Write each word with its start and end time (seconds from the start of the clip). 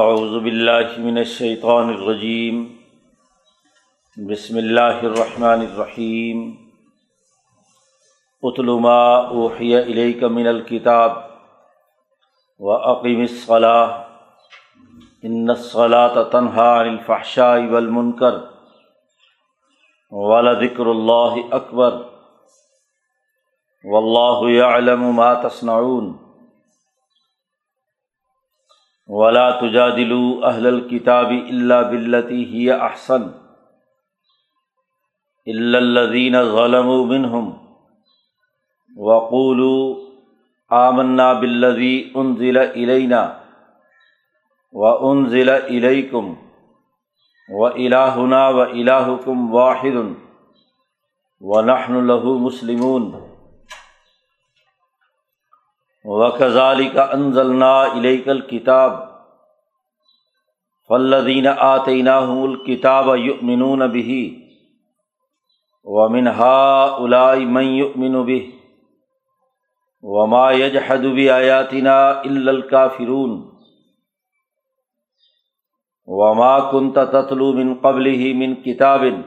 اعوذ 0.00 0.34
باللہ 0.42 0.98
من 0.98 1.18
الشیطان 1.18 1.88
الرجیم 1.88 2.62
بسم 4.16 4.56
اللہ 4.56 5.02
الرحمن 5.02 5.60
الرحیم 5.60 6.38
اتل 8.42 8.70
ما 8.80 9.02
اوحی 9.16 9.74
الیک 9.76 10.22
من 10.22 10.46
الکتاب 10.46 11.18
واقم 12.60 13.20
الصلاة. 13.20 14.00
ان 15.22 15.50
الصلاة 15.50 16.22
تنہا 16.32 16.80
عن 16.80 16.88
الفحشاء 16.88 17.58
والمنکر 17.72 18.40
ولذکر 20.10 20.86
اللہ 20.86 21.54
اکبر 21.60 22.02
واللہ 23.84 24.50
یعلم 24.50 25.10
ما 25.12 25.32
تصنعون. 25.34 26.12
ولا 29.08 29.50
تجادلوا 29.60 30.48
اہل 30.48 30.66
الكتاب 30.66 31.30
الا 31.30 31.82
بالتي 31.82 32.42
هي 32.54 32.76
احسن 32.86 33.30
الا 35.46 35.78
الذين 35.78 36.44
ظلموا 36.44 37.06
منهم 37.06 37.58
وقولوا 38.96 39.96
آمنا 40.72 41.32
بالذي 41.32 42.12
انزل 42.16 42.58
الينا 42.58 43.40
وانزل 44.72 45.50
اليكم 45.50 46.36
والهنا 47.50 48.48
والهكم 48.48 49.54
واحد 49.54 50.14
ونحن 51.40 52.06
له 52.06 52.38
مسلمون 52.38 53.31
وکزالی 56.04 56.88
کا 56.88 57.02
انزلنا 57.12 57.82
الیک 57.82 58.28
الکتاب 58.28 58.92
فلدین 60.88 61.46
آتینہ 61.46 62.10
الکتاب 62.10 63.16
یؤمنون 63.16 63.90
به 63.90 64.16
ومنها 65.84 66.96
الائی 66.96 67.44
من 67.44 67.70
یؤمن 67.74 68.24
به 68.24 68.50
وما 70.02 70.50
يجحد 70.50 71.00
بآياتنا 71.00 72.24
إلا 72.24 72.50
الكافرون 72.50 73.58
وما 76.06 76.60
كنت 76.60 76.98
تتلو 76.98 77.52
من 77.52 77.74
قبله 77.74 78.32
من 78.32 78.62
كتاب 78.62 79.22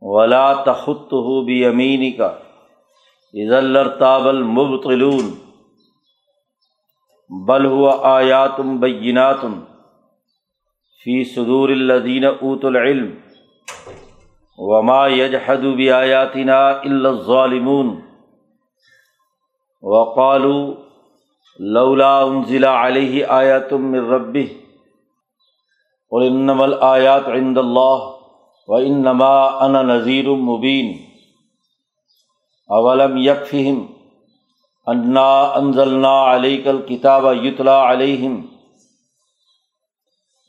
ولا 0.00 0.62
تخطه 0.62 1.44
بيمينك 1.44 2.43
ازلرتاب 3.42 4.28
المبطلون، 4.28 5.30
بل 7.46 7.64
ہوا 7.66 7.98
آیاتم 8.02 8.76
بیناتم 8.80 9.60
فی 11.04 11.24
صدور 11.24 11.68
الدین 11.68 12.24
اوت 12.24 12.64
العلم، 12.64 13.10
وما 14.58 15.06
یجحد 15.08 15.64
بیاتنا 15.76 16.68
الا 16.68 17.08
الظالمون. 17.08 18.00
وقالوا 19.82 20.74
لولا 21.58 22.18
انزل 22.18 22.64
علیہ 22.64 23.24
آیاتم 23.24 23.90
من 23.90 24.12
ربه، 24.12 24.46
قل 26.10 26.26
انما 26.26 26.64
الآیات 26.64 27.28
عند 27.28 27.58
اللہ، 27.58 28.06
وانما 28.68 29.34
انا 29.46 29.82
نذیر 29.82 30.28
مبین. 30.28 31.13
اولم 32.70 33.16
یکفہم 33.16 33.84
انا 34.86 35.30
انزلنا 35.54 36.14
علیک 36.34 36.66
الکتاب 36.68 37.26
یتلا 37.42 37.76
علیہم 37.92 38.40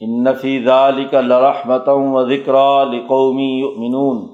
ان 0.01 0.33
فی 0.41 0.57
ذلک 0.65 1.13
لرحمتا 1.13 1.91
و 1.91 2.23
ذکرا 2.29 2.83
لقومی 2.83 3.51
یؤمنون 3.59 4.25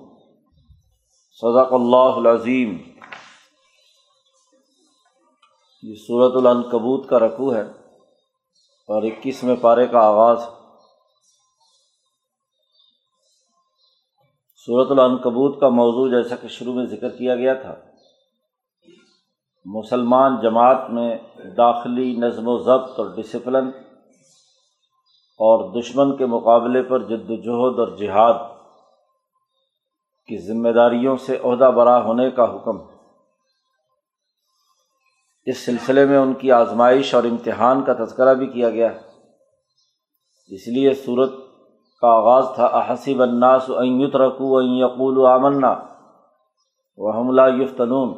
صدق 1.42 1.74
اللہ 1.74 2.18
العظیم 2.18 2.78
یہ 5.84 5.96
صورت 6.08 6.36
العنکبوت 6.36 7.08
کا 7.09 7.19
رقو 7.19 7.53
ہے 7.53 7.62
اور 8.90 9.03
اکیسویں 9.03 9.56
پارے 9.62 9.88
کا 9.88 10.00
آغاز 10.00 10.40
ہے 10.40 10.61
صورت 14.66 14.92
العنکبوت 14.92 15.60
کا 15.60 15.70
موضوع 15.70 16.08
جیسا 16.08 16.36
کہ 16.36 16.48
شروع 16.48 16.74
میں 16.74 16.86
ذکر 16.86 17.10
کیا 17.10 17.36
گیا 17.36 17.54
تھا۔ 17.54 17.76
مسلمان 19.66 20.42
جماعت 20.42 20.90
میں 20.90 21.18
داخلی 21.58 22.16
نظم 22.16 22.44
و 22.46 22.58
ضبط 22.58 23.00
اور 23.00 23.16
ڈسپلن 23.16 23.68
اور 25.16 25.82
دشمن 25.82 26.18
کے 26.18 26.26
مقابلے 26.26 26.84
پر 26.84 27.00
جد 27.00 27.30
وجہد 27.30 27.80
اور 27.80 27.98
جہاد 27.98 28.50
کی 30.28 30.38
ذمہ 30.38 30.70
داریوں 30.70 31.18
سے 31.18 31.38
عہدہ 31.44 31.72
برا 31.76 32.04
ہونے 32.04 32.32
کا 32.32 32.56
حکم 32.56 32.78
اس 35.46 35.66
سلسلے 35.66 36.06
میں 36.06 36.18
ان 36.18 36.34
کی 36.34 36.52
آزمائش 36.52 37.14
اور 37.14 37.24
امتحان 37.24 37.84
کا 37.84 37.94
تذکرہ 37.94 38.34
بھی 38.34 38.48
کیا 38.48 38.70
گیا۔ 38.70 38.92
ہے 38.92 39.00
اس 40.48 40.68
لیے 40.68 40.94
صورت 40.94 41.32
کا 42.01 42.07
آغاز 42.07 42.45
تھا، 42.56 42.66
احسب 42.66 43.22
الناس 43.22 43.69
ان 43.69 44.01
یترکو 44.01 44.57
ان 44.57 44.66
یقول 44.66 45.25
آمنا. 45.25 45.75
و 46.97 47.12
حملہ 47.12 47.63
یفتنون. 47.63 48.13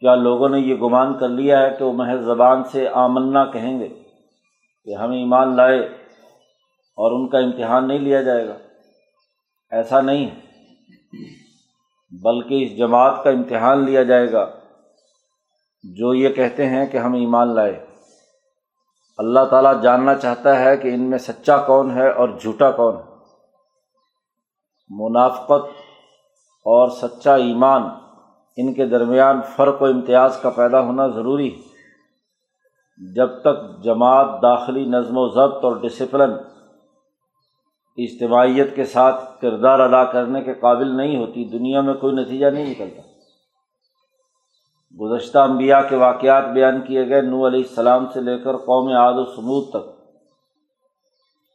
کیا 0.00 0.14
لوگوں 0.14 0.48
نے 0.48 0.60
یہ 0.60 0.74
گمان 0.74 1.18
کر 1.18 1.28
لیا 1.28 1.62
ہے 1.62 1.76
کہ 1.78 1.84
وہ 1.84 1.92
محض 1.92 2.24
زبان 2.24 2.64
سے 2.64 2.88
آمنا 2.88 3.44
کہیں 3.44 3.80
گے؟ 3.80 3.88
کہ 4.84 4.94
ہم 4.94 5.10
ایمان 5.10 5.56
لائے 5.56 5.80
اور 6.96 7.12
ان 7.12 7.28
کا 7.28 7.38
امتحان 7.38 7.88
نہیں 7.88 7.98
لیا 7.98 8.22
جائے 8.22 8.48
گا؟ 8.48 8.54
ایسا 9.70 10.00
نہیں 10.00 10.30
ہے۔ 10.30 10.40
بلکہ 12.22 12.62
اس 12.64 12.78
جماعت 12.78 13.24
کا 13.24 13.30
امتحان 13.30 13.84
لیا 13.84 14.02
جائے 14.02 14.32
گا 14.32 14.50
جو 15.84 16.14
یہ 16.14 16.28
کہتے 16.28 16.66
ہیں 16.66 16.86
کہ 16.86 16.96
ہم 16.96 17.12
ایمان 17.12 17.54
لائے۔ 17.54 17.87
اللہ 19.18 19.44
تعالیٰ 19.50 19.82
جاننا 19.82 20.14
چاہتا 20.14 20.60
ہے 20.60 20.76
کہ 20.76 20.94
ان 20.94 21.10
میں 21.10 21.18
سچا 21.18 21.56
کون 21.56 21.90
ہے 21.90 22.10
اور 22.10 22.28
جھوٹا 22.28 22.70
کون 22.70 22.96
ہے۔ 22.96 23.02
منافقت 24.88 25.68
اور 26.64 26.88
سچا 26.88 27.34
ایمان، 27.34 27.82
ان 28.56 28.74
کے 28.74 28.86
درمیان 28.86 29.40
فرق 29.56 29.82
و 29.82 29.84
امتیاز 29.84 30.36
کا 30.36 30.50
پیدا 30.50 30.80
ہونا 30.80 31.06
ضروری 31.06 31.54
ہے۔ 31.54 31.68
جب 33.14 33.40
تک 33.40 33.84
جماعت 33.84 34.42
داخلی 34.42 34.84
نظم 34.84 35.18
و 35.18 35.28
ضبط 35.28 35.64
اور 35.64 35.76
ڈسپلن 35.76 36.32
اجتماعیت 37.96 38.76
کے 38.76 38.84
ساتھ 38.84 39.40
کردار 39.40 39.78
ادا 39.78 40.04
کرنے 40.04 40.42
کے 40.42 40.54
قابل 40.54 40.96
نہیں 40.96 41.16
ہوتی، 41.16 41.44
دنیا 41.44 41.80
میں 41.80 41.94
کوئی 41.94 42.14
نتیجہ 42.14 42.46
نہیں 42.46 42.70
نکلتا۔ 42.70 43.07
گزشتہ 45.00 45.38
انبیاء 45.38 45.80
کے 45.88 45.96
واقعات 45.96 46.44
بیان 46.54 46.80
کیے 46.80 47.08
گئے 47.08 47.20
نو 47.20 47.46
علیہ 47.46 47.62
السلام 47.68 48.06
سے 48.14 48.20
لے 48.20 48.38
کر 48.38 48.56
قوم 48.56 48.92
عاد 48.92 49.12
و 49.16 49.24
سمود 49.24 49.70
تک۔ 49.70 49.98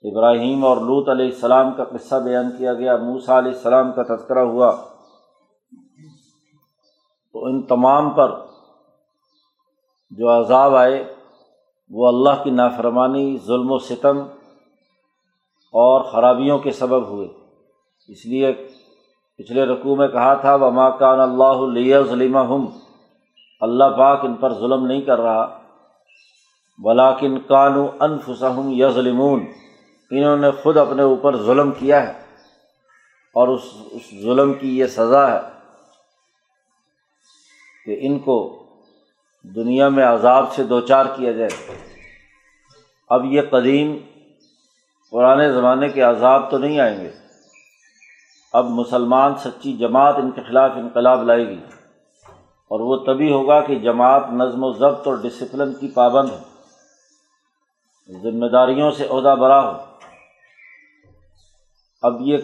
ابراہیم 0.03 0.66
اور 0.66 0.77
لوت 0.77 1.09
علیہ 1.09 1.25
السلام 1.25 1.72
کا 1.72 1.83
قصہ 1.83 2.16
بیان 2.16 2.49
کیا 2.57 2.73
گیا 2.73 2.97
موسا 2.97 3.38
علیہ 3.38 3.51
السلام 3.51 3.91
کا 3.91 4.16
تذکرہ 4.16 4.39
ہوا۔ 4.39 4.75
تو 7.33 7.45
ان 7.45 7.63
تمام 7.63 8.09
پر 8.09 8.31
جو 10.11 10.39
عذاب 10.39 10.75
آئے، 10.75 11.13
وہ 11.89 12.07
اللہ 12.07 12.43
کی 12.43 12.49
نافرمانی، 12.49 13.38
ظلم 13.38 13.72
و 13.72 13.77
ستم 13.77 14.19
اور 15.73 16.01
خرابیوں 16.01 16.59
کے 16.59 16.72
سبب 16.72 17.07
ہوئے۔ 17.07 17.27
اس 18.07 18.25
لیے 18.25 18.53
پچھلے 19.38 19.66
رقوع 19.66 19.95
میں 19.95 20.07
کہا 20.07 20.33
تھا 20.33 20.55
وہ 20.55 20.72
ماکان 20.72 21.19
اللہ 21.19 21.69
علیہ 21.69 21.99
ظلم 22.01 22.38
ہم 22.38 22.66
اللہ 23.63 23.84
پاک 23.97 24.25
ان 24.25 24.34
پر 24.34 24.53
ظلم 24.53 24.85
نہیں 24.85 25.01
کر 25.01 25.19
رہا۔ 25.19 25.62
بلاکن 26.78 27.40
کانو 27.40 27.88
انفسہم 28.00 28.69
یظلمون، 28.72 29.46
انہوں 30.11 30.37
نے 30.37 30.52
خود 30.52 30.78
اپنے 30.78 31.02
اوپر 31.02 31.37
ظلم 31.37 31.72
کیا 31.72 32.08
ہے 32.08 32.14
اور 33.34 33.47
اس 33.47 33.61
اس 33.91 34.02
ظلم 34.23 34.53
کی 34.53 34.79
یہ 34.79 34.85
سزا 34.85 35.32
ہے 35.32 35.40
کہ 37.85 37.97
ان 38.02 38.20
کو 38.20 38.64
دنیا 39.43 39.90
میں 39.90 40.03
عذاب 40.03 40.53
سے 40.53 40.64
دو 40.64 40.82
چار 40.82 41.05
کیا 41.16 41.32
جائے۔ 41.32 41.78
اب 43.09 43.26
یہ 43.26 43.41
قدیم 43.49 43.97
پرانے 45.11 45.52
زمانے 45.52 45.90
کے 45.90 46.02
عذاب 46.02 46.52
تو 46.52 46.58
نہیں 46.58 46.79
آئیں 46.79 47.02
گے۔ 47.02 47.11
اب 48.53 48.66
مسلمان 48.70 49.35
سچی 49.35 49.73
جماعت 49.73 50.16
ان 50.17 50.32
کے 50.32 50.41
خلاف 50.41 50.72
انقلاب 50.76 51.23
لائے 51.23 51.47
گی۔ 51.47 51.59
اور 52.73 52.79
وہ 52.79 52.96
تبھی 52.96 53.31
ہوگا 53.31 53.61
کہ 53.61 53.75
جماعت 53.75 54.23
نظم 54.31 54.64
و 54.64 54.73
ضبط 54.73 55.08
اور 55.08 55.16
ڈسپلن 55.16 55.73
کی 55.73 55.87
پابند 55.87 56.29
ہو 56.29 56.37
ذمہ 58.23 58.46
داریوں 58.46 58.91
سے 58.91 59.08
عہدہ 59.09 59.35
برا 59.40 59.72
ہو۔ 59.72 59.78
اب 62.02 62.22
یہ 62.22 62.37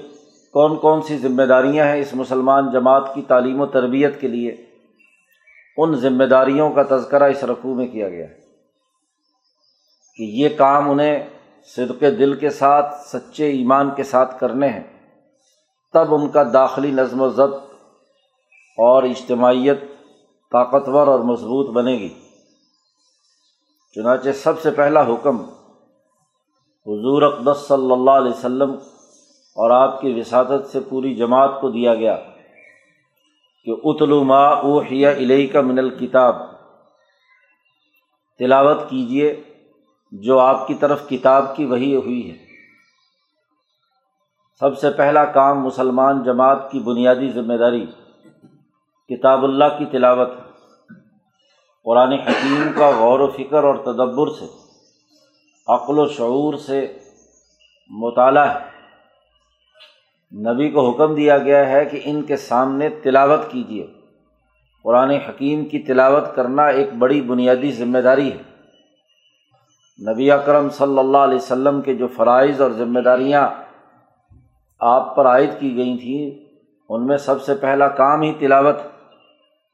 کون 0.53 0.75
کون 0.75 1.01
سی 1.01 1.17
ذمہ 1.17 1.43
داریاں 1.43 1.85
ہیں 1.85 1.99
اس 1.99 2.13
مسلمان 2.13 2.71
جماعت 2.71 3.03
کی 3.15 3.21
تعلیم 3.21 3.61
و 3.61 3.65
تربیت 3.65 4.21
کے 4.21 4.27
لیے؟ 4.27 4.55
ان 5.77 5.95
ذمہ 5.95 6.23
داریوں 6.23 6.69
کا 6.69 6.83
تذکرہ 6.83 7.23
اس 7.23 7.43
رقوع 7.43 7.75
میں 7.75 7.87
کیا 7.87 8.09
گیا۔ 8.09 8.25
ہے 8.25 8.39
کہ 10.15 10.23
یہ 10.23 10.49
کام 10.57 10.89
انہیں 10.89 11.29
صدق 11.75 12.01
دل 12.01 12.33
کے 12.33 12.49
ساتھ، 12.49 12.95
سچے 13.07 13.49
ایمان 13.49 13.89
کے 13.95 14.03
ساتھ 14.03 14.39
کرنے 14.39 14.67
ہیں۔ 14.67 15.13
تب 15.93 16.15
ان 16.15 16.29
کا 16.29 16.43
داخلی 16.53 16.91
نظم 16.91 17.21
و 17.21 17.29
ضبط 17.29 17.63
اور 18.77 19.03
اجتماعیت 19.03 19.83
طاقتور 20.51 21.07
اور 21.07 21.19
مضبوط 21.19 21.69
بنے 21.69 21.93
گی۔ 21.93 22.09
چنانچہ 23.95 24.29
سب 24.35 24.59
سے 24.59 24.71
پہلا 24.71 25.01
حکم 25.01 25.41
حضور 26.85 27.21
اقدس 27.21 27.67
صلی 27.67 27.91
اللہ 27.91 28.11
علیہ 28.11 28.31
وسلم 28.31 28.71
اور 29.55 29.71
آپ 29.71 30.01
کی 30.01 30.13
وساطت 30.13 30.67
سے 30.67 30.79
پوری 30.79 31.15
جماعت 31.15 31.61
کو 31.61 31.69
دیا 31.69 31.95
گیا 31.95 32.17
کہ 33.65 33.71
اتلو 33.83 34.23
ما 34.23 34.43
اوحیہ 34.45 35.07
علیہ 35.07 35.47
کا 35.53 35.61
من 35.61 35.79
الکتاب، 35.79 36.35
تلاوت 38.39 38.89
کیجیے 38.89 39.43
جو 40.11 40.39
آپ 40.39 40.67
کی 40.67 40.73
طرف 40.73 41.07
کتاب 41.09 41.55
کی 41.55 41.65
وہی 41.65 41.95
ہوئی 41.95 42.31
ہے۔ 42.31 42.37
سب 44.61 44.77
سے 44.77 44.89
پہلا 44.89 45.25
کام 45.25 45.63
مسلمان 45.63 46.23
جماعت 46.23 46.71
کی 46.71 46.79
بنیادی 46.79 47.29
ذمہ 47.29 47.53
داری 47.53 47.85
کتاب 49.09 49.43
اللہ 49.43 49.65
کی 49.77 49.85
تلاوت 49.85 50.29
قرآن 51.83 52.11
حکیم 52.11 52.71
کا 52.75 52.91
غور 52.99 53.19
و 53.19 53.27
فکر 53.27 53.63
اور 53.63 53.75
تدبر 53.75 54.27
سے، 54.27 54.45
عقل 55.67 55.99
و 55.99 56.07
شعور 56.07 56.53
سے 56.53 56.97
مطالعہ 57.89 58.55
ہے۔ 58.55 58.59
نبی 60.53 60.69
کو 60.69 60.89
حکم 60.89 61.15
دیا 61.15 61.37
گیا 61.37 61.69
ہے 61.69 61.85
کہ 61.85 61.99
ان 62.03 62.21
کے 62.21 62.37
سامنے 62.37 62.89
تلاوت 62.89 63.39
کیجیے۔ 63.51 63.87
قرآن 64.83 65.09
حکیم 65.09 65.65
کی 65.65 65.79
تلاوت 65.79 66.35
کرنا 66.35 66.65
ایک 66.65 66.93
بڑی 66.93 67.21
بنیادی 67.21 67.71
ذمہ 67.71 67.97
داری 67.97 68.31
ہے۔ 68.31 68.41
نبی 70.11 70.31
اکرم 70.31 70.69
صلی 70.69 70.99
اللہ 70.99 71.17
علیہ 71.17 71.37
وسلم 71.37 71.81
کے 71.81 71.93
جو 71.93 72.07
فرائض 72.07 72.61
اور 72.61 72.71
ذمہ 72.71 72.99
داریاں 72.99 73.49
آپ 74.79 75.15
پر 75.15 75.25
عائد 75.25 75.49
کی 75.59 75.75
گئی 75.75 75.97
تھیں، 75.97 76.49
ان 76.89 77.05
میں 77.05 77.17
سب 77.17 77.41
سے 77.41 77.55
پہلا 77.55 77.87
کام 77.87 78.21
ہی 78.21 78.33
تلاوت 78.33 78.75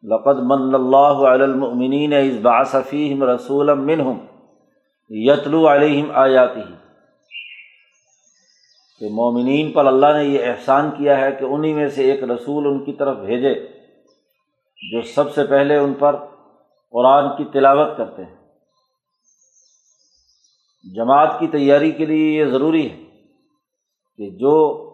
لقد 0.10 0.40
من 0.44 0.76
اللہ 0.76 1.44
المؤمنین 1.44 2.14
از 2.14 2.42
باصفیم 2.42 3.24
رسول 3.24 3.74
منہم 3.74 4.18
یتلو 5.10 5.68
علیہم 5.68 6.12
آیاتی 6.14 6.62
کہ 9.00 9.10
مومنین 9.10 9.72
پر 9.72 9.86
اللہ 9.86 10.06
نے 10.18 10.24
یہ 10.24 10.46
احسان 10.46 10.92
کیا 10.98 11.22
ہے 11.22 11.32
کہ 11.32 11.46
انہیں 11.46 11.74
میں 11.74 11.88
سے 11.88 12.12
ایک 12.12 12.24
رسول 12.24 12.68
ان 12.68 12.86
کی 12.86 12.94
طرف 12.94 13.18
بھیجے، 13.18 13.54
جو 14.92 15.02
سب 15.02 15.34
سے 15.34 15.44
پہلے 15.44 15.78
ان 15.78 15.94
پر 15.94 16.16
قرآن 16.92 17.38
کی 17.38 17.44
تلاوت 17.54 17.98
کرتے 17.98 18.26
ہیں۔ 18.26 18.36
جماعت 20.96 21.40
کی 21.40 21.48
تیاری 21.48 21.92
کے 21.92 22.06
لیے 22.06 22.40
یہ 22.40 22.46
ضروری 22.46 22.92
ہے 22.92 23.04
کہ 24.18 24.30
جو 24.30 24.85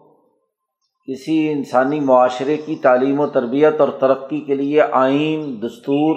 کسی 1.08 1.52
انسانی 1.52 2.00
معاشرے 2.00 2.56
کی 2.56 2.76
تعلیم 2.76 3.20
و 3.20 3.26
تربیت 3.26 3.80
اور 3.80 3.88
ترقی 3.88 4.40
کے 4.40 4.54
لیے 4.54 4.82
آئین، 4.82 5.62
دستور 5.62 6.16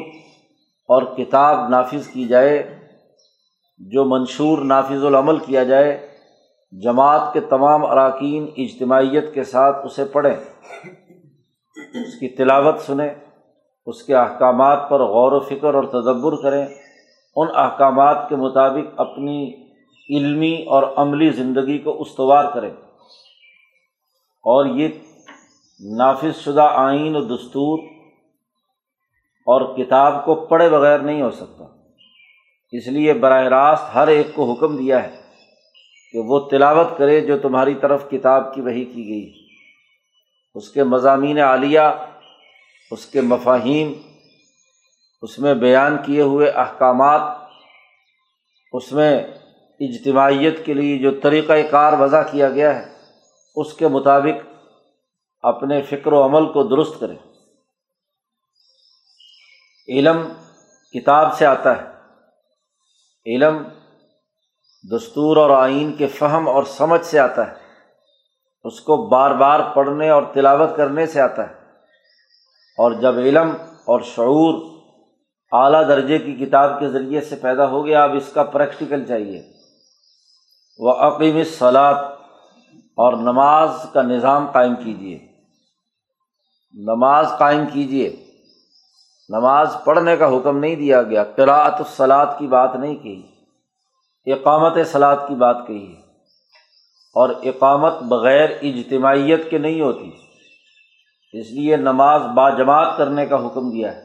اور 0.89 1.03
کتاب 1.17 1.69
نافذ 1.69 2.07
کی 2.07 2.25
جائے، 2.25 2.79
جو 3.79 4.05
منشور 4.05 4.57
نافذ 4.57 5.05
العمل 5.05 5.37
کیا 5.37 5.63
جائے، 5.63 6.07
جماعت 6.71 7.33
کے 7.33 7.39
تمام 7.39 7.85
اراکین 7.85 8.47
اجتماعیت 8.57 9.33
کے 9.33 9.43
ساتھ 9.43 9.85
اسے 9.85 10.05
پڑھیں، 10.05 10.35
اس 12.03 12.19
کی 12.19 12.27
تلاوت 12.27 12.79
سنیں، 12.79 13.09
اس 13.85 14.03
کے 14.03 14.15
احکامات 14.15 14.89
پر 14.89 14.99
غور 14.99 15.31
و 15.31 15.39
فکر 15.39 15.73
اور 15.73 15.83
تدبر 15.83 16.35
کریں، 16.43 16.65
ان 17.35 17.47
احکامات 17.55 18.29
کے 18.29 18.35
مطابق 18.35 18.93
اپنی 18.97 19.53
علمی 20.09 20.65
اور 20.67 20.83
عملی 20.95 21.29
زندگی 21.29 21.77
کو 21.77 22.01
استوار 22.01 22.45
کریں۔ 22.53 22.71
اور 24.45 24.65
یہ 24.65 24.87
نافذ 25.79 26.43
شدہ 26.43 26.67
آئین 26.73 27.15
و 27.15 27.21
دستور 27.21 27.79
اور 29.45 29.77
کتاب 29.77 30.25
کو 30.25 30.35
پڑھے 30.35 30.69
بغیر 30.69 30.99
نہیں 30.99 31.21
ہو 31.21 31.31
سکتا۔ 31.31 31.63
اس 32.71 32.87
لیے 32.87 33.13
براہ 33.13 33.43
راست 33.43 33.95
ہر 33.95 34.07
ایک 34.07 34.27
کو 34.35 34.53
حکم 34.53 34.77
دیا 34.77 35.03
ہے 35.03 35.21
کہ 36.11 36.19
وہ 36.19 36.39
تلاوت 36.39 36.97
کرے 36.97 37.21
جو 37.21 37.37
تمہاری 37.37 37.75
طرف 37.75 38.09
کتاب 38.09 38.53
کی 38.53 38.61
وہی 38.61 38.85
کی 38.85 39.07
گئی۔ 39.07 39.33
اس 40.55 40.69
کے 40.69 40.83
مضامین 40.83 41.39
عالیہ، 41.39 41.79
اس 42.91 43.05
کے 43.05 43.21
مفاہیم، 43.21 43.93
اس 45.21 45.39
میں 45.39 45.53
بیان 45.53 45.97
کیے 46.05 46.21
ہوئے 46.21 46.49
احکامات، 46.49 47.21
اس 48.73 48.91
میں 48.91 49.23
اجتماعیت 49.79 50.65
کے 50.65 50.73
لیے 50.73 50.97
جو 50.97 51.19
طریقۂ 51.19 51.53
کار 51.71 51.93
وضع 51.99 52.21
کیا 52.31 52.49
گیا 52.49 52.75
ہے۔ 52.75 52.94
اس 53.55 53.73
کے 53.73 53.87
مطابق 53.87 54.47
اپنے 55.41 55.81
فکر 55.81 56.13
و 56.13 56.25
عمل 56.25 56.53
کو 56.53 56.63
درست 56.63 56.99
کریں۔ 56.99 57.15
علم 59.87 60.33
کتاب 60.93 61.37
سے 61.37 61.45
آتا 61.45 61.77
ہے۔ 61.77 61.95
علم 63.25 63.67
دستور 64.95 65.37
اور 65.37 65.49
آئین 65.49 65.93
کے 65.93 66.07
فہم 66.07 66.49
اور 66.49 66.63
سمجھ 66.63 67.05
سے 67.05 67.19
آتا 67.19 67.47
ہے۔ 67.47 67.53
اس 68.63 68.81
کو 68.81 68.97
بار 68.97 69.31
بار 69.31 69.59
پڑھنے 69.75 70.09
اور 70.09 70.23
تلاوت 70.33 70.69
کرنے 70.77 71.05
سے 71.05 71.21
آتا 71.21 71.49
ہے۔ 71.49 71.53
اور 72.77 72.91
جب 72.91 73.17
علم 73.17 73.49
اور 73.61 73.99
شعور 74.01 74.75
اعلیٰ 75.51 75.87
درجے 75.87 76.17
کی 76.17 76.45
کتاب 76.45 76.79
کے 76.79 76.89
ذریعے 76.89 77.21
سے 77.21 77.35
پیدا 77.35 77.67
ہو 77.67 77.85
گیا، 77.85 78.03
اب 78.03 78.15
اس 78.15 78.33
کا 78.33 78.43
پریکٹیکل 78.43 79.05
چاہیے۔ 79.05 79.43
وہ 80.77 80.91
عقیم 80.91 81.43
سلاد 81.43 82.14
اور 82.95 83.13
نماز 83.13 83.69
کا 83.93 84.01
نظام 84.01 84.47
قائم 84.51 84.75
کیجیے 84.75 85.19
نماز 86.73 87.27
قائم 87.39 87.65
کیجیے 87.73 88.15
نماز 89.29 89.77
پڑھنے 89.85 90.17
کا 90.17 90.37
حکم 90.37 90.57
نہیں 90.57 90.75
دیا 90.75 91.03
گیا۔ 91.03 91.23
قراۃ 91.23 91.71
الصلاط 91.71 92.37
کی 92.37 92.47
بات 92.47 92.75
نہیں 92.75 92.95
کہی۔ 92.95 93.21
اقامت 94.25 94.77
سلاد 94.87 95.15
کی 95.27 95.35
بات 95.35 95.57
کہی۔ 95.67 95.95
اور 97.13 97.29
اقامت 97.43 97.93
بغیر 98.01 98.49
اجتماعیت 98.61 99.49
کے 99.49 99.57
نہیں 99.57 99.81
ہوتی۔ 99.81 100.11
اس 101.33 101.51
لیے 101.51 101.75
نماز 101.75 102.21
با 102.21 102.49
جماعت 102.49 102.97
کرنے 102.97 103.25
کا 103.25 103.35
حکم 103.35 103.71
دیا 103.71 103.95
ہے۔ 103.95 104.01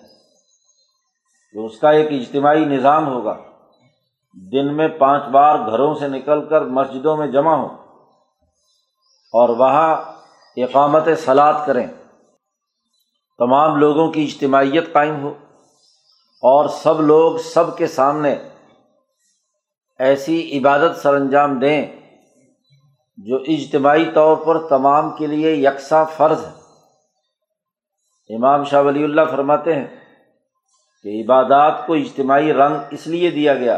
کہ 1.53 1.59
اس 1.59 1.79
کا 1.79 1.91
ایک 1.91 2.07
اجتماعی 2.13 2.65
نظام 2.65 3.07
ہوگا۔ 3.07 3.37
دن 4.53 4.77
میں 4.77 4.89
پانچ 4.89 5.23
بار 5.25 5.59
گھروں 5.59 5.95
سے 5.95 6.09
نکل 6.09 6.49
کر 6.49 6.61
مسجدوں 6.65 7.17
میں 7.17 7.27
جمع 7.27 7.55
ہوں۔ 7.55 7.90
اور 9.33 9.49
وہاں 9.49 9.97
اقامت 10.57 11.09
سلاد 11.25 11.55
کریں۔ 11.67 11.87
تمام 13.39 13.77
لوگوں 13.77 14.13
کی 14.13 14.25
اجتماعیت 14.25 14.93
قائم 14.93 15.23
ہو 15.23 15.35
اور 16.43 16.69
سب 16.69 17.01
لوگ 17.01 17.37
سب 17.37 17.79
کے 17.79 17.87
سامنے 17.87 18.37
ایسی 19.99 20.59
عبادت 20.59 20.97
سر 20.97 21.15
انجام 21.15 21.59
دیں 21.59 21.87
جو 23.17 23.37
اجتماعی 23.37 24.11
طور 24.15 24.37
پر 24.37 24.69
تمام 24.69 25.17
کے 25.17 25.27
لیے 25.27 25.55
یکساں 25.55 26.05
فرض 26.05 26.45
ہے۔ 26.45 26.61
امام 28.37 28.65
شاہ 28.65 28.83
ولی 28.83 29.05
اللہ 29.05 29.21
فرماتے 29.31 29.75
ہیں 29.75 29.87
کہ 31.03 31.23
عبادات 31.23 31.87
کو 31.87 31.95
اجتماعی 31.95 32.53
رنگ 32.53 32.77
اس 32.91 33.07
لیے 33.07 33.31
دیا 33.31 33.55
گیا 33.55 33.77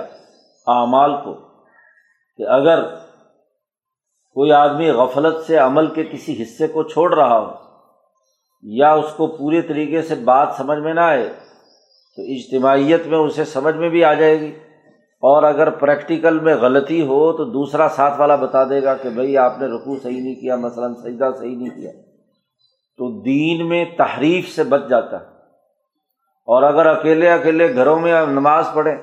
اعمال 0.66 1.25
کو 1.25 1.35
کہ 2.37 2.49
اگر 2.49 2.94
کوئی 4.35 4.53
آدمی 4.53 4.91
غفلت 4.91 5.47
سے 5.47 5.57
عمل 5.57 5.87
کے 5.87 6.05
کسی 6.05 6.43
حصے 6.43 6.67
کو 6.67 6.83
چھوڑ 6.83 7.15
رہا 7.15 7.39
ہو 7.39 7.51
یا 8.62 8.93
اس 8.93 9.15
کو 9.17 9.27
پورے 9.27 9.62
طریقے 9.62 10.03
سے 10.03 10.15
بات 10.15 10.49
سمجھ 10.57 10.79
میں 10.79 10.95
نہ 10.95 11.01
آئے، 11.01 11.29
تو 12.17 12.23
اجتماعیت 12.23 13.07
میں 13.07 13.19
اسے 13.19 13.45
سمجھ 13.45 13.77
میں 13.77 13.89
بھی 13.89 14.05
آ 14.05 14.15
جائے 14.15 14.41
گی۔ 14.41 14.53
اور 15.21 15.43
اگر 15.43 15.71
پریکٹیکل 15.71 16.41
میں 16.41 16.55
غلطی 16.55 17.03
ہو 17.03 17.33
تو 17.33 17.45
دوسرا 17.45 17.89
ساتھ 17.89 18.21
والا 18.21 18.37
بتا 18.37 18.65
دے 18.65 18.83
گا 18.83 18.95
کہ 18.95 19.09
بھائی 19.09 19.39
آپ 19.39 19.59
نے 19.59 19.67
رقو 19.67 19.97
صحیح 20.03 20.23
نہیں 20.23 20.35
کیا، 20.35 20.57
مثلاً 20.57 20.95
سجدہ 20.95 21.31
صحیح 21.39 21.57
نہیں 21.57 21.77
کیا۔ 21.77 21.91
تو 22.97 23.23
دین 23.23 23.69
میں 23.69 23.85
تحریف 23.99 24.49
سے 24.49 24.65
بچ 24.65 24.81
جاتا 24.89 25.21
ہے۔ 25.21 25.25
اور 26.47 26.62
اگر 26.62 26.87
اکیلے 26.87 27.31
اکیلے 27.33 27.75
گھروں 27.75 27.99
میں 27.99 28.27
نماز 28.27 28.69
پڑھیں 28.75 28.97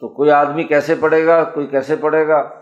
تو 0.00 0.08
کوئی 0.08 0.30
آدمی 0.30 0.62
کیسے 0.62 0.94
پڑھے 0.94 1.26
گا؟ 1.26 1.44
کوئی 1.44 1.66
کیسے 1.66 1.96
پڑھے 1.96 2.28
گا؟ 2.28 2.61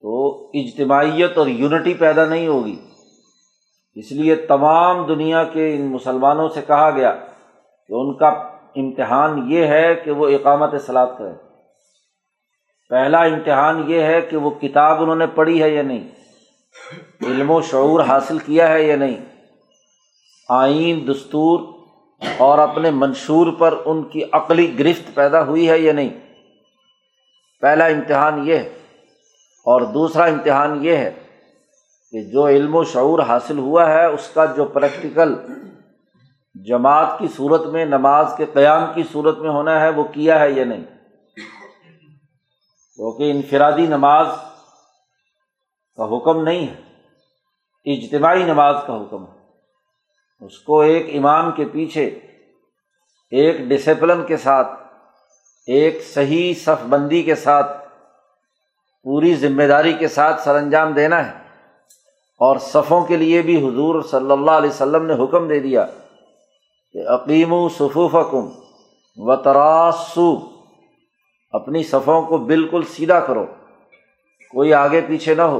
تو 0.00 0.46
اجتماعیت 0.54 1.38
اور 1.38 1.46
یونٹی 1.46 1.94
پیدا 1.94 2.24
نہیں 2.24 2.46
ہوگی۔ 2.46 2.76
اس 3.94 4.12
لیے 4.12 4.36
تمام 4.36 5.06
دنیا 5.06 5.44
کے 5.44 5.74
ان 5.74 5.82
مسلمانوں 5.82 6.48
سے 6.48 6.60
کہا 6.66 6.90
گیا 6.90 7.12
کہ 7.88 7.92
ان 7.92 8.16
کا 8.16 8.28
امتحان 8.76 9.52
یہ 9.52 9.66
ہے 9.66 9.94
کہ 9.94 10.10
وہ 10.10 10.28
اقامت 10.28 10.82
سلاد 10.86 11.06
کرے 11.18 11.46
پہلا 12.88 13.18
امتحان 13.18 13.90
یہ 13.90 14.02
ہے 14.02 14.20
کہ 14.20 14.36
وہ 14.36 14.50
کتاب 14.50 15.02
انہوں 15.02 15.16
نے 15.16 15.26
پڑھی 15.26 15.62
ہے 15.62 15.70
یا 15.70 15.82
نہیں۔ 15.82 16.08
علم 17.26 17.50
و 17.50 17.62
شعور 17.62 18.00
حاصل 18.00 18.38
کیا 18.38 18.72
ہے 18.72 18.82
یا 18.82 18.96
نہیں۔ 18.96 19.16
آئین، 20.48 21.10
دستور 21.10 21.60
اور 22.38 22.58
اپنے 22.58 22.90
منشور 22.90 23.52
پر 23.58 23.74
ان 23.84 24.02
کی 24.02 24.20
عقلی 24.32 24.78
گرفت 24.78 25.14
پیدا 25.14 25.44
ہوئی 25.44 25.70
ہے 25.70 25.78
یا 25.78 25.92
نہیں۔ 25.92 26.10
پہلا 27.60 27.86
امتحان 27.86 28.48
یہ 28.48 28.56
ہے۔ 28.56 28.75
اور 29.66 29.80
دوسرا 29.80 30.24
امتحان 30.24 30.84
یہ 30.84 30.96
ہے 30.96 31.10
کہ 32.12 32.22
جو 32.22 32.46
علم 32.48 32.74
و 32.74 32.84
شعور 32.84 33.18
حاصل 33.18 33.58
ہوا 33.58 33.90
ہے، 33.90 34.04
اس 34.06 34.28
کا 34.34 34.44
جو 34.44 34.64
پریکٹیکل 34.64 35.34
جماعت 36.54 37.18
کی 37.18 37.28
صورت 37.36 37.66
میں، 37.66 37.84
نماز 37.84 38.26
کے 38.36 38.44
قیام 38.52 38.92
کی 38.94 39.02
صورت 39.12 39.38
میں 39.38 39.50
ہونا 39.50 39.80
ہے، 39.80 39.88
وہ 39.88 40.04
کیا 40.04 40.40
ہے 40.40 40.50
یا 40.50 40.64
نہیں؟ 40.64 40.84
کیونکہ 42.98 43.30
انفرادی 43.30 43.86
نماز 43.86 44.26
کا 45.96 46.16
حکم 46.16 46.42
نہیں 46.42 46.66
ہے، 46.66 47.94
اجتماعی 47.94 48.42
نماز 48.42 48.76
کا 48.86 48.96
حکم 49.02 49.24
ہے۔ 49.24 50.46
اس 50.46 50.58
کو 50.58 50.80
ایک 50.80 51.16
امام 51.16 51.52
کے 51.52 51.64
پیچھے، 51.64 52.06
ایک 53.30 53.58
ڈسپلن 53.58 54.24
کے 54.26 54.36
ساتھ، 54.36 54.68
ایک 55.66 56.02
صحیح 56.14 56.54
صف 56.54 56.84
بندی 56.88 57.22
کے 57.22 57.34
ساتھ 57.34 57.85
پوری 59.06 59.34
ذمہ 59.34 59.62
داری 59.62 59.92
کے 59.92 60.08
ساتھ 60.08 60.40
سر 60.40 60.54
انجام 60.54 60.92
دینا 60.92 61.26
ہے۔ 61.26 61.32
اور 62.38 62.56
صفوں 62.56 63.04
کے 63.04 63.16
لیے 63.16 63.42
بھی 63.42 63.68
حضور 63.68 64.02
صلی 64.02 64.32
اللہ 64.32 64.50
علیہ 64.50 64.70
وسلم 64.70 65.06
نے 65.06 65.24
حکم 65.24 65.48
دے 65.48 65.60
دیا 65.60 65.86
کہ 66.92 67.08
عقیم 67.08 67.52
و 67.52 67.68
صفوف 67.68 68.12
کم 68.12 68.48
و 69.16 69.36
تراسو 69.36 70.36
اپنی 71.50 71.82
صفوں 71.82 72.22
کو 72.22 72.38
بالکل 72.38 72.82
سیدھا 72.82 73.20
کرو، 73.20 73.46
کوئی 74.50 74.74
آگے 74.74 75.00
پیچھے 75.06 75.34
نہ 75.34 75.42
ہو، 75.42 75.58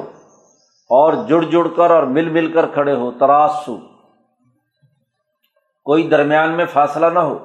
اور 0.90 1.12
جڑ 1.12 1.42
جڑ 1.42 1.68
کر 1.76 1.90
اور 1.90 2.02
مل 2.02 2.28
مل 2.28 2.52
کر 2.52 2.66
کھڑے 2.66 2.92
ہو 2.92 3.10
تراسو 3.10 3.76
کوئی 5.84 6.08
درمیان 6.08 6.52
میں 6.52 6.66
فاصلہ 6.66 7.06
نہ 7.06 7.18
ہو۔ 7.18 7.38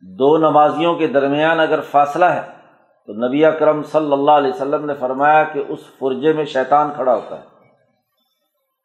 دو 0.00 0.38
نمازیوں 0.38 0.94
کے 0.94 1.06
درمیان 1.06 1.60
اگر 1.60 1.80
فاصلہ 1.80 2.24
ہے 2.24 2.59
تو 3.06 3.26
نبی 3.26 3.44
اکرم 3.44 3.82
صلی 3.82 4.12
اللہ 4.12 4.30
علیہ 4.30 4.52
وسلم 4.54 4.84
نے 4.86 4.94
فرمایا 4.94 5.44
کہ 5.44 5.62
اس 5.68 5.78
فرجے 5.98 6.32
میں 6.32 6.44
شیطان 6.44 6.92
کھڑا 6.94 7.14
ہوتا 7.14 7.38
ہے، 7.38 7.44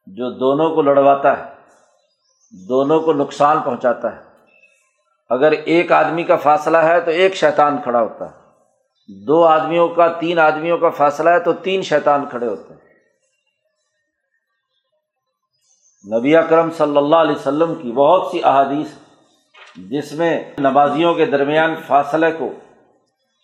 جو 0.07 0.29
دونوں 0.29 0.75
کو 0.75 0.81
لڑواتا 0.81 1.37
ہے، 1.37 1.43
دونوں 2.67 2.99
کو 2.99 3.13
نقصان 3.13 3.59
پہنچاتا 3.59 4.15
ہے۔ 4.15 4.21
اگر 5.29 5.51
ایک 5.51 5.91
آدمی 5.91 6.23
کا 6.23 6.35
فاصلہ 6.35 6.77
ہے 6.77 7.01
تو 7.01 7.11
ایک 7.11 7.35
شیطان 7.35 7.77
کھڑا 7.83 8.01
ہوتا 8.01 8.25
ہے۔ 8.25 8.35
دو 9.25 9.43
آدمیوں 9.45 9.87
کا، 9.87 10.07
تین 10.07 10.39
آدمیوں 10.39 10.77
کا 10.77 10.89
فاصلہ 10.89 11.29
ہے 11.29 11.39
تو 11.39 11.53
تین 11.53 11.81
شیطان 11.81 12.25
کھڑے 12.29 12.47
ہوتے 12.47 12.73
ہیں۔ 12.73 12.81
نبی 16.19 16.35
اکرم 16.35 16.71
صلی 16.71 16.97
اللہ 16.97 17.15
علیہ 17.15 17.35
وسلم 17.35 17.75
کی 17.75 17.91
بہت 17.91 18.31
سی 18.31 18.43
احادیث 18.43 18.87
جس 19.75 20.11
میں 20.13 20.51
نمازیوں 20.59 21.13
کے 21.13 21.25
درمیان 21.25 21.75
فاصلے 21.87 22.31
کو 22.31 22.49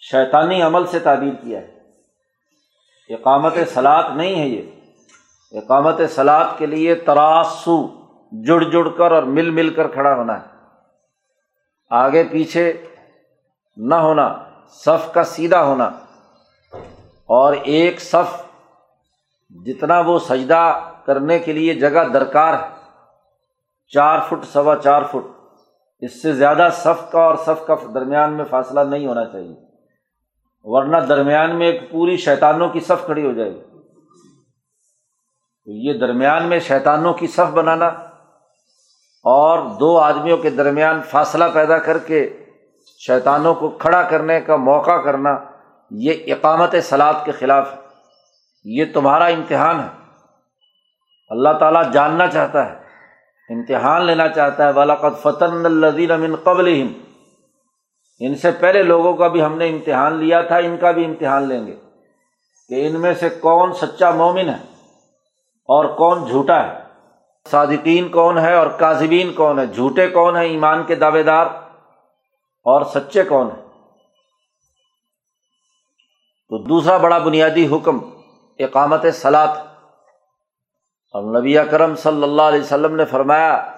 شیطانی 0.01 0.61
عمل 0.61 0.85
سے 0.85 0.99
تعبیر 0.99 1.33
کیا 1.33 1.59
ہے۔ 1.59 1.77
اقامت 3.09 3.53
سلاد 3.73 4.03
نہیں 4.15 4.39
ہے 4.39 4.47
یہ۔ 4.47 4.61
اقامت 5.51 6.01
سلاد 6.09 6.45
کے 6.57 6.65
لیے 6.65 6.95
تراسو، 6.95 7.87
جڑ 8.43 8.61
جڑ 8.61 8.89
کر 8.89 9.11
اور 9.11 9.23
مل 9.23 9.49
مل 9.49 9.73
کر 9.73 9.87
کھڑا 9.87 10.13
ہونا 10.13 10.41
ہے۔ 10.41 10.47
آگے 11.89 12.23
پیچھے 12.23 12.87
نہ 13.77 13.95
ہونا، 13.95 14.37
صف 14.69 15.13
کا 15.13 15.23
سیدھا 15.23 15.63
ہونا۔ 15.63 15.85
اور 17.25 17.53
ایک 17.53 18.01
صف 18.01 18.43
جتنا 19.49 19.99
وہ 19.99 20.19
سجدہ 20.19 20.79
کرنے 21.05 21.39
کے 21.39 21.53
لیے 21.53 21.73
جگہ 21.73 22.03
درکار 22.13 22.53
ہے، 22.53 22.69
چار 23.87 24.19
فٹ 24.29 24.45
سوا 24.45 24.75
چار 24.75 25.01
فٹ، 25.03 25.27
اس 25.99 26.21
سے 26.21 26.33
زیادہ 26.33 26.69
صف 26.73 27.11
کا 27.11 27.19
اور 27.19 27.35
صف 27.35 27.67
کا 27.67 27.75
درمیان 27.93 28.33
میں 28.33 28.45
فاصلہ 28.45 28.79
نہیں 28.79 29.07
ہونا 29.07 29.25
چاہیے۔ 29.25 29.70
ورنہ 30.63 30.97
درمیان 30.97 31.55
میں 31.55 31.67
ایک 31.67 31.91
پوری 31.91 32.17
شیطانوں 32.17 32.69
کی 32.69 32.79
صف 32.79 33.05
کھڑی 33.05 33.25
ہو 33.25 33.31
جائے 33.33 33.53
گی۔ 33.53 33.61
تو 35.65 35.71
یہ 35.71 35.93
درمیان 35.93 36.47
میں 36.47 36.59
شیطانوں 36.59 37.13
کی 37.13 37.27
صف 37.27 37.51
بنانا 37.53 37.87
اور 39.23 39.59
دو 39.79 39.97
آدمیوں 39.99 40.37
کے 40.37 40.49
درمیان 40.49 41.01
فاصلہ 41.01 41.43
پیدا 41.53 41.77
کر 41.77 41.97
کے 41.97 42.45
شیطانوں 42.99 43.53
کو 43.53 43.69
کھڑا 43.69 44.01
کرنے 44.01 44.41
کا 44.41 44.55
موقع 44.55 45.01
کرنا، 45.01 45.37
یہ 45.91 46.13
اقامت 46.33 46.75
سلاد 46.83 47.13
کے 47.25 47.31
خلاف 47.31 47.71
ہے۔ 47.71 47.77
یہ 48.63 48.85
تمہارا 48.93 49.25
امتحان 49.25 49.79
ہے۔ 49.79 49.87
اللہ 51.29 51.49
تعالیٰ 51.59 51.91
جاننا 51.91 52.27
چاہتا 52.27 52.65
ہے، 52.65 52.75
امتحان 53.49 54.05
لینا 54.05 54.27
چاہتا 54.27 54.67
ہے۔ 54.67 54.73
بالاقت 54.73 55.21
فتن 55.21 55.65
الزین 55.65 56.11
امن 56.11 56.35
قبل 56.35 56.67
ان 58.25 58.35
سے 58.35 58.51
پہلے 58.51 58.83
لوگوں 58.83 59.13
کا 59.13 59.27
بھی 59.27 59.43
ہم 59.43 59.57
نے 59.57 59.69
امتحان 59.69 60.13
لیا 60.13 60.41
تھا، 60.41 60.57
ان 60.57 60.77
کا 60.81 60.91
بھی 60.91 61.05
امتحان 61.05 61.43
لیں 61.43 61.67
گے 61.67 61.75
کہ 62.67 62.87
ان 62.87 63.01
میں 63.01 63.13
سے 63.13 63.29
کون 63.29 63.73
سچا 63.73 64.11
مومن 64.11 64.49
ہے 64.49 64.57
اور 65.69 65.85
کون 65.85 66.25
جھوٹا 66.25 66.63
ہے۔ 66.63 66.81
صادقین 67.51 68.09
کون 68.09 68.37
ہے 68.37 68.53
اور 68.53 68.67
کاذبین 68.67 69.33
کون 69.33 69.59
ہے؟ 69.59 69.65
جھوٹے 69.65 70.07
کون 70.07 70.35
ہیں 70.35 70.43
ایمان 70.43 70.83
کے 70.83 70.95
دعوے 70.95 71.23
دار 71.23 71.45
اور 72.65 72.81
سچے 72.81 73.23
کون 73.23 73.47
ہیں؟ 73.47 73.61
تو 76.49 76.57
دوسرا 76.57 76.97
بڑا 76.97 77.17
بنیادی 77.17 77.67
حکم 77.67 77.99
اقامت 78.59 79.05
سلاد 79.13 79.47
اور 81.13 81.39
نبی 81.39 81.57
کرم 81.71 81.95
صلی 81.95 82.23
اللہ 82.23 82.41
علیہ 82.41 82.59
وسلم 82.59 82.95
نے 82.95 83.05
فرمایا 83.05 83.75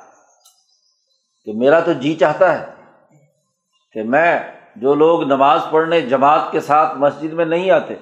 کہ 1.45 1.53
میرا 1.53 1.79
تو 1.79 1.93
جی 1.93 2.15
چاہتا 2.15 2.59
ہے 2.59 2.72
کہ 3.93 4.03
میں 4.03 4.39
جو 4.75 4.93
لوگ 4.93 5.23
نماز 5.23 5.62
پڑھنے 5.69 6.01
جماعت 6.01 6.51
کے 6.51 6.59
ساتھ 6.59 6.97
مسجد 6.97 7.33
میں 7.33 7.45
نہیں 7.45 7.71
آتے، 7.71 7.95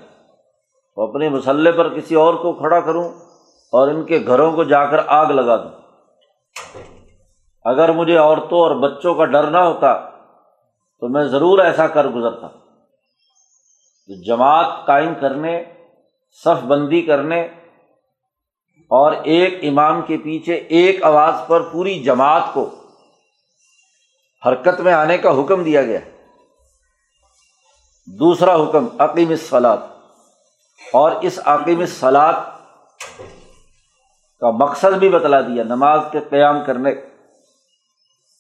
وہ 0.98 1.08
اپنے 1.08 1.30
مسلح 1.30 1.72
پر 1.78 1.90
کسی 1.90 2.16
اور 2.16 2.34
کو 2.34 2.54
کھڑا 2.54 2.80
کروں 2.80 3.10
اور 3.72 3.88
ان 3.88 4.04
کے 4.04 4.20
گھروں 4.28 4.52
کو 4.52 4.64
جا 4.64 4.86
کر 4.86 5.02
آگ 5.08 5.26
لگا 5.26 5.58
دوں۔ 5.58 5.70
اگر 7.66 7.92
مجھے 7.92 8.18
عورتوں 8.18 8.60
اور 8.60 8.76
بچوں 8.76 9.16
کا 9.16 9.26
ڈر 9.26 9.44
نہ 9.44 9.58
ہوتا 9.58 10.10
تو 11.00 11.10
میں 11.10 11.24
ضرور 11.24 11.60
ایسا 11.60 11.88
کر 11.88 12.08
گزرتا۔ 12.08 12.48
تو 12.48 14.24
جماعت 14.24 14.86
قائم 14.86 15.14
کرنے، 15.22 15.64
صف 16.32 16.64
بندی 16.64 17.02
کرنے 17.02 17.42
اور 18.90 19.12
ایک 19.12 19.60
امام 19.64 20.02
کے 20.02 20.18
پیچھے 20.18 20.54
ایک 20.54 21.04
آواز 21.04 21.34
پر 21.48 21.62
پوری 21.62 22.04
جماعت 22.04 22.42
کو 22.54 22.70
حرکت 24.46 24.80
میں 24.80 24.94
آنے 24.94 25.18
کا 25.18 25.30
حکم 25.30 25.64
دیا 25.64 25.82
گیا۔ 25.82 26.00
دوسرا 28.06 28.56
حکم 28.56 28.88
عقیم 29.00 29.36
سلاد 29.36 29.78
اور 30.94 31.12
اس 31.22 31.40
عقیم 31.46 31.86
سلاد 31.86 32.34
کا 34.40 34.52
مقصد 34.52 34.98
بھی 34.98 35.10
بتلا 35.10 35.42
دیا، 35.42 35.64
نماز 35.64 36.00
کے 36.12 36.20
قیام 36.30 36.66
کرنے۔ 36.66 36.92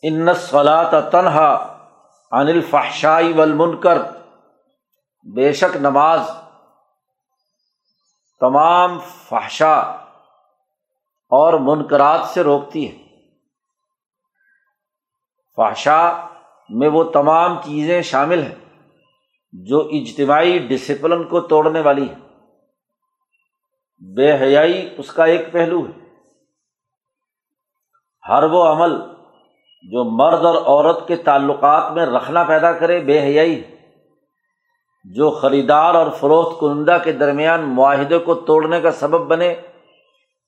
ان 0.03 0.33
سلاد 0.33 0.85
تنہا 1.11 1.77
انل 2.31 2.61
فحشائی 2.61 3.33
والمنکر۔ 3.33 4.01
بے 5.35 5.53
شک 5.53 5.77
نماز 5.77 6.19
تمام 8.39 8.99
فحشا 9.29 9.79
اور 11.29 11.53
منقرات 11.53 12.19
سے 12.33 12.43
روکتی 12.43 12.91
ہے۔ 12.91 13.00
فحشا 15.55 16.27
میں 16.69 16.89
وہ 16.89 17.03
تمام 17.03 17.55
چیزیں 17.65 18.01
شامل 18.01 18.43
ہیں 18.43 18.55
جو 19.51 19.79
اجتماعی 19.79 20.57
ڈسپلن 20.59 21.23
کو 21.23 21.41
توڑنے 21.41 21.81
والی 21.81 22.09
ہے 22.09 22.15
بے 24.15 24.33
حیائی 24.33 24.89
اس 24.97 25.13
کا 25.13 25.25
ایک 25.25 25.51
پہلو 25.51 25.85
ہے۔ 25.85 26.01
ہر 28.29 28.43
وہ 28.43 28.63
عمل 28.63 28.99
جو 29.83 30.03
مرد 30.03 30.45
اور 30.45 30.55
عورت 30.55 31.07
کے 31.07 31.15
تعلقات 31.15 31.91
میں 31.91 32.05
رکھنا 32.05 32.43
پیدا 32.43 32.71
کرے 32.71 32.99
بے 32.99 33.21
حیائی 33.21 33.63
ہے۔ 33.63 33.75
جو 35.03 35.31
خریدار 35.31 35.95
اور 35.95 36.11
فروخت 36.11 36.59
کنندہ 36.59 36.97
کے 37.03 37.11
درمیان 37.11 37.61
معاہدے 37.61 38.17
کو 38.17 38.35
توڑنے 38.35 38.81
کا 38.81 38.91
سبب 38.91 39.27
بنے 39.27 39.55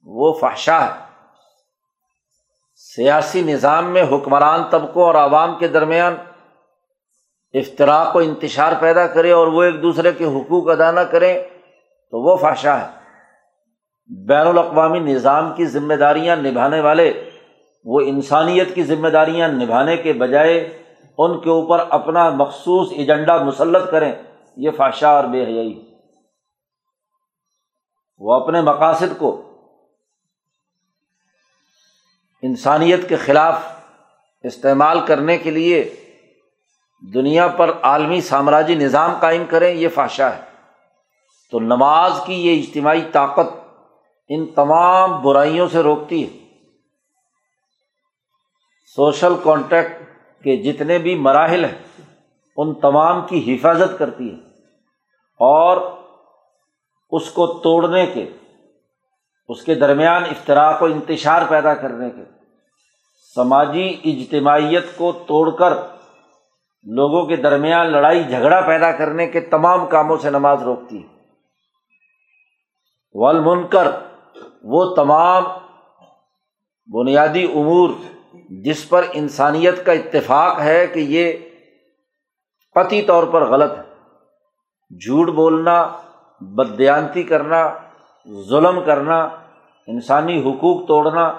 وہ 0.04 0.34
فحشہ 0.34 0.72
ہے۔ 0.72 1.13
سیاسی 2.96 3.42
نظام 3.42 3.86
میں 3.86 4.04
حکمران 4.04 4.64
طبقوں 4.70 5.04
اور 5.04 5.16
عوام 5.16 5.58
کے 5.60 5.68
درمیان 5.68 6.16
افطراک 7.54 8.16
و 8.16 8.20
انتشار 8.20 8.72
پیدا 8.80 9.08
کرے 9.08 9.32
اور 9.32 9.48
وہ 9.48 9.64
ایک 9.64 9.82
دوسرے 9.82 10.12
کے 10.12 10.26
حقوق 10.26 10.70
ادا 10.70 10.92
نہ 10.92 11.00
کریں، 11.00 11.44
تو 12.12 12.30
وہ 12.30 12.38
فحشہ 12.38 12.70
ہے۔ 12.70 12.88
بین 14.28 14.48
الاقوامی 14.48 15.00
نظام 15.00 15.54
کی 15.56 15.66
ذمہ 15.66 15.94
داریاں 15.94 16.36
نبھانے 16.36 16.82
والے، 16.82 17.30
وہ 17.86 18.00
انسانیت 18.00 18.76
کی 18.76 18.84
ذمہ 18.84 19.08
داریاں 19.08 19.48
نبھانے 19.48 19.98
کے 19.98 20.14
بجائے 20.14 20.84
ان 21.18 21.42
کے 21.42 21.50
اوپر 21.50 21.84
اپنا 21.90 22.30
مخصوص 22.30 22.92
ایجنڈا 22.92 23.44
مسلط 23.44 23.92
کریں، 23.92 24.14
یہ 24.58 24.72
فاشا 24.78 25.10
اور 25.10 25.24
بے 25.24 25.44
حیائی۔ 25.44 25.96
وہ 28.18 28.34
اپنے 28.34 28.62
مقاصد 28.62 29.20
کو 29.20 29.53
انسانیت 32.44 33.10
کے 33.10 33.16
خلاف 33.16 33.60
استعمال 34.44 35.06
کرنے 35.06 35.38
کے 35.38 35.52
لیے 35.52 35.96
دنیا 37.14 37.48
پر 37.48 37.72
عالمی 37.82 38.22
سامراجی 38.22 38.76
نظام 38.76 39.18
قائم 39.20 39.44
کریں، 39.50 39.74
یہ 39.74 39.88
فاشا 39.90 40.36
ہے۔ 40.36 40.42
تو 41.52 41.60
نماز 41.60 42.12
کی 42.26 42.34
یہ 42.34 42.62
اجتماعی 42.62 43.02
طاقت 43.12 43.48
ان 44.30 44.46
تمام 44.46 45.22
برائیوں 45.22 45.68
سے 45.68 45.80
روکتی 45.80 46.24
ہے۔ 46.24 46.44
سوشل 48.96 49.34
کانٹیکٹ 49.44 50.02
کے 50.44 50.58
جتنے 50.58 50.98
بھی 50.98 51.16
مراحل 51.16 51.66
ہیں، 51.66 52.02
ان 52.58 52.74
تمام 52.74 53.28
کی 53.28 53.56
حفاظت 53.56 54.00
کرتی 54.00 54.32
ہے۔ 54.32 54.36
اور 55.40 55.78
اس 57.10 57.32
کو 57.32 57.48
توڑنے 57.48 58.06
کے، 58.06 58.30
اس 59.50 59.64
کے 59.64 59.76
درمیان 59.76 60.24
افطراک 60.24 60.82
و 60.82 60.86
انتشار 60.86 61.42
پیدا 61.50 61.74
کرنے 61.74 62.10
کے۔ 62.10 62.33
سماجی 63.36 64.02
اجتماعیت 64.04 64.98
کو 64.98 65.12
توڑ 65.12 65.50
کر 65.50 65.74
لوگوں 66.84 67.26
کے 67.26 67.36
درمیان 67.36 67.92
لڑائی 67.92 68.24
جھگڑا 68.24 68.62
پیدا 68.62 68.92
کرنے 68.92 69.28
کے 69.28 69.40
تمام 69.40 69.86
کاموں 69.86 70.18
سے 70.18 70.30
نماز 70.30 70.64
روکتی 70.64 71.04
ہے۔ 71.04 71.08
ول 73.14 73.68
کر 73.68 73.88
وہ 74.64 74.96
تمام 74.96 75.44
بنیادی 76.94 77.44
امور 77.44 77.90
جس 78.50 78.90
پر 78.90 79.04
انسانیت 79.14 79.86
کا 79.86 79.92
اتفاق 79.92 80.60
ہے 80.60 80.88
کہ 80.88 81.00
یہ 81.00 81.34
قطعی 82.76 83.02
طور 83.02 83.24
پر 83.24 83.50
غلط 83.50 83.72
ہے۔ 83.72 83.84
جھوٹ 84.96 85.30
بولنا 85.30 85.92
بدیانتی 86.40 87.24
کرنا، 87.24 87.74
ظلم 88.50 88.84
کرنا، 88.86 89.24
انسانی 89.88 90.42
حقوق 90.42 90.88
توڑنا 90.88 91.34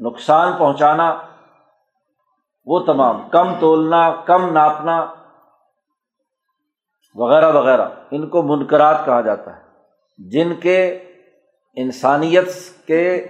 نقصان 0.00 0.52
پہنچانا، 0.58 1.22
وہ 2.66 2.80
تمام 2.80 3.28
کم 3.28 3.54
تولنا، 3.60 4.10
کم 4.10 4.52
ناپنا، 4.52 5.14
وغیرہ 7.14 7.52
وغیرہ، 7.52 7.88
ان 8.10 8.28
کو 8.28 8.42
منقرات 8.42 9.04
کہا 9.04 9.20
جاتا 9.20 9.56
ہے۔ 9.56 9.62
جن 10.18 10.54
کے 10.54 11.04
انسانیت 11.74 12.48
کے 12.86 13.28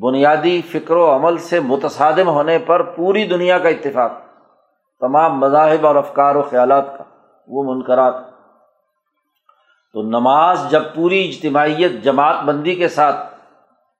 بنیادی 0.00 0.62
فکر 0.62 0.96
و 0.96 1.16
عمل 1.16 1.38
سے 1.38 1.60
متصادم 1.60 2.28
ہونے 2.28 2.58
پر 2.58 2.82
پوری 2.82 3.26
دنیا 3.26 3.58
کا 3.58 3.68
اتفاق، 3.68 4.12
تمام 5.00 5.38
مذاہب 5.38 5.86
اور 5.86 5.96
افکار 5.96 6.34
و 6.34 6.42
خیالات 6.42 6.98
کا، 6.98 7.04
وہ 7.48 7.74
منقرات 7.74 8.14
تو 9.92 10.02
نماز 10.02 10.70
جب 10.70 10.82
پوری 10.94 11.28
اجتماعیت 11.28 11.92
جماعت 12.02 12.44
بندی 12.44 12.74
کے 12.74 12.88
ساتھ، 12.88 13.34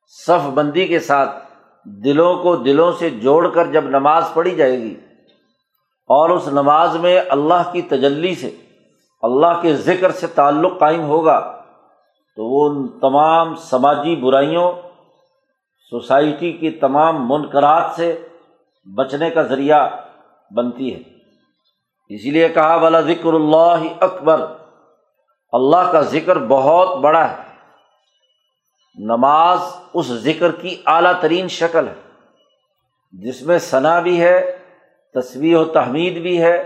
صف 0.07 0.47
بندی 0.47 0.87
کے 0.87 0.99
ساتھ 0.99 1.48
دلوں 2.05 2.37
کو 2.37 2.57
دلوں 2.57 2.93
سے 2.93 3.11
جوڑ 3.11 3.49
کر 3.49 3.67
جب 3.67 3.85
نماز 3.85 4.25
پڑھی 4.35 4.55
جائے 4.55 4.79
گی 4.79 4.95
اور 6.11 6.31
اس 6.31 6.49
نماز 6.49 6.97
میں 6.97 7.21
اللہ 7.29 7.71
کی 7.73 7.83
تجلی 7.83 8.35
سے، 8.35 8.51
اللہ 9.23 9.61
کے 9.63 9.77
ذکر 9.77 10.11
سے 10.11 10.27
تعلق 10.27 10.79
قائم 10.79 11.03
ہوگا، 11.03 11.63
تو 12.37 12.45
وہ 12.45 12.69
ان 12.69 12.89
تمام 12.89 13.55
سماجی 13.55 14.17
برائیوں، 14.17 14.73
سوسائٹی 15.91 16.53
کی 16.53 16.71
تمام 16.71 17.29
منقرات 17.29 17.91
سے 17.97 18.27
بچنے 18.97 19.31
کا 19.31 19.43
ذریعہ 19.43 19.89
بنتی 20.57 20.95
ہے۔ 20.95 21.01
اسی 22.09 22.31
لیے 22.31 22.49
کہا 22.49 22.75
والا 22.77 23.01
ذکر 23.01 23.33
اللہ 23.33 23.85
اکبر 24.01 24.47
اللہ 25.53 25.93
کا 25.93 26.01
ذکر 26.01 26.39
بہت 26.39 26.99
بڑا 26.99 27.31
ہے۔ 27.31 27.48
نماز 28.97 29.59
اس 29.95 30.07
ذکر 30.23 30.53
کی 30.53 30.75
اعلیٰ 30.87 31.13
ترین 31.21 31.49
شکل 31.49 31.89
ہے۔ 31.89 31.95
جس 33.13 33.43
میں 33.43 33.59
ثنا 33.59 33.99
بھی 34.01 34.21
ہے 34.21 34.41
تصویر 35.15 35.57
و 35.57 35.65
تحمید 35.65 36.21
بھی 36.23 36.41
ہے 36.43 36.57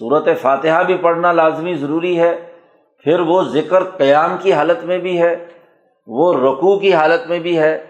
صورت 0.00 0.28
فاتحہ 0.42 0.82
بھی 0.82 0.96
پڑھنا 0.96 1.32
لازمی 1.32 1.74
ضروری 1.74 2.18
ہے، 2.20 2.34
پھر 3.04 3.20
وہ 3.20 3.42
ذکر 3.42 3.84
قیام 3.84 4.36
کی 4.42 4.52
حالت 4.52 4.84
میں 4.84 4.98
بھی 4.98 5.20
ہے، 5.22 5.34
وہ 6.08 6.32
رقو 6.34 6.78
کی 6.78 6.92
حالت 6.94 7.26
میں 7.28 7.38
بھی 7.38 7.58
ہے، 7.58 7.86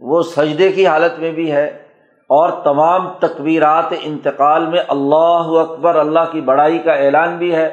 وہ 0.00 0.22
سجدے 0.22 0.72
کی 0.72 0.86
حالت 0.86 1.18
میں 1.18 1.30
بھی 1.32 1.50
ہے، 1.52 1.66
اور 2.30 2.50
تمام 2.64 3.08
تقبیرات 3.18 3.92
انتقال 4.00 4.66
میں 4.66 4.80
اللہ 4.88 5.52
اکبر، 5.60 5.96
اللہ 5.96 6.32
کی 6.32 6.40
بڑائی 6.40 6.78
کا 6.78 6.92
اعلان 6.92 7.36
بھی 7.36 7.54
ہے۔ 7.54 7.68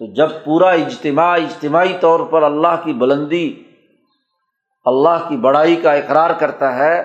تو 0.00 0.12
جب 0.14 0.28
پورا 0.44 0.70
اجتماع، 0.70 1.32
اجتماعی 1.32 1.92
طور 2.00 2.20
پر 2.20 2.42
اللہ 2.42 2.84
کی 2.84 2.92
بلندی، 2.92 3.62
اللہ 4.84 5.28
کی 5.28 5.36
بڑائی 5.36 5.76
کا 5.76 5.92
اقرار 5.92 6.30
کرتا 6.30 6.76
ہے، 6.76 7.04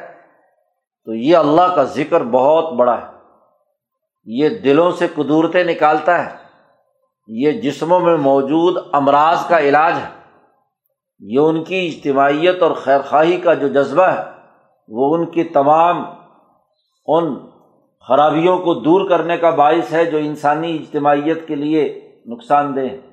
تو 1.05 1.13
یہ 1.13 1.37
اللہ 1.37 1.75
کا 1.75 1.83
ذکر 1.83 2.23
بہت 2.23 2.73
بڑا 2.73 3.01
ہے۔ 3.01 3.07
یہ 4.25 4.49
دلوں 4.49 4.91
سے 4.91 5.07
قدورتیں 5.15 5.63
نکالتا 5.63 6.25
ہے۔ 6.25 6.37
یہ 7.27 7.51
جسموں 7.51 7.99
میں 7.99 8.17
موجود 8.17 8.77
امراض 8.91 9.47
کا 9.47 9.59
علاج 9.59 9.93
ہے۔ 9.93 10.39
یہ 11.19 11.39
ان 11.39 11.63
کی 11.63 11.87
اجتماعیت 11.87 12.63
اور 12.63 12.71
خیر 12.71 13.01
خواہی 13.01 13.37
کا 13.37 13.53
جو 13.53 13.67
جذبہ 13.67 14.03
ہے، 14.03 14.23
وہ 14.87 15.15
ان 15.15 15.25
کی 15.25 15.43
تمام 15.43 16.05
ان 17.05 17.35
خرابیوں 18.07 18.57
کو 18.57 18.73
دور 18.73 19.09
کرنے 19.09 19.37
کا 19.37 19.49
باعث 19.49 19.93
ہے 19.93 20.05
جو 20.05 20.17
انسانی 20.17 20.75
اجتماعیت 20.75 21.47
کے 21.47 21.55
لیے 21.55 22.04
نقصان 22.25 22.75
دہ، 22.75 23.09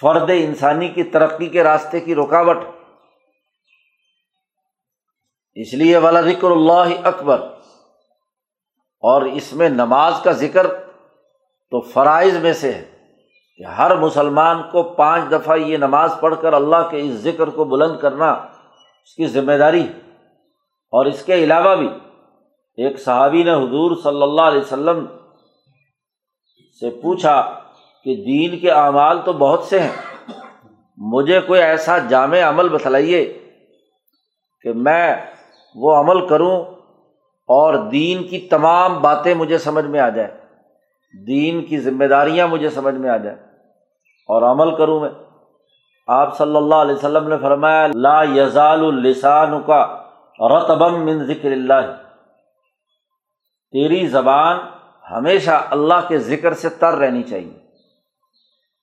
فرد 0.00 0.30
انسانی 0.34 0.88
کی 0.88 1.02
ترقی 1.02 1.46
کے 1.46 1.62
راستے 1.62 2.00
کی 2.00 2.14
رکاوٹ۔ 2.14 2.56
اس 5.54 5.74
لیے 5.74 5.96
والا 5.96 6.20
ذکر 6.20 6.50
اللہ 6.50 7.06
اکبر۔ 7.06 7.38
اور 9.00 9.22
اس 9.22 9.52
میں 9.52 9.68
نماز 9.68 10.14
کا 10.24 10.32
ذکر 10.32 10.66
تو 11.70 11.80
فرائض 11.80 12.36
میں 12.36 12.52
سے 12.52 12.72
ہے 12.72 12.92
کہ 13.56 13.62
ہر 13.62 13.96
مسلمان 13.96 14.62
کو 14.72 14.82
پانچ 14.82 15.32
دفعہ 15.32 15.56
یہ 15.56 15.76
نماز 15.76 16.14
پڑھ 16.20 16.34
کر 16.40 16.52
اللہ 16.52 16.88
کے 16.90 17.00
اس 17.00 17.14
ذکر 17.14 17.46
کو 17.46 17.64
بلند 17.64 17.98
کرنا 17.98 18.32
اس 19.04 19.14
کی 19.14 19.26
ذمہ 19.26 19.52
داری 19.52 19.88
ہے۔ 19.88 19.92
اور 20.90 21.06
اس 21.06 21.24
کے 21.24 21.34
علاوہ 21.34 21.76
بھی 21.76 21.88
ایک 22.76 23.00
صحابی 23.00 23.42
نے 23.42 23.50
حضور 23.50 23.96
صلی 24.02 24.22
اللہ 24.22 24.42
علیہ 24.42 24.60
وسلم 24.60 25.06
سے 26.80 26.90
پوچھا 26.90 27.61
کہ 28.04 28.14
دین 28.14 28.58
کے 28.58 28.70
اعمال 28.70 29.18
تو 29.24 29.32
بہت 29.32 29.64
سے 29.64 29.80
ہیں۔ 29.80 29.92
مجھے 30.96 31.40
کوئی 31.40 31.62
ایسا 31.62 31.98
جامع 31.98 32.38
عمل 32.38 32.68
بتلائیے 32.68 33.50
کہ 34.62 34.72
میں 34.72 35.16
وہ 35.74 35.96
عمل 35.96 36.26
کروں 36.26 36.64
اور 37.46 37.74
دین 37.74 38.22
کی 38.22 38.38
تمام 38.38 39.02
باتیں 39.02 39.34
مجھے 39.34 39.58
سمجھ 39.58 39.84
میں 39.84 40.00
آ 40.00 40.08
جائیں۔ 40.08 40.30
دین 41.26 41.64
کی 41.64 41.78
ذمہ 41.78 42.04
داریاں 42.04 42.46
مجھے 42.46 42.70
سمجھ 42.70 42.94
میں 42.94 43.10
آ 43.10 43.16
جائیں۔ 43.16 43.38
اور 44.28 44.42
عمل 44.42 44.76
کروں 44.76 45.00
میں۔ 45.00 45.10
آپ 46.06 46.38
صلی 46.38 46.56
اللہ 46.56 46.74
علیہ 46.74 46.94
وسلم 46.94 47.28
نے 47.28 47.36
فرمایا، 47.38 47.86
لا 47.94 48.22
یزال 48.22 48.84
السان 48.84 49.62
کا 49.66 50.02
رتبم 50.38 51.04
من 51.04 51.24
ذکر 51.24 51.52
اللہ۔ 51.52 51.96
تیری 53.70 54.06
زبان 54.06 54.58
ہمیشہ 55.10 55.64
اللہ 55.70 56.08
کے 56.08 56.18
ذکر 56.18 56.52
سے 56.52 56.68
تر 56.68 56.94
رہنی 56.94 57.22
چاہیے۔ 57.22 57.61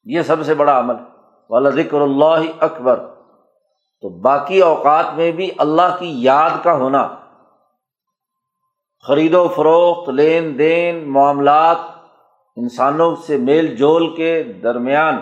یہ 0.10 0.22
سب 0.22 0.36
سے 0.44 0.54
بڑا 0.54 0.80
عمل 0.80 0.96
والا 1.50 1.70
ذکر 1.70 2.02
اللہ 2.02 2.42
اکبر۔ 2.60 2.96
تو 4.02 4.10
باقی 4.10 4.62
اوقات 4.62 5.06
میں 5.16 5.32
بھی 5.32 5.52
اللہ 5.58 5.96
کی 6.00 6.24
یاد 6.24 6.50
کا 6.64 6.74
ہونا۔ 6.74 7.16
خرید 9.08 9.34
و 9.34 9.48
فروخت، 9.48 10.10
لین 10.10 10.60
دین، 10.60 11.10
معاملات، 11.10 11.78
انسانوں 12.56 13.16
سے 13.16 13.38
میل 13.38 13.76
جول 13.76 14.16
کے 14.16 14.44
درمیان 14.44 15.20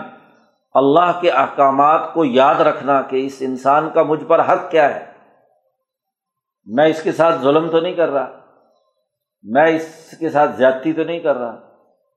اللہ 0.74 1.20
کے 1.20 1.30
احکامات 1.30 2.14
کو 2.14 2.24
یاد 2.24 2.54
رکھنا 2.54 3.02
کہ 3.02 3.26
اس 3.26 3.36
انسان 3.40 3.90
کا 3.94 4.02
مجھ 4.02 4.24
پر 4.24 4.40
حق 4.40 4.70
کیا 4.70 4.94
ہے۔ 4.94 5.12
میں 6.66 6.86
اس 6.86 7.02
کے 7.02 7.12
ساتھ 7.12 7.36
ظلم 7.40 7.68
تو 7.68 7.80
نہیں 7.80 7.94
کر 7.94 8.08
رہا۔ 8.08 8.28
میں 9.42 9.66
اس 9.66 10.14
کے 10.18 10.30
ساتھ 10.30 10.50
زیادتی 10.56 10.92
تو 10.92 11.04
نہیں 11.04 11.20
کر 11.20 11.36
رہا۔ 11.36 11.56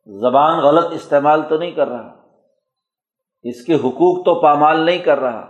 زبان 0.06 0.60
غلط 0.60 0.92
استعمال 0.92 1.42
تو 1.50 1.58
نہیں 1.58 1.72
کر 1.72 1.88
رہا۔ 1.88 2.21
اس 3.44 3.66
کے 3.66 3.74
حقوق 3.74 4.26
تو 4.26 4.42
پامال 4.42 4.80
نہیں 4.80 4.98
کر 4.98 5.20
رہا۔ 5.20 5.46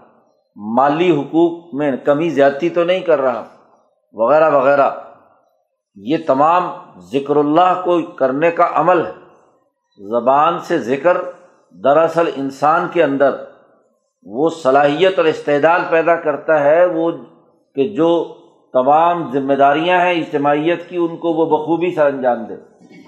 مالی 0.55 1.21
حقوق 1.21 1.73
میں 1.73 1.91
کمی 2.05 2.29
زیادتی 2.29 2.69
تو 2.69 2.83
نہیں 2.83 2.99
کر 2.99 3.21
رہا۔ 3.21 3.43
وغیرہ 4.13 4.49
وغیرہ۔ 4.49 4.89
یہ 5.95 6.17
تمام 6.27 6.63
ذکر 6.97 7.35
اللہ 7.35 7.81
کو 7.83 8.01
کرنے 8.01 8.51
کا 8.51 8.67
عمل 8.73 9.05
ہے۔ 9.05 9.11
زبان 10.09 10.59
سے 10.59 10.79
ذکر 10.79 11.17
دراصل 11.83 12.29
انسان 12.35 12.87
کے 12.93 13.03
اندر 13.03 13.35
وہ 14.23 14.49
صلاحیت 14.49 15.17
اور 15.17 15.25
استعداد 15.25 15.79
پیدا 15.89 16.15
کرتا 16.15 16.63
ہے، 16.63 16.85
وہ 16.85 17.11
کہ 17.75 17.89
جو 17.89 18.35
تمام 18.73 19.31
ذمہ 19.31 19.53
داریاں 19.53 19.99
ہیں 19.99 20.11
اجتماعیت 20.11 20.89
کی، 20.89 20.97
ان 20.97 21.17
کو 21.17 21.33
وہ 21.33 21.45
بخوبی 21.45 21.95
سے 21.95 22.01
انجام 22.01 22.43
دے۔ 22.43 22.53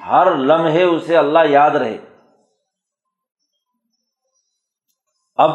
ہر 0.10 0.36
لمحے 0.36 0.84
اسے 0.84 1.18
اللہ 1.18 1.40
یاد 1.50 1.72
رہے۔ 1.72 1.98
اب 5.36 5.52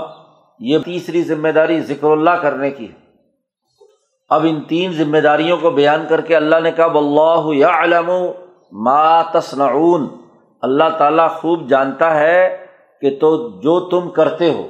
یہ 0.61 0.79
تیسری 0.85 1.23
ذمہ 1.23 1.49
داری 1.49 1.81
ذکر 1.81 2.11
اللہ 2.11 2.31
کرنے 2.31 2.71
کی 2.71 2.89
ہے۔ 2.89 2.95
اب 4.29 4.47
ان 4.49 4.61
تین 4.61 4.93
ذمہ 4.93 5.19
داریوں 5.19 5.57
کو 5.57 5.71
بیان 5.71 6.07
کر 6.09 6.21
کے 6.21 6.37
اللہ 6.37 6.61
نے 6.63 6.71
کہا 6.71 6.85
اللہ 6.85 7.55
یا 7.55 7.69
علم 7.69 8.11
ما 8.73 9.23
تصنعون 9.23 10.07
اللہ 10.63 10.99
تعالیٰ 10.99 11.31
خوب 11.31 11.69
جانتا 11.69 12.15
ہے 12.21 12.67
کہ 13.01 13.19
تو 13.21 13.61
جو 13.61 13.81
تم 13.81 14.11
کرتے 14.11 14.53
ہو، 14.53 14.67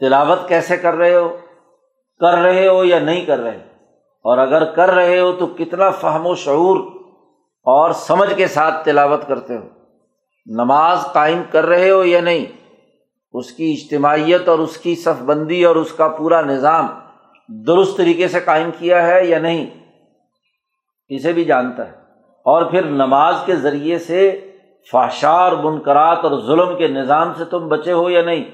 تلاوت 0.00 0.48
کیسے 0.48 0.76
کر 0.76 0.94
رہے 0.94 1.14
ہو، 1.14 1.36
کر 2.20 2.34
رہے 2.34 2.68
ہو 2.68 2.84
یا 2.84 2.98
نہیں 2.98 3.24
کر 3.24 3.38
رہے 3.38 3.58
اور 4.24 4.38
اگر 4.38 4.64
کر 4.64 4.90
رہے 4.90 5.20
ہو 5.20 5.32
تو 5.32 5.46
کتنا 5.46 5.90
فہم 5.90 6.26
و 6.26 6.34
شعور 6.34 6.76
اور 7.66 7.90
سمجھ 7.90 8.34
کے 8.36 8.46
ساتھ 8.46 8.84
تلاوت 8.84 9.28
کرتے 9.28 9.56
ہو۔ 9.56 9.64
نماز 10.46 10.98
قائم 11.12 11.42
کر 11.50 11.66
رہے 11.66 11.90
ہو 11.90 12.04
یا 12.04 12.20
نہیں؟ 12.20 12.46
اس 13.32 13.52
کی 13.52 13.72
اجتماعیت 13.72 14.48
اور 14.48 14.58
اس 14.58 14.76
کی 14.76 14.96
صف 14.96 15.22
بندی 15.22 15.64
اور 15.64 15.76
اس 15.76 15.92
کا 15.92 16.08
پورا 16.08 16.40
نظام 16.40 16.86
درست 17.48 17.96
طریقے 17.96 18.28
سے 18.28 18.40
قائم 18.40 18.70
کیا 18.78 19.06
ہے 19.06 19.26
یا 19.26 19.38
نہیں، 19.38 19.70
اسے 21.08 21.32
بھی 21.32 21.44
جانتا 21.44 21.86
ہے۔ 21.86 21.92
اور 22.44 22.70
پھر 22.70 22.84
نماز 22.84 23.34
کے 23.46 23.56
ذریعے 23.56 23.98
سے 23.98 24.50
فاشار 24.92 25.52
منقرات 25.52 26.18
اور 26.22 26.40
ظلم 26.46 26.78
کے 26.78 26.88
نظام 26.88 27.34
سے 27.34 27.44
تم 27.44 27.68
بچے 27.68 27.92
ہو 27.92 28.10
یا 28.10 28.22
نہیں؟ 28.22 28.44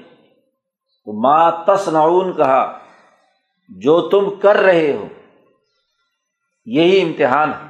تو 1.05 1.21
ماں 1.21 1.51
تصنعون 1.67 2.35
کہا، 2.37 2.79
جو 3.69 4.01
تم 4.01 4.29
کر 4.41 4.55
رہے 4.55 4.93
ہو، 4.93 5.07
یہی 6.65 7.01
امتحان 7.01 7.49
ہے، 7.49 7.67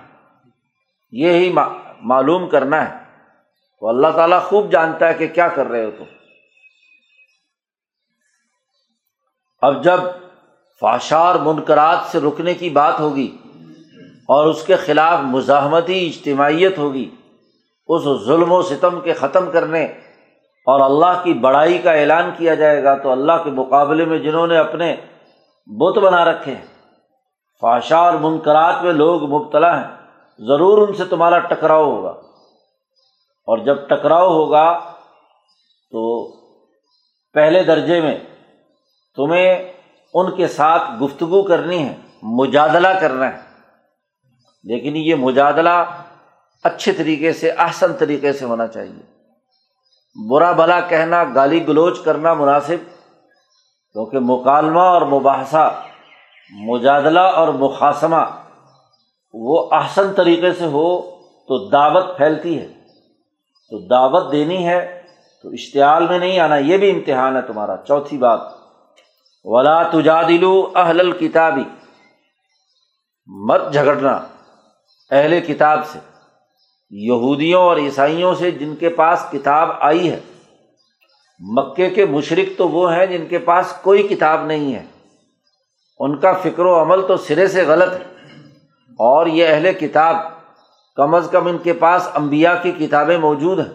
یہی 1.12 1.54
معلوم 2.02 2.50
کرنا 2.50 2.90
ہے۔ 2.90 2.98
تو 3.80 3.90
اللہ 3.90 4.08
تعالیٰ 4.16 4.42
خوب 4.42 4.72
جانتا 4.72 5.08
ہے 5.08 5.14
کہ 5.14 5.28
کیا 5.28 5.48
کر 5.48 5.68
رہے 5.68 5.86
ہو 5.86 5.92
تم۔ 5.98 6.04
اب 9.66 9.84
جب 9.84 10.00
فاشار 10.80 11.36
منقرات 11.36 12.12
سے 12.12 12.20
رکنے 12.20 12.54
کی 12.54 12.70
بات 12.70 13.00
ہوگی 13.00 13.38
اور 14.28 14.46
اس 14.46 14.64
کے 14.64 14.76
خلاف 14.76 15.20
مزاحمتی 15.20 16.08
اجتماعیت 16.08 16.78
ہوگی، 16.78 17.10
اس 17.88 18.04
ظلم 18.26 18.52
و 18.52 18.62
ستم 18.62 19.02
کے 19.02 19.14
ختم 19.14 19.52
کرنے 19.52 19.84
اور 20.66 20.80
اللہ 20.80 21.24
کی 21.24 21.34
بڑائی 21.34 21.78
کا 21.78 21.92
اعلان 21.92 22.32
کیا 22.38 22.56
جائے 22.56 22.84
گا 22.84 22.96
تو 22.96 23.12
اللہ 23.12 23.32
کے 23.44 23.52
مقابلے 23.52 24.06
میں 24.06 24.20
جنہوں 24.20 24.48
نے 24.48 24.58
اپنے 24.58 24.96
بت 25.68 25.98
بنا 25.98 26.26
رکھے 26.26 26.56
ہیں۔ 26.56 26.66
فاشا 27.62 27.98
اور 27.98 28.14
منقرات 28.14 28.84
میں 28.84 28.94
لوگ 28.94 29.24
مبتلا 29.24 29.82
ہیں، 29.82 29.98
ضرور 30.40 30.88
ان 30.88 30.94
سے 30.94 31.06
تمہارا 31.06 31.40
ٹکراؤ 31.40 31.86
ہوگا۔ 31.86 32.10
اور 33.48 33.58
جب 33.58 33.88
ٹکراؤ 33.88 34.28
ہوگا 34.28 34.80
تو 35.92 36.32
پہلے 37.34 37.64
درجے 37.64 38.02
میں 38.02 38.18
تمہیں 39.16 39.74
ان 40.14 40.36
کے 40.36 40.48
ساتھ 40.48 40.84
گفتگو 41.04 41.44
کرنی 41.44 41.84
ہے، 41.84 41.96
مجادلہ 42.24 42.88
کرنا 43.02 43.34
ہے۔ 43.34 43.38
لیکن 44.64 44.96
یہ 44.96 45.16
مجادلہ 45.16 45.70
اچھے 46.64 46.92
طریقے 46.92 47.34
سے، 47.34 47.52
احسن 47.52 47.94
طریقے 47.94 48.34
سے 48.34 48.46
ہونا 48.46 48.68
چاہیے۔ 48.68 49.16
برا 50.30 50.52
بھلا 50.52 50.80
کہنا، 50.80 51.24
گالی 51.36 51.68
گلوچ 51.68 52.00
کرنا 52.00 52.34
مناسب، 52.34 52.96
کیونکہ 53.94 54.18
مکالمہ 54.22 54.80
اور 54.80 55.02
مباحثہ، 55.02 55.82
مجادلہ 56.52 57.20
اور 57.20 57.48
مقاصمہ 57.48 58.40
وہ 59.34 59.70
احسن 59.72 60.14
طریقے 60.14 60.54
سے 60.54 60.66
ہو 60.66 61.02
تو 61.48 61.70
دعوت 61.70 62.18
پھیلتی 62.18 62.60
ہے۔ 62.60 62.68
تو 63.70 63.88
دعوت 63.88 64.32
دینی 64.32 64.68
ہے 64.68 65.02
تو 65.44 65.50
اشتعال 65.50 66.08
میں 66.08 66.20
نہیں 66.20 66.40
آنا، 66.40 66.58
یہ 66.58 66.78
بھی 66.78 66.92
امتحان 66.92 67.36
ہے 67.36 67.42
تمہارا۔ 67.42 67.76
چوتھی 67.88 68.18
بات 68.18 68.55
ولا 69.48 69.84
تجادلو 69.84 70.72
اہل 70.76 71.00
الکتابی 71.00 71.64
مت 73.26 73.62
جھگڑنا 73.74 74.20
اہل 75.12 75.40
کتاب 75.40 75.88
سے۔ 75.88 76.00
یہودیوں 76.90 77.62
اور 77.62 77.78
عیسائیوں 77.78 78.36
سے 78.36 78.52
جن 78.52 78.76
کے 78.76 78.90
پاس 78.90 79.26
کتاب 79.32 79.70
آئی 79.80 80.12
ہے۔ 80.12 80.20
مکے 81.40 81.90
کے 81.90 82.06
مشرق 82.06 82.58
تو 82.58 82.70
وہ 82.70 82.94
ہیں 82.94 83.06
جن 83.06 83.26
کے 83.26 83.40
پاس 83.40 83.74
کوئی 83.82 84.04
کتاب 84.04 84.46
نہیں 84.46 84.76
ہے۔ 84.76 84.86
ان 86.00 86.20
کا 86.20 86.34
فکر 86.34 86.66
و 86.66 86.82
عمل 86.82 87.08
تو 87.08 87.18
سرے 87.18 87.48
سے 87.48 87.64
غلط 87.64 87.94
ہے۔ 87.94 88.32
اور 88.86 89.26
یہ 89.26 89.48
اہل 89.48 89.74
کتاب 89.74 90.16
کم 90.96 91.16
از 91.16 91.30
کم 91.32 91.48
ان 91.48 91.58
کے 91.58 91.74
پاس 91.74 92.10
امبیا 92.14 92.56
کی 92.56 92.72
کتابیں 92.72 93.18
موجود 93.18 93.60
ہیں۔ 93.60 93.74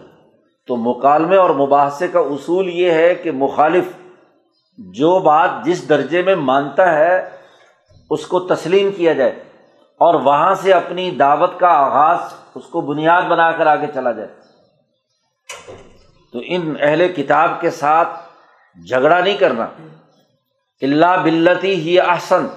تو 0.67 0.75
مکالمے 0.75 1.35
اور 1.35 1.49
مباحثے 1.49 2.07
کا 2.07 2.19
اصول 2.19 2.69
یہ 2.69 2.91
ہے 2.91 3.15
کہ 3.15 3.31
مخالف 3.31 3.85
جو 4.77 5.19
بات 5.19 5.49
جس 5.65 5.89
درجے 5.89 6.21
میں 6.21 6.35
مانتا 6.35 6.93
ہے، 6.93 7.29
اس 8.09 8.27
کو 8.27 8.39
تسلیم 8.39 8.91
کیا 8.91 9.13
جائے 9.13 9.31
اور 9.99 10.13
وہاں 10.13 10.55
سے 10.55 10.73
اپنی 10.73 11.11
دعوت 11.11 11.59
کا 11.59 11.67
آغاز 11.67 12.17
اس 12.55 12.65
کو 12.65 12.81
بنیاد 12.81 13.21
بنا 13.21 13.51
کر 13.51 13.67
آگے 13.67 13.85
چلا 13.93 14.11
جائے۔ 14.11 14.27
تو 16.33 16.39
ان 16.43 16.75
اہل 16.79 17.13
کتاب 17.13 17.51
کے 17.61 17.69
ساتھ 17.69 18.09
جھگڑا 18.87 19.19
نہیں 19.19 19.37
کرنا۔ 19.37 19.67
اللہ 20.81 21.17
بلتی 21.23 21.75
ہی 21.75 21.99
آسن 21.99 22.47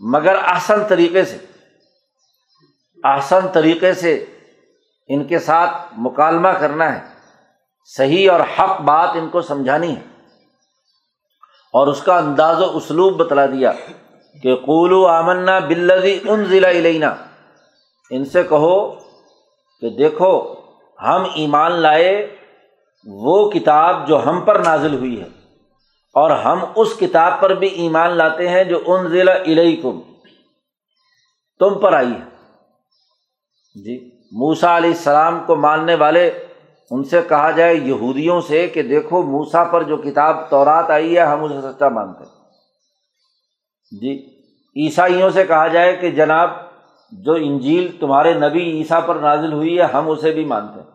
مگر 0.00 0.34
آسن 0.42 0.84
طریقے 0.88 1.24
سے۔ 1.24 1.36
آسن 3.04 3.48
طریقے 3.48 3.94
سے 3.94 4.24
ان 5.08 5.24
کے 5.24 5.38
ساتھ 5.38 5.70
مکالمہ 5.98 6.48
کرنا 6.48 6.92
ہے۔ 6.92 7.00
صحیح 7.84 8.30
اور 8.30 8.40
حق 8.40 8.80
بات 8.80 9.08
ان 9.14 9.28
کو 9.28 9.40
سمجھانی 9.40 9.96
ہے۔ 9.96 10.11
اور 11.72 11.86
اس 11.86 12.02
کا 12.02 12.18
انداز 12.18 12.60
و 12.60 12.76
اسلوب 12.76 13.16
بتلا 13.16 13.46
دیا 13.46 13.72
کہ 14.42 14.54
قولو 14.56 15.06
آمنا 15.06 15.58
بلدی 15.58 16.18
ان 16.28 16.44
ضلع 16.44 16.68
علینا 16.68 17.14
ان 18.10 18.24
سے 18.24 18.42
کہو 18.42 18.90
کہ 19.80 19.90
دیکھو، 19.98 20.54
ہم 21.02 21.22
ایمان 21.34 21.72
لائے 21.72 22.36
وہ 23.06 23.50
کتاب 23.50 24.08
جو 24.08 24.26
ہم 24.26 24.40
پر 24.40 24.58
نازل 24.58 24.94
ہوئی 24.94 25.20
ہے۔ 25.20 25.26
اور 26.14 26.30
ہم 26.30 26.58
اس 26.76 26.88
کتاب 27.00 27.40
پر 27.40 27.54
بھی 27.54 27.66
ایمان 27.66 28.10
لاتے 28.10 28.48
ہیں 28.48 28.64
جو 28.64 28.78
ان 28.86 29.08
ضلع 29.08 29.32
علیہ 29.32 29.82
تم 31.58 31.78
پر 31.78 31.92
آئی 31.92 32.12
ہے۔ 32.12 32.32
جی 33.84 34.10
موسا 34.32 34.76
علیہ 34.76 34.90
السلام 34.90 35.40
کو 35.46 35.56
ماننے 35.56 35.94
والے 35.94 36.46
ان 36.92 37.04
سے 37.04 37.20
کہا 37.28 37.50
جائے 37.50 37.74
یہودیوں 37.74 38.40
سے 38.40 38.68
کہ 38.68 38.82
دیکھو 38.82 39.22
موسا 39.22 39.64
پر 39.64 39.82
جو 39.82 39.96
کتاب 39.96 40.50
تورات 40.50 40.90
آئی 40.90 41.16
ہے، 41.16 41.20
ہم 41.20 41.44
اسے 41.44 41.60
سچا 41.60 41.88
مانتے 41.88 42.24
جی 44.00 44.40
عیسائیوں 44.86 45.30
سے 45.30 45.44
کہا 45.44 45.66
جائے 45.66 45.96
کہ 45.96 46.10
جناب، 46.10 46.50
جو 47.12 47.32
انجیل 47.32 47.96
تمہارے 48.00 48.34
نبی 48.34 48.70
عیسیٰ 48.70 49.06
پر 49.06 49.16
نازل 49.16 49.52
ہوئی 49.52 49.78
ہے، 49.78 49.82
ہم 49.82 50.10
اسے 50.10 50.30
بھی 50.30 50.44
مانتے 50.44 50.80
ہیں۔ 50.80 50.90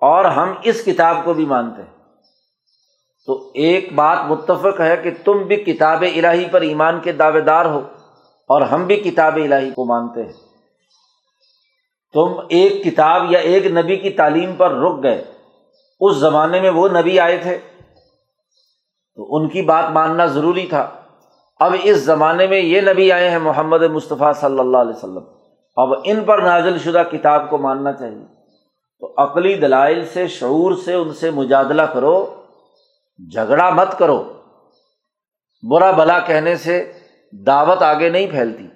اور 0.00 0.24
ہم 0.24 0.52
اس 0.62 0.84
کتاب 0.84 1.16
کو 1.24 1.34
بھی 1.34 1.46
مانتے 1.46 1.82
ہیں۔ 1.82 1.98
تو 3.26 3.50
ایک 3.54 3.92
بات 3.94 4.18
متفق 4.28 4.80
ہے 4.80 4.96
کہ 4.96 5.10
تم 5.24 5.32
بھی 5.32 5.56
کتاب 5.56 6.02
الہی 6.02 6.44
پر 6.50 6.60
ایمان 6.60 7.00
کے 7.00 7.12
دعوے 7.12 7.40
دار 7.40 7.66
ہو 7.66 7.78
اور 8.48 8.62
ہم 8.62 8.86
بھی 8.86 8.96
کتاب 8.96 9.36
الہی 9.36 9.70
کو 9.70 9.84
مانتے 9.84 10.22
ہیں۔ 10.22 10.47
تم 12.12 12.40
ایک 12.48 12.84
کتاب 12.84 13.32
یا 13.32 13.38
ایک 13.38 13.66
نبی 13.66 13.96
کی 13.96 14.10
تعلیم 14.10 14.54
پر 14.56 14.70
رک 14.70 15.02
گئے۔ 15.02 15.24
اس 16.00 16.16
زمانے 16.16 16.60
میں 16.60 16.70
وہ 16.70 16.88
نبی 16.88 17.20
آئے 17.20 17.36
تھے۔ 17.36 17.58
تو 19.14 19.36
ان 19.36 19.48
کی 19.48 19.62
بات 19.62 19.90
ماننا 19.90 20.26
ضروری 20.26 20.66
تھا۔ 20.66 20.90
اب 21.60 21.74
اس 21.82 21.96
زمانے 21.96 22.46
میں 22.46 22.58
یہ 22.58 22.80
نبی 22.80 23.12
آئے 23.12 23.30
ہیں 23.30 23.38
محمد 23.38 23.82
مصطفیٰ 23.82 24.32
صلی 24.34 24.58
اللہ 24.58 24.76
علیہ 24.76 24.96
وسلم۔ 24.96 25.24
اب 25.76 25.88
ان 26.04 26.24
پر 26.24 26.38
نازل 26.38 26.78
شدہ 26.78 27.02
کتاب 27.10 27.50
کو 27.50 27.58
ماننا 27.58 27.92
چاہیے۔ 27.92 28.24
تو 29.00 29.14
عقلی 29.16 29.54
دلائل 29.54 30.06
سے، 30.06 30.26
شعور 30.26 30.72
سے 30.84 30.94
ان 30.94 31.12
سے 31.12 31.30
مجادلہ 31.30 31.82
کرو۔ 31.82 32.34
جھگڑا 33.32 33.70
مت 33.70 33.98
کرو۔ 33.98 34.32
برا 35.70 35.90
بلا 35.90 36.18
کہنے 36.18 36.56
سے 36.56 36.92
دعوت 37.32 37.82
آگے 37.82 38.08
نہیں 38.08 38.26
پھیلتی۔ 38.26 38.66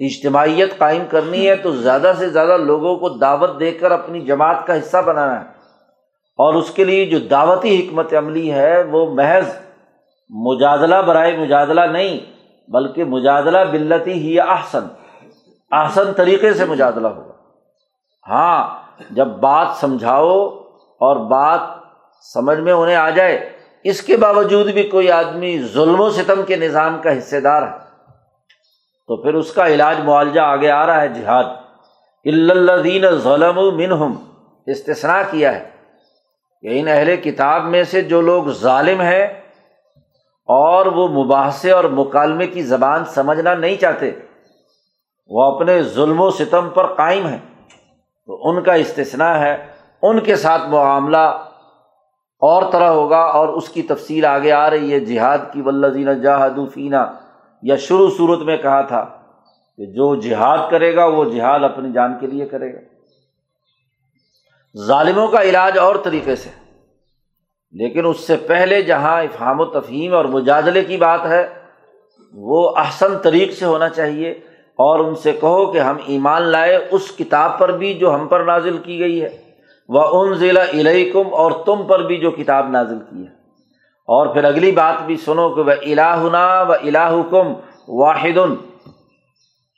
اجتماعیت 0.00 0.78
قائم 0.78 1.02
کرنی 1.10 1.48
ہے 1.48 1.56
تو 1.56 1.70
زیادہ 1.70 2.12
سے 2.18 2.28
زیادہ 2.28 2.56
لوگوں 2.56 2.96
کو 2.96 3.08
دعوت 3.08 3.60
دے 3.60 3.70
کر 3.70 3.90
اپنی 3.90 4.20
جماعت 4.20 4.66
کا 4.66 4.78
حصہ 4.78 4.96
بنانا 4.96 5.40
ہے۔ 5.40 5.44
اور 6.38 6.54
اس 6.54 6.70
کے 6.70 6.84
لیے 6.84 7.06
جو 7.06 7.18
دعوتی 7.18 7.88
حکمت 7.88 8.14
عملی 8.14 8.52
ہے، 8.52 8.82
وہ 8.82 9.14
محض 9.14 9.48
مجادلہ 10.30 10.96
برائے 10.96 11.36
مجادلہ 11.36 11.80
نہیں، 11.80 12.18
بلکہ 12.70 13.04
مجادلہ 13.04 13.58
بلتی 13.70 14.12
ہی 14.12 14.40
احسن 14.40 14.86
احسن 15.72 16.12
طریقے 16.12 16.52
سے 16.52 16.64
مجادلہ 16.64 17.08
ہوگا۔ 17.08 17.32
ہاں 18.28 18.68
جب 19.10 19.26
بات 19.26 19.66
سمجھاؤ 19.80 20.46
اور 20.76 21.16
بات 21.30 21.60
سمجھ 22.34 22.58
میں 22.58 22.72
انہیں 22.72 22.96
آ 22.96 23.10
جائے، 23.10 23.52
اس 23.84 24.02
کے 24.02 24.16
باوجود 24.16 24.70
بھی 24.70 24.82
کوئی 24.82 25.10
آدمی 25.10 25.62
ظلم 25.62 26.00
و 26.00 26.10
ستم 26.10 26.42
کے 26.42 26.56
نظام 26.56 26.98
کا 27.02 27.18
حصے 27.18 27.40
دار 27.40 27.62
ہے۔ 27.62 27.89
تو 29.10 29.16
پھر 29.16 29.34
اس 29.34 29.52
کا 29.52 29.66
علاج 29.66 30.00
معالجہ 30.00 30.40
آگے 30.40 30.70
آ 30.70 30.86
رہا 30.86 31.00
ہے 31.00 31.08
جہاد۔ 31.08 31.44
الدین 32.24 33.04
ظلم 33.10 33.76
منہم 33.76 34.12
استثنا 34.66 35.22
کیا 35.30 35.54
ہے۔ 35.54 35.68
کہ 36.60 36.80
ان 36.80 36.88
اہل 36.88 37.16
کتاب 37.16 37.64
میں 37.64 37.84
سے 37.84 38.02
جو 38.02 38.20
لوگ 38.20 38.44
ظالم 38.44 39.00
ہیں 39.00 39.26
اور 40.46 40.86
وہ 40.86 41.08
مباحثے 41.08 41.70
اور 41.70 41.84
مکالمے 41.84 42.46
کی 42.46 42.62
زبان 42.62 43.04
سمجھنا 43.04 43.54
نہیں 43.54 43.76
چاہتے، 43.76 44.10
وہ 45.26 45.42
اپنے 45.42 45.82
ظلم 45.82 46.20
و 46.20 46.30
ستم 46.30 46.68
پر 46.68 46.86
قائم 46.86 47.26
ہیں۔ 47.26 47.38
تو 48.26 48.48
ان 48.48 48.62
کا 48.62 48.72
استثنا 48.72 49.40
ہے۔ 49.40 49.66
ان 50.02 50.20
کے 50.20 50.36
ساتھ 50.36 50.62
معاملہ 50.68 51.38
اور 52.38 52.72
طرح 52.72 52.88
ہوگا 52.88 53.20
اور 53.20 53.48
اس 53.48 53.68
کی 53.68 53.82
تفصیل 53.82 54.24
آگے 54.24 54.52
آ 54.52 54.70
رہی 54.70 54.92
ہے۔ 54.92 55.00
جہاد 55.00 55.38
کی 55.52 55.62
ولزینہ 55.62 56.10
جہادفینہ 56.10 57.29
یا 57.62 57.76
شروع 57.76 58.10
صورت 58.16 58.38
میں 58.38 58.56
کہا 58.56 58.80
تھا 58.80 59.04
کہ 59.76 59.86
جو 59.86 60.14
جہاد 60.14 60.70
کرے 60.70 60.96
گا 60.96 61.04
وہ 61.04 61.24
جہاد 61.24 61.60
اپنی 61.60 61.92
جان 61.92 62.18
کے 62.20 62.26
لیے 62.26 62.46
کرے 62.46 62.74
گا۔ 62.74 62.78
ظالموں 64.86 65.28
کا 65.28 65.42
علاج 65.42 65.78
اور 65.78 65.96
طریقے 65.96 66.36
سے۔ 66.36 66.50
لیکن 67.72 68.06
اس 68.06 68.20
سے 68.20 68.36
پہلے 68.36 68.82
جہاں 68.82 69.22
افہام 69.22 69.60
و 69.60 69.64
تفہیم 69.64 70.14
اور 70.14 70.24
مجادلے 70.24 70.84
کی 70.84 70.96
بات 70.96 71.26
ہے، 71.26 71.48
وہ 72.32 72.76
احسن 72.76 73.18
طریق 73.18 73.52
سے 73.52 73.64
ہونا 73.64 73.88
چاہیے 73.88 74.30
اور 74.74 75.00
ان 75.00 75.14
سے 75.14 75.32
کہو 75.32 75.72
کہ 75.72 75.78
ہم 75.78 75.96
ایمان 76.06 76.42
لائے 76.42 76.88
اس 76.90 77.12
کتاب 77.18 77.58
پر 77.58 77.76
بھی 77.76 77.94
جو 77.94 78.14
ہم 78.14 78.28
پر 78.28 78.40
نازل 78.40 78.78
کی 78.78 78.98
گئی 78.98 79.22
ہے۔ 79.22 79.42
وہ 79.88 80.02
ان 80.02 80.34
ضلع 80.34 80.62
علیکم 80.62 81.34
اور 81.34 81.52
تم 81.66 81.86
پر 81.86 82.02
بھی 82.02 82.16
جو 82.16 82.30
کتاب 82.30 82.70
نازل 82.70 82.98
کی 82.98 83.26
ہے۔ 83.26 83.39
اور 84.10 84.26
پھر 84.26 84.44
اگلی 84.44 84.72
بات 84.72 85.02
بھی 85.02 85.16
سنو 85.16 85.54
کہ 85.54 85.60
وہ 85.60 85.72
الہنا 85.82 86.62
و 86.62 86.72
الہ 86.72 87.22
کم 87.30 87.52
واحد، 87.88 88.38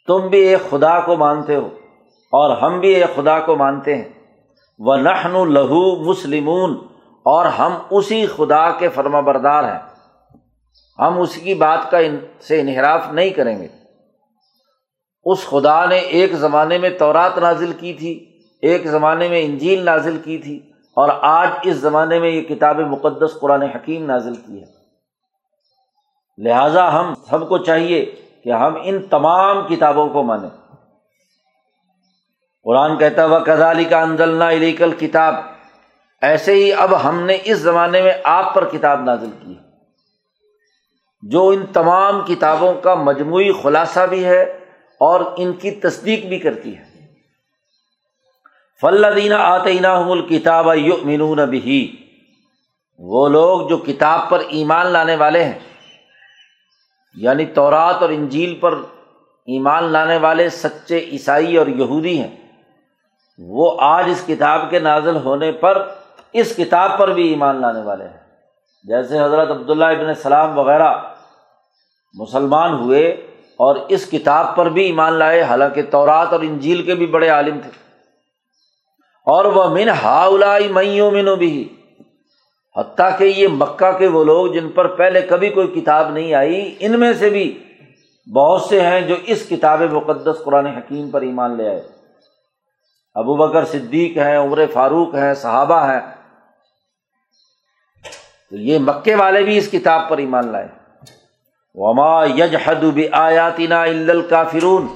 تم 0.07 0.29
بھی 0.29 0.39
ایک 0.39 0.71
خدا 0.71 1.01
کو 1.01 1.17
مانتے 1.17 1.57
ہو 1.57 1.67
اور 2.33 2.57
ہم 2.57 2.81
بھی 2.81 2.89
ایک 2.89 3.17
خدا 3.17 3.41
کو 3.41 3.57
مانتے 3.57 3.97
ہیں۔ 3.97 4.09
وہ 4.79 4.97
نحن 4.97 5.53
لہو 5.53 6.11
مسلمون، 6.11 6.79
اور 7.27 7.47
ہم 7.47 7.73
اسی 7.91 8.27
خدا 8.27 8.71
کے 8.71 8.89
فرما 8.89 9.21
بردار 9.21 9.65
ہیں۔ 9.65 9.79
ہم 10.99 11.21
اسی 11.21 11.41
کی 11.41 11.55
بات 11.55 11.91
کا 11.91 11.99
ان 11.99 12.17
سے 12.41 12.61
انحراف 12.61 13.13
نہیں 13.13 13.31
کریں 13.31 13.59
گے۔ 13.59 13.69
اس 15.25 15.45
خدا 15.45 15.85
نے 15.85 15.97
ایک 15.97 16.33
زمانے 16.33 16.79
میں 16.79 16.91
تورات 16.91 17.39
نازل 17.39 17.73
کی 17.73 17.93
تھی، 17.93 18.41
ایک 18.63 18.87
زمانے 18.87 19.29
میں 19.29 19.43
انجیل 19.43 19.85
نازل 19.85 20.19
کی 20.25 20.39
تھی۔ 20.39 20.72
اور 20.97 21.09
آج 21.23 21.49
اس 21.63 21.77
زمانے 21.77 22.19
میں 22.19 22.31
یہ 22.31 22.43
کتاب 22.43 22.79
مقدس 22.79 23.39
قرآن 23.41 23.63
حکیم 23.63 24.05
نازل 24.05 24.35
کی 24.35 24.63
ہے۔ 24.63 24.83
لہذا 26.39 27.01
ہم 27.01 27.15
سب 27.15 27.49
کو 27.49 27.59
چاہیے 27.59 28.05
کہ 28.45 28.53
ہم 28.53 28.75
ان 28.83 29.03
تمام 29.03 29.67
کتابوں 29.69 30.09
کو 30.09 30.23
مانیں۔ 30.23 30.51
قرآن 32.65 32.99
کہتا 32.99 33.25
وہ 33.25 33.39
کزالی 33.39 33.85
کا 33.85 34.01
انزلنا 34.01 34.51
علیکل 34.51 34.93
کتاب 34.93 35.35
ایسے 36.23 36.53
ہی 36.55 36.73
اب 36.73 37.09
ہم 37.09 37.21
نے 37.21 37.39
اس 37.45 37.59
زمانے 37.59 38.03
میں 38.03 38.13
آپ 38.25 38.55
پر 38.55 38.65
کتاب 38.65 39.03
نازل 39.03 39.31
کی 39.41 39.55
جو 41.23 41.49
ان 41.49 41.67
تمام 41.67 42.21
کتابوں 42.21 42.75
کا 42.75 42.95
مجموعی 42.95 43.53
خلاصہ 43.63 44.01
بھی 44.11 44.25
ہے 44.25 44.43
اور 45.01 45.21
ان 45.37 45.53
کی 45.53 45.71
تصدیق 45.71 46.25
بھی 46.27 46.39
کرتی 46.39 46.79
ہے۔ 46.79 46.92
فلدینہ 48.83 49.35
آتینہ 49.35 49.87
الکتاب 49.87 50.69
مینون 51.03 51.39
بھی 51.51 51.97
وہ 53.01 53.29
لوگ 53.29 53.69
جو 53.69 53.77
کتاب 53.77 54.29
پر 54.29 54.43
ایمان 54.49 54.87
لانے 54.87 55.17
والے 55.17 55.45
ہیں 55.45 55.59
یعنی 57.15 57.45
تورات 57.47 58.03
اور 58.03 58.11
انجیل 58.11 58.55
پر 58.55 58.75
ایمان 59.49 59.85
لانے 59.85 60.17
والے 60.17 60.49
سچے 60.49 60.99
عیسائی 61.13 61.57
اور 61.57 61.67
یہودی 61.67 62.19
ہیں، 62.21 62.31
وہ 63.39 63.71
آج 63.81 64.05
اس 64.11 64.23
کتاب 64.27 64.61
کے 64.71 64.79
نازل 64.79 65.17
ہونے 65.17 65.53
پر 65.53 65.83
اس 66.33 66.55
کتاب 66.57 66.99
پر 66.99 67.13
بھی 67.13 67.29
ایمان 67.29 67.61
لانے 67.61 67.83
والے 67.83 68.05
ہیں۔ 68.05 68.21
جیسے 68.85 69.21
حضرت 69.21 69.51
عبداللہ 69.51 69.85
ابن 69.85 70.07
السلام 70.07 70.59
وغیرہ 70.59 70.93
مسلمان 72.15 72.75
ہوئے 72.75 73.09
اور 73.59 73.77
اس 73.89 74.11
کتاب 74.11 74.57
پر 74.57 74.69
بھی 74.69 74.85
ایمان 74.85 75.13
لائے، 75.13 75.43
حالانکہ 75.43 75.83
تورات 75.83 76.33
اور 76.33 76.41
انجیل 76.41 76.83
کے 76.83 76.95
بھی 76.95 77.07
بڑے 77.07 77.29
عالم 77.29 77.61
تھے۔ 77.61 77.82
اور 79.27 79.45
وہ 79.45 79.69
من 79.69 79.89
ہاؤلائی 79.89 80.69
میوں 80.69 81.11
منو 81.11 81.37
بھی 81.37 81.77
حتیٰ 82.77 83.19
کہ 83.19 83.25
یہ 83.25 83.49
مکہ 83.49 83.99
کے 83.99 84.07
وہ 84.07 84.25
لوگ 84.25 84.47
جن 84.47 84.69
پر 84.69 84.87
پہلے 84.87 85.21
کبھی 85.21 85.49
کوئی 85.49 85.67
کتاب 85.67 86.11
نہیں 86.11 86.35
آئی، 86.35 86.75
ان 86.81 87.01
میں 87.01 87.13
سے 87.13 87.31
بھی 87.31 87.65
بہت 88.35 88.63
سے 88.63 88.81
ہیں 88.81 89.01
جو 89.01 89.15
اس 89.27 89.49
کتاب 89.49 89.83
مقدس 89.83 90.45
قرآن 90.45 90.67
حکیم 90.67 91.11
پر 91.11 91.21
ایمان 91.21 91.57
لے 91.57 91.69
آئے۔ 91.69 91.83
ابو 93.15 93.37
بکر 93.37 93.65
صدیق 93.65 94.17
ہیں، 94.17 94.39
عمر 94.39 94.65
فاروق 94.73 95.15
ہیں، 95.15 95.35
صحابہ 95.35 95.91
ہیں۔ 95.91 96.01
تو 98.51 98.57
یہ 98.57 98.79
مکے 98.79 99.15
والے 99.15 99.43
بھی 99.43 99.59
اس 99.59 99.71
کتاب 99.71 100.09
پر 100.09 100.19
ایمان 100.19 100.53
لائے۔ 100.53 100.69
وما 101.75 102.25
یج 102.25 102.57
حد 102.65 102.85
آیاتنا 103.13 103.85
کافرون 104.31 104.87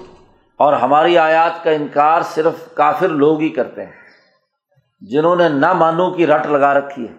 اور 0.57 0.73
ہماری 0.73 1.19
آیات 1.19 1.65
کا 1.65 1.71
انکار 1.71 2.23
صرف 2.23 2.75
کافر 2.75 3.09
لوگ 3.09 3.41
ہی 3.41 3.49
کرتے 3.49 3.85
ہیں۔ 3.85 4.06
جنہوں 5.01 5.37
نے 5.37 5.49
نہ 5.49 5.73
مانو 5.73 6.11
کی 6.11 6.27
رٹ 6.27 6.47
لگا 6.47 6.75
رکھی 6.75 7.09
ہے 7.09 7.15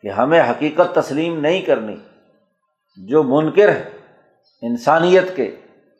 کہ 0.00 0.08
ہمیں 0.08 0.40
حقیقت 0.40 0.94
تسلیم 0.94 1.40
نہیں 1.40 1.62
کرنی، 1.62 1.96
جو 2.96 3.22
منکر 3.22 3.68
ہے 3.68 3.90
انسانیت 4.62 5.36
کے، 5.36 5.56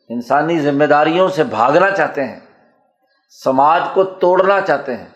انسانی 0.09 0.61
ذمہ 0.61 0.85
داریوں 0.85 1.29
سے 1.29 1.44
بھاگنا 1.44 1.90
چاہتے 1.90 2.24
ہیں، 2.24 2.40
سماج 3.44 3.83
کو 3.94 4.05
توڑنا 4.05 4.61
چاہتے 4.61 4.96
ہیں، 4.96 5.09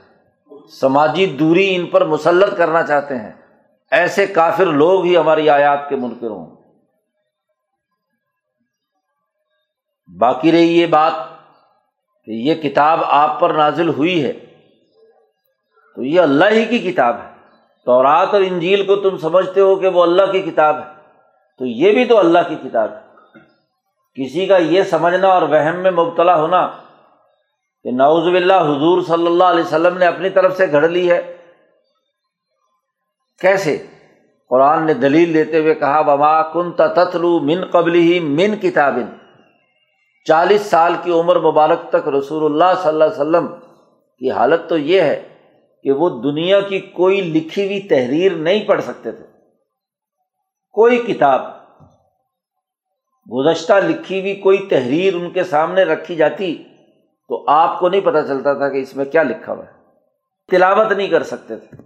سماجی 0.81 1.27
دوری 1.27 1.75
ان 1.75 1.87
پر 1.87 2.05
مسلط 2.05 2.57
کرنا 2.57 2.83
چاہتے 2.83 3.19
ہیں، 3.19 3.33
ایسے 3.91 4.27
کافر 4.27 4.67
لوگ 4.67 5.05
ہی 5.05 5.17
ہماری 5.17 5.51
آیات 5.51 5.89
کے 5.89 5.97
منکر 5.97 6.27
ہوں۔ 6.27 6.57
باقی 10.21 10.53
رہی 10.53 10.81
یہ 10.81 10.87
بات 10.87 11.13
کہ 12.25 12.31
یہ 12.31 12.55
کتاب 12.55 13.01
آپ 13.05 13.41
پر 13.41 13.55
نازل 13.55 13.89
ہوئی 13.89 14.25
ہے۔ 14.25 14.33
تو 15.95 16.03
یہ 16.03 16.21
اللہ 16.21 16.45
ہی 16.51 16.65
کی 16.65 16.79
کتاب 16.79 17.17
ہے۔ 17.17 17.35
تو 17.85 18.03
رات 18.03 18.29
اور 18.33 18.41
انجیل 18.41 18.87
کو 18.87 18.97
تم 18.97 19.17
سمجھتے 19.17 19.61
ہو 19.61 19.77
کہ 19.77 19.89
وہ 19.89 20.03
اللہ 20.03 20.33
کی 20.33 20.43
کتاب 20.43 20.77
ہے۔ 20.77 20.93
تو 21.59 21.67
یہ 21.67 21.93
بھی 21.93 22.05
تو 22.05 22.19
اللہ 22.19 22.39
کی 22.49 22.57
کتاب 22.65 22.93
ہے۔ 22.93 23.01
کسی 24.15 24.47
کا 24.47 24.57
یہ 24.57 24.83
سمجھنا 24.83 25.29
اور 25.29 25.43
وہم 25.43 25.77
میں 25.77 25.91
مبتلا 25.91 26.37
ہونا 26.37 26.67
کہ 27.83 27.91
نوز 27.91 28.37
اللہ 28.37 28.61
حضور 28.61 29.03
صلی 29.03 29.27
اللہ 29.27 29.45
علیہ 29.45 29.65
وسلم 29.65 29.99
نے 29.99 30.07
اپنی 30.07 30.31
طرف 30.31 30.57
سے 30.57 30.71
گھڑ 30.71 30.89
لی 30.89 31.11
ہے۔ 31.11 31.37
کیسے؟ 33.41 33.87
قرآن 34.49 34.87
نے 34.87 34.95
دلیل 34.95 35.35
دیتے 35.35 35.59
ہوئے 35.59 35.75
کہا 35.75 36.03
بما 36.03 36.43
کن 36.43 36.73
تتلو 36.73 37.41
من 37.41 37.65
قبل 37.65 37.95
ہی 37.95 38.21
من 38.21 38.57
کتاب 38.57 38.99
چالیس 40.25 40.61
سال 40.61 40.95
کی 41.03 41.13
عمر 41.13 41.39
مبارک 41.39 41.91
تک 41.91 42.09
رسول 42.09 42.45
اللہ 42.45 42.81
صلی 42.83 42.89
اللہ 42.89 43.05
علیہ 43.05 43.21
وسلم 43.21 43.47
کی 44.19 44.31
حالت 44.31 44.69
تو 44.69 44.79
یہ 44.79 45.01
ہے 45.01 45.34
کہ 45.85 45.93
وہ 45.93 46.23
دنیا 46.23 46.61
کی 46.61 46.81
کوئی 46.81 47.21
لکھی 47.21 47.67
ہوئی 47.67 47.81
تحریر 47.81 48.33
نہیں 48.33 48.65
پڑھ 48.65 48.83
سکتے 48.83 49.13
تھے۔ 49.13 49.25
کوئی 50.73 50.99
کتاب، 50.99 51.41
گزشتہ 53.33 53.73
لکھی 53.73 54.21
ہوئی 54.21 54.37
کوئی 54.37 54.67
تحریر 54.71 55.15
ان 55.15 55.31
کے 55.31 55.45
سامنے 55.45 55.83
رکھی 55.83 56.17
جاتی 56.17 56.65
تو 57.29 57.45
آپ 57.49 57.79
کو 57.79 57.89
نہیں 57.89 58.01
پتہ 58.01 58.19
چلتا 58.29 58.53
تھا 58.53 58.69
کہ 58.69 58.79
اس 58.79 58.97
میں 58.97 59.05
کیا 59.05 59.23
لکھا 59.23 59.53
ہوا 59.53 59.65
ہے۔ 59.65 59.71
تلاوت 60.51 60.93
نہیں 60.93 61.09
کر 61.09 61.23
سکتے 61.23 61.57
تھے۔ 61.57 61.77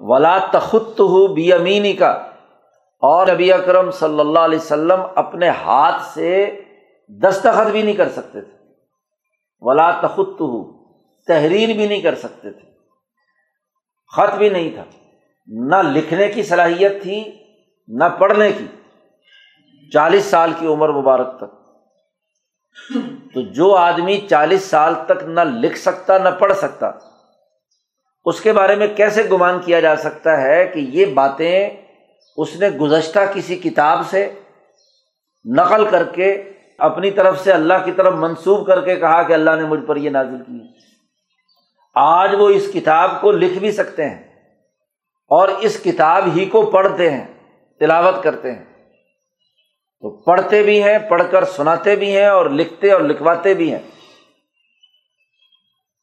ولا 0.00 0.38
تخت 0.38 1.00
ہو 1.00 1.34
بی 1.34 1.52
امینی 1.52 1.92
کا 1.92 2.10
اور 2.98 3.26
نبی 3.26 3.52
اکرم 3.52 3.90
صلی 3.90 4.20
اللہ 4.20 4.38
علیہ 4.38 4.58
وسلم 4.58 5.00
اپنے 5.14 5.48
ہاتھ 5.48 6.02
سے 6.02 6.60
دستخط 7.08 7.70
بھی 7.70 7.82
نہیں 7.82 7.94
کر 7.94 8.08
سکتے 8.08 8.40
تھے۔ 8.40 8.56
ولا 9.60 9.90
تخت 9.90 10.40
ہو 10.40 10.84
تحریر 11.26 11.76
بھی 11.76 11.88
نہیں 11.88 12.00
کر 12.00 12.14
سکتے 12.14 12.50
تھے۔ 12.50 12.69
خط 14.16 14.34
بھی 14.34 14.48
نہیں 14.48 14.70
تھا۔ 14.70 14.84
نہ 15.46 15.76
لکھنے 15.76 16.28
کی 16.28 16.42
صلاحیت 16.42 17.02
تھی، 17.02 17.24
نہ 17.88 18.04
پڑھنے 18.04 18.52
کی۔ 18.52 18.66
چالیس 19.92 20.24
سال 20.24 20.52
کی 20.58 20.66
عمر 20.66 20.88
مبارک 20.88 21.36
تک۔ 21.36 21.60
تو 23.34 23.40
جو 23.40 23.74
آدمی 23.74 24.20
چالیس 24.30 24.62
سال 24.62 24.94
تک 25.06 25.22
نہ 25.22 25.40
لکھ 25.40 25.78
سکتا، 25.78 26.18
نہ 26.18 26.28
پڑھ 26.28 26.52
سکتا، 26.52 26.90
اس 28.24 28.40
کے 28.40 28.52
بارے 28.52 28.74
میں 28.74 28.86
کیسے 28.96 29.22
گمان 29.32 29.58
کیا 29.58 29.80
جا 29.80 29.96
سکتا 29.96 30.42
ہے 30.42 30.66
کہ 30.66 30.78
یہ 30.78 31.06
باتیں 31.06 31.70
اس 32.36 32.56
نے 32.56 32.68
گزشتہ 32.68 33.18
کسی 33.34 33.56
کتاب 33.56 34.00
سے 34.10 34.32
نقل 35.56 35.86
کر 35.90 36.04
کے 36.04 36.52
اپنی 36.78 37.10
طرف 37.10 37.40
سے 37.40 37.52
اللہ 37.52 37.74
کی 37.84 37.92
طرف 37.92 38.14
منسوب 38.14 38.66
کر 38.66 38.80
کے 38.80 38.96
کہا 38.96 39.22
کہ 39.22 39.32
اللہ 39.32 39.50
نے 39.50 39.62
مجھ 39.62 39.84
پر 39.86 39.96
یہ 39.96 40.10
نازل 40.10 40.38
کی۔ 40.38 40.79
آج 42.00 42.34
وہ 42.38 42.48
اس 42.48 42.70
کتاب 42.74 43.20
کو 43.20 43.32
لکھ 43.32 43.58
بھی 43.58 43.72
سکتے 43.72 44.04
ہیں 44.04 44.22
اور 45.28 45.48
اس 45.48 45.82
کتاب 45.82 46.24
ہی 46.36 46.44
کو 46.44 46.70
پڑھتے 46.70 47.10
ہیں، 47.10 47.26
تلاوت 47.80 48.22
کرتے 48.22 48.52
ہیں۔ 48.52 48.64
تو 50.00 50.10
پڑھتے 50.10 50.62
بھی 50.62 50.82
ہیں، 50.82 50.98
پڑھ 50.98 51.22
کر 51.30 51.44
سناتے 51.44 51.96
بھی 51.96 52.16
ہیں 52.16 52.26
اور 52.26 52.46
لکھتے 52.46 52.92
اور 52.92 53.00
لکھواتے 53.00 53.54
بھی 53.54 53.72
ہیں۔ 53.72 53.78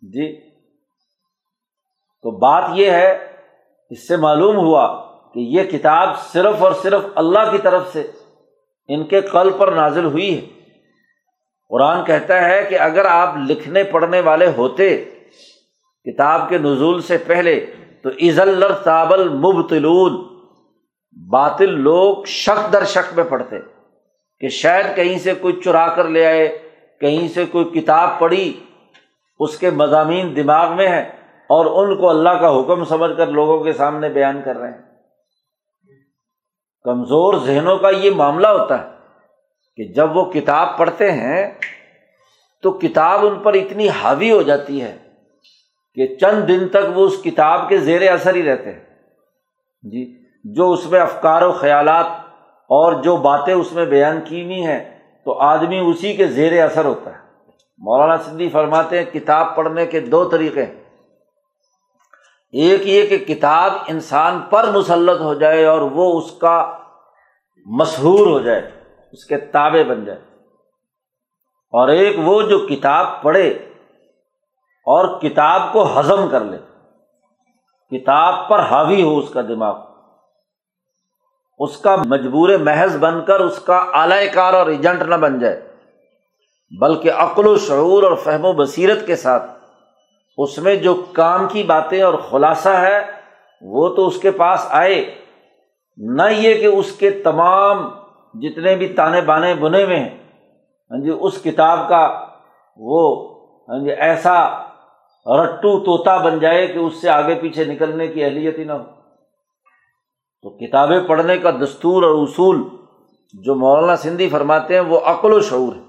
جی۔ 0.01 0.49
تو 2.21 2.37
بات 2.37 2.63
یہ 2.73 2.91
ہے، 2.91 3.35
اس 3.89 4.07
سے 4.07 4.17
معلوم 4.17 4.55
ہوا 4.55 5.05
کہ 5.33 5.39
یہ 5.39 5.63
کتاب 5.63 6.19
صرف 6.19 6.55
اور 6.59 6.71
صرف 6.71 7.01
اللہ 7.15 7.51
کی 7.51 7.57
طرف 7.57 7.93
سے 7.93 8.11
ان 8.87 9.07
کے 9.07 9.21
قل 9.21 9.49
پر 9.57 9.71
نازل 9.71 10.05
ہوئی 10.05 10.37
ہے۔ 10.37 10.59
قرآن 11.69 12.05
کہتا 12.05 12.45
ہے 12.45 12.65
کہ 12.69 12.79
اگر 12.79 13.05
آپ 13.05 13.33
لکھنے 13.49 13.83
پڑھنے 13.83 14.19
والے 14.19 14.47
ہوتے 14.57 15.03
کتاب 16.11 16.49
کے 16.49 16.57
نزول 16.57 17.01
سے 17.01 17.17
پہلے 17.17 17.65
تو 18.03 18.09
عزل 18.09 18.63
تابل 18.83 19.29
مبتلون 19.29 20.37
باطل 21.31 21.81
لوگ 21.81 22.23
شک 22.23 22.73
در 22.73 22.83
شک 22.83 23.13
میں 23.15 23.23
پڑھتے 23.23 23.59
کہ 24.39 24.49
شاید 24.49 24.95
کہیں 24.95 25.19
سے 25.19 25.33
کوئی 25.33 25.61
چرا 25.63 25.87
کر 25.87 26.09
لے 26.09 26.25
آئے، 26.25 26.57
کہیں 26.99 27.27
سے 27.27 27.45
کوئی 27.45 27.65
کتاب 27.65 28.19
پڑھی، 28.19 28.59
اس 29.39 29.57
کے 29.57 29.69
مضامین 29.69 30.35
دماغ 30.35 30.75
میں 30.75 30.87
ہے 30.87 31.01
اور 31.49 31.65
ان 31.65 31.97
کو 31.97 32.09
اللہ 32.09 32.29
کا 32.29 32.59
حکم 32.59 32.83
سمجھ 32.83 33.11
کر 33.17 33.27
لوگوں 33.27 33.63
کے 33.63 33.73
سامنے 33.73 34.09
بیان 34.09 34.41
کر 34.45 34.57
رہے 34.57 34.71
ہیں۔ 34.71 34.81
کمزور 36.83 37.33
ذہنوں 37.45 37.77
کا 37.77 37.89
یہ 37.89 38.11
معاملہ 38.11 38.47
ہوتا 38.47 38.81
ہے 38.81 38.89
کہ 39.75 39.93
جب 39.93 40.17
وہ 40.17 40.31
کتاب 40.31 40.77
پڑھتے 40.77 41.11
ہیں 41.11 41.51
تو 42.61 42.71
کتاب 42.71 43.25
ان 43.25 43.39
پر 43.39 43.53
اتنی 43.53 43.89
حاوی 43.89 44.31
ہو 44.31 44.41
جاتی 44.41 44.81
ہے 44.81 44.97
کہ 45.97 46.15
چند 46.15 46.47
دن 46.47 46.67
تک 46.67 46.97
وہ 46.97 47.07
اس 47.07 47.23
کتاب 47.23 47.69
کے 47.69 47.77
زیر 47.77 48.11
اثر 48.11 48.35
ہی 48.35 48.43
رہتے 48.43 48.73
ہیں۔ 48.73 48.79
جی 49.81 50.25
جو 50.43 50.71
اس 50.71 50.91
میں 50.91 50.99
افکار 50.99 51.41
و 51.41 51.51
خیالات 51.51 52.05
اور 52.69 52.93
جو 52.93 53.17
باتیں 53.17 53.53
اس 53.53 53.73
میں 53.73 53.85
بیان 53.85 54.21
کی 54.25 54.43
ہوئی 54.43 54.65
ہیں، 54.65 54.99
تو 55.25 55.33
آدمی 55.33 55.79
اسی 55.79 56.13
کے 56.13 56.27
زیر 56.27 56.63
اثر 56.63 56.85
ہوتا 56.85 57.11
ہے۔ 57.11 57.17
مولانا 57.77 58.17
سندھی 58.17 58.49
فرماتے 58.49 58.97
ہیں، 58.97 59.05
کتاب 59.05 59.55
پڑھنے 59.55 59.85
کے 59.85 59.99
دو 59.99 60.25
طریقے 60.25 60.65
ایک 62.51 62.87
یہ 62.87 63.07
کہ 63.07 63.17
کتاب 63.17 63.73
انسان 63.87 64.39
پر 64.49 64.71
مسلط 64.71 65.21
ہو 65.21 65.33
جائے 65.33 65.65
اور 65.65 65.81
وہ 65.81 66.17
اس 66.17 66.31
کا 66.31 66.77
مشہور 67.65 68.27
ہو 68.27 68.39
جائے، 68.39 68.71
اس 69.11 69.25
کے 69.25 69.37
تابے 69.37 69.83
بن 69.83 70.05
جائے۔ 70.05 70.19
اور 71.71 71.87
ایک 71.87 72.15
وہ 72.23 72.41
جو 72.41 72.59
کتاب 72.59 73.23
پڑھے 73.23 73.66
اور 74.87 75.21
کتاب 75.21 75.61
کو 75.71 75.99
ہضم 75.99 76.29
کر 76.29 76.39
لے۔ 76.39 76.57
کتاب 77.91 78.49
پر 78.49 78.59
حاوی 78.59 79.03
ہو 79.03 79.17
اس 79.17 79.29
کا 79.29 79.41
دماغ۔ 79.41 79.75
اس 81.59 81.77
کا 81.77 81.95
مجبور 82.05 82.49
محض 82.49 82.97
بن 82.97 83.25
کر 83.25 83.39
اس 83.39 83.59
کا 83.59 83.77
اعلی 83.77 84.27
کار 84.27 84.53
اور 84.53 84.67
ایجنٹ 84.67 85.01
نہ 85.01 85.15
بن 85.15 85.39
جائے، 85.39 85.75
بلکہ 86.81 87.11
عقل 87.11 87.47
و 87.47 87.57
شعور 87.57 88.03
اور 88.03 88.15
فہم 88.15 88.45
و 88.45 88.53
بصیرت 88.53 89.07
کے 89.07 89.15
ساتھ۔ 89.15 89.51
اس 90.37 90.57
میں 90.57 90.75
جو 90.75 91.05
کام 91.13 91.47
کی 91.47 91.63
باتیں 91.63 92.01
اور 92.01 92.13
خلاصہ 92.13 92.69
ہے، 92.69 93.11
وہ 93.61 93.95
تو 93.95 94.07
اس 94.07 94.19
کے 94.21 94.31
پاس 94.31 94.65
آئے۔ 94.69 95.15
نہ 95.97 96.23
یہ 96.31 96.53
کہ 96.53 96.65
اس 96.65 96.91
کے 96.91 97.09
تمام 97.09 97.89
جتنے 98.33 98.75
بھی 98.75 98.87
تانے 98.87 99.21
بانے 99.21 99.53
بنے 99.53 99.83
ہوئے 99.83 99.99
ہیں۔ 99.99 100.17
ہاں 100.91 101.03
جی 101.03 101.11
اس 101.21 101.43
کتاب 101.43 101.79
کا 101.89 102.25
وہ 102.77 103.29
ہاں 103.69 103.79
جی 103.79 103.91
ایسا 103.91 104.66
رٹو 105.35 105.79
طوطا 105.79 106.17
بن 106.17 106.39
جائے 106.39 106.67
کہ 106.67 106.77
اس 106.77 107.01
سے 107.01 107.09
آگے 107.09 107.35
پیچھے 107.35 107.65
نکلنے 107.65 108.07
کی 108.07 108.23
اہلیت 108.23 108.59
ہی 108.59 108.63
نہ 108.63 108.71
ہو۔ 108.71 108.83
تو 110.41 110.49
کتابیں 110.49 110.99
پڑھنے 110.99 111.37
کا 111.37 111.51
دستور 111.51 112.03
اور 112.03 112.11
اصول 112.11 112.63
جو 113.33 113.55
مولانا 113.55 113.95
سندھی 113.95 114.29
فرماتے 114.29 114.73
ہیں، 114.73 114.81
وہ 114.81 114.99
عقل 114.99 115.33
و 115.33 115.39
شعور 115.39 115.75
ہے۔ 115.75 115.81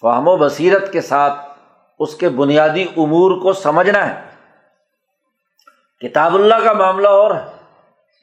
فہم 0.00 0.28
و 0.28 0.36
بصیرت 0.36 0.92
کے 0.92 1.00
ساتھ 1.00 1.34
اس 1.98 2.14
کے 2.14 2.28
بنیادی 2.28 2.82
امور 2.96 3.40
کو 3.40 3.52
سمجھنا 3.52 4.14
ہے۔ 4.14 4.26
کتاب 6.00 6.34
اللہ 6.34 6.54
کا 6.64 6.72
معاملہ 6.72 7.08
اور 7.08 7.30
ہے۔ 7.30 7.56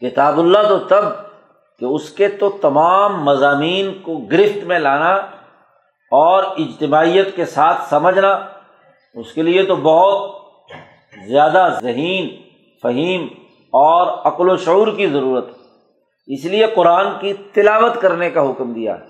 کتاب 0.09 0.39
اللہ 0.39 0.57
تو 0.69 0.79
تب 0.79 1.03
کہ 1.79 1.85
اس 1.85 2.09
کے 2.09 2.27
تو 2.27 2.49
تمام 2.49 3.23
مضامین 3.23 4.01
کو 4.01 4.17
گرفت 4.17 4.63
میں 4.63 4.79
لانا 4.79 5.15
اور 6.11 6.43
اجتماعیت 6.43 7.35
کے 7.35 7.45
ساتھ 7.45 7.81
سمجھنا 7.89 8.52
اس 9.15 9.33
کے 9.33 9.41
لیے 9.41 9.63
تو 9.63 9.75
بہت 9.75 10.31
زیادہ 11.27 11.67
ذہین، 11.81 12.27
فہیم 12.81 13.27
اور 13.73 14.07
عقل 14.23 14.49
و 14.49 14.55
شعور 14.57 14.87
کی 14.87 15.07
ضرورت 15.07 15.47
ہے۔ 15.47 16.33
اس 16.33 16.45
لیے 16.45 16.65
قرآن 16.75 17.05
کی 17.19 17.33
تلاوت 17.33 18.01
کرنے 18.01 18.29
کا 18.29 18.49
حکم 18.49 18.73
دیا 18.73 18.99
ہے 18.99 19.05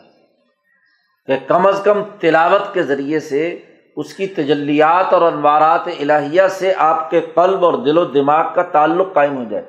کہ 1.27 1.47
کم 1.47 1.67
از 1.67 1.81
کم 1.83 2.03
تلاوت 2.19 2.73
کے 2.73 2.83
ذریعے 2.83 3.19
سے 3.19 3.59
اس 3.95 4.13
کی 4.13 4.27
تجلیات 4.27 5.13
اور 5.13 5.21
انوارات 5.21 5.87
الہیہ 5.87 6.47
سے 6.49 6.73
آپ 6.77 7.09
کے 7.09 7.21
قلب 7.21 7.65
اور 7.65 7.73
دل 7.73 7.97
و 7.97 8.05
دماغ 8.05 8.45
کا 8.55 8.63
تعلق 8.63 9.13
قائم 9.13 9.37
ہو 9.37 9.43
جائے۔ 9.43 9.63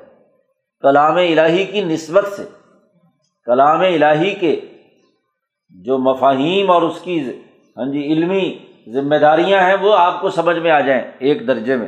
کلام 0.81 1.15
الہی 1.15 1.65
کی 1.65 1.81
نسبت 1.81 2.27
سے، 2.27 2.43
کلام 3.45 3.79
الہی 3.79 4.33
کے 4.35 4.59
جو 5.69 5.97
مفاہیم 5.97 6.71
اور 6.71 6.81
اس 6.81 7.01
کی 7.01 7.19
ہاں 7.77 7.91
جی 7.91 8.03
علمی 8.03 8.57
ذمہ 8.93 9.15
داریاں 9.15 9.61
ہیں، 9.61 9.75
وہ 9.81 9.95
آپ 9.97 10.21
کو 10.21 10.29
سمجھ 10.29 10.57
میں 10.57 10.71
آ 10.71 10.79
جائیں 10.79 11.01
ایک 11.19 11.47
درجے 11.47 11.75
میں۔ 11.75 11.87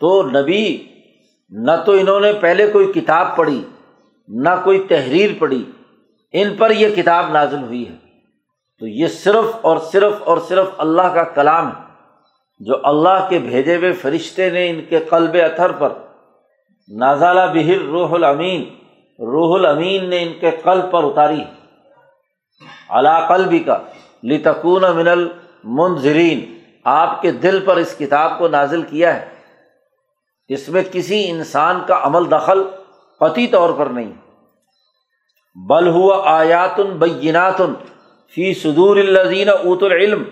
تو 0.00 0.22
نبی 0.22 0.88
نہ 1.50 1.70
تو 1.86 1.92
انہوں 1.92 2.20
نے 2.20 2.32
پہلے 2.32 2.66
کوئی 2.66 2.92
کتاب 2.92 3.36
پڑھی، 3.36 3.64
نہ 4.28 4.48
کوئی 4.64 4.86
تحریر 4.88 5.30
پڑھی، 5.38 5.70
ان 6.32 6.56
پر 6.56 6.70
یہ 6.70 6.94
کتاب 6.94 7.30
نازل 7.30 7.62
ہوئی 7.62 7.88
ہے۔ 7.88 7.94
تو 8.78 8.86
یہ 8.86 9.06
صرف 9.06 9.44
اور 9.60 9.76
صرف 9.78 10.12
اور 10.24 10.38
صرف 10.38 10.66
اللہ 10.78 11.02
کا 11.02 11.24
کلام 11.24 11.68
ہے، 11.68 11.82
جو 12.60 12.74
اللہ 12.82 13.26
کے 13.28 13.38
بھیجے 13.38 13.76
ہوئے 13.76 13.92
فرشتے 13.92 14.50
نے 14.50 14.70
ان 14.70 14.80
کے 14.88 14.98
قلب 14.98 15.34
اتھر 15.34 15.72
پر۔ 15.72 15.92
نازالہ 16.88 17.40
بہر 17.54 17.78
روح 17.78 18.14
الامین 18.14 18.62
روح 19.18 19.58
الامین 19.58 20.10
نے 20.10 20.22
ان 20.22 20.32
کے 20.40 20.50
قلب 20.50 20.92
پر 20.92 21.04
اتاری 21.04 21.44
علا 22.88 23.26
قلبی 23.26 23.58
کا۔ 23.58 23.78
لتکون 24.22 24.82
من 24.94 25.08
المنظرین 25.08 26.58
آپ 26.84 27.22
کے 27.22 27.32
دل 27.32 27.64
پر 27.66 27.76
اس 27.76 27.94
کتاب 27.98 28.38
کو 28.38 28.48
نازل 28.48 28.82
کیا 28.82 29.16
ہے۔ 29.16 29.28
اس 30.48 30.68
میں 30.68 30.82
کسی 30.92 31.30
انسان 31.30 31.80
کا 31.86 31.98
عمل 32.02 32.30
دخل 32.30 32.62
قطعی 33.20 33.46
طور 33.46 33.70
پر 33.78 33.86
نہیں۔ 33.86 34.12
بل 35.68 35.88
ہوا 35.88 36.22
آیات 36.26 36.80
بینات 36.80 37.56
فی 38.34 38.54
صدور 38.54 38.96
الزین 38.96 39.48
اوت 39.48 39.82
العلم۔ 39.82 40.24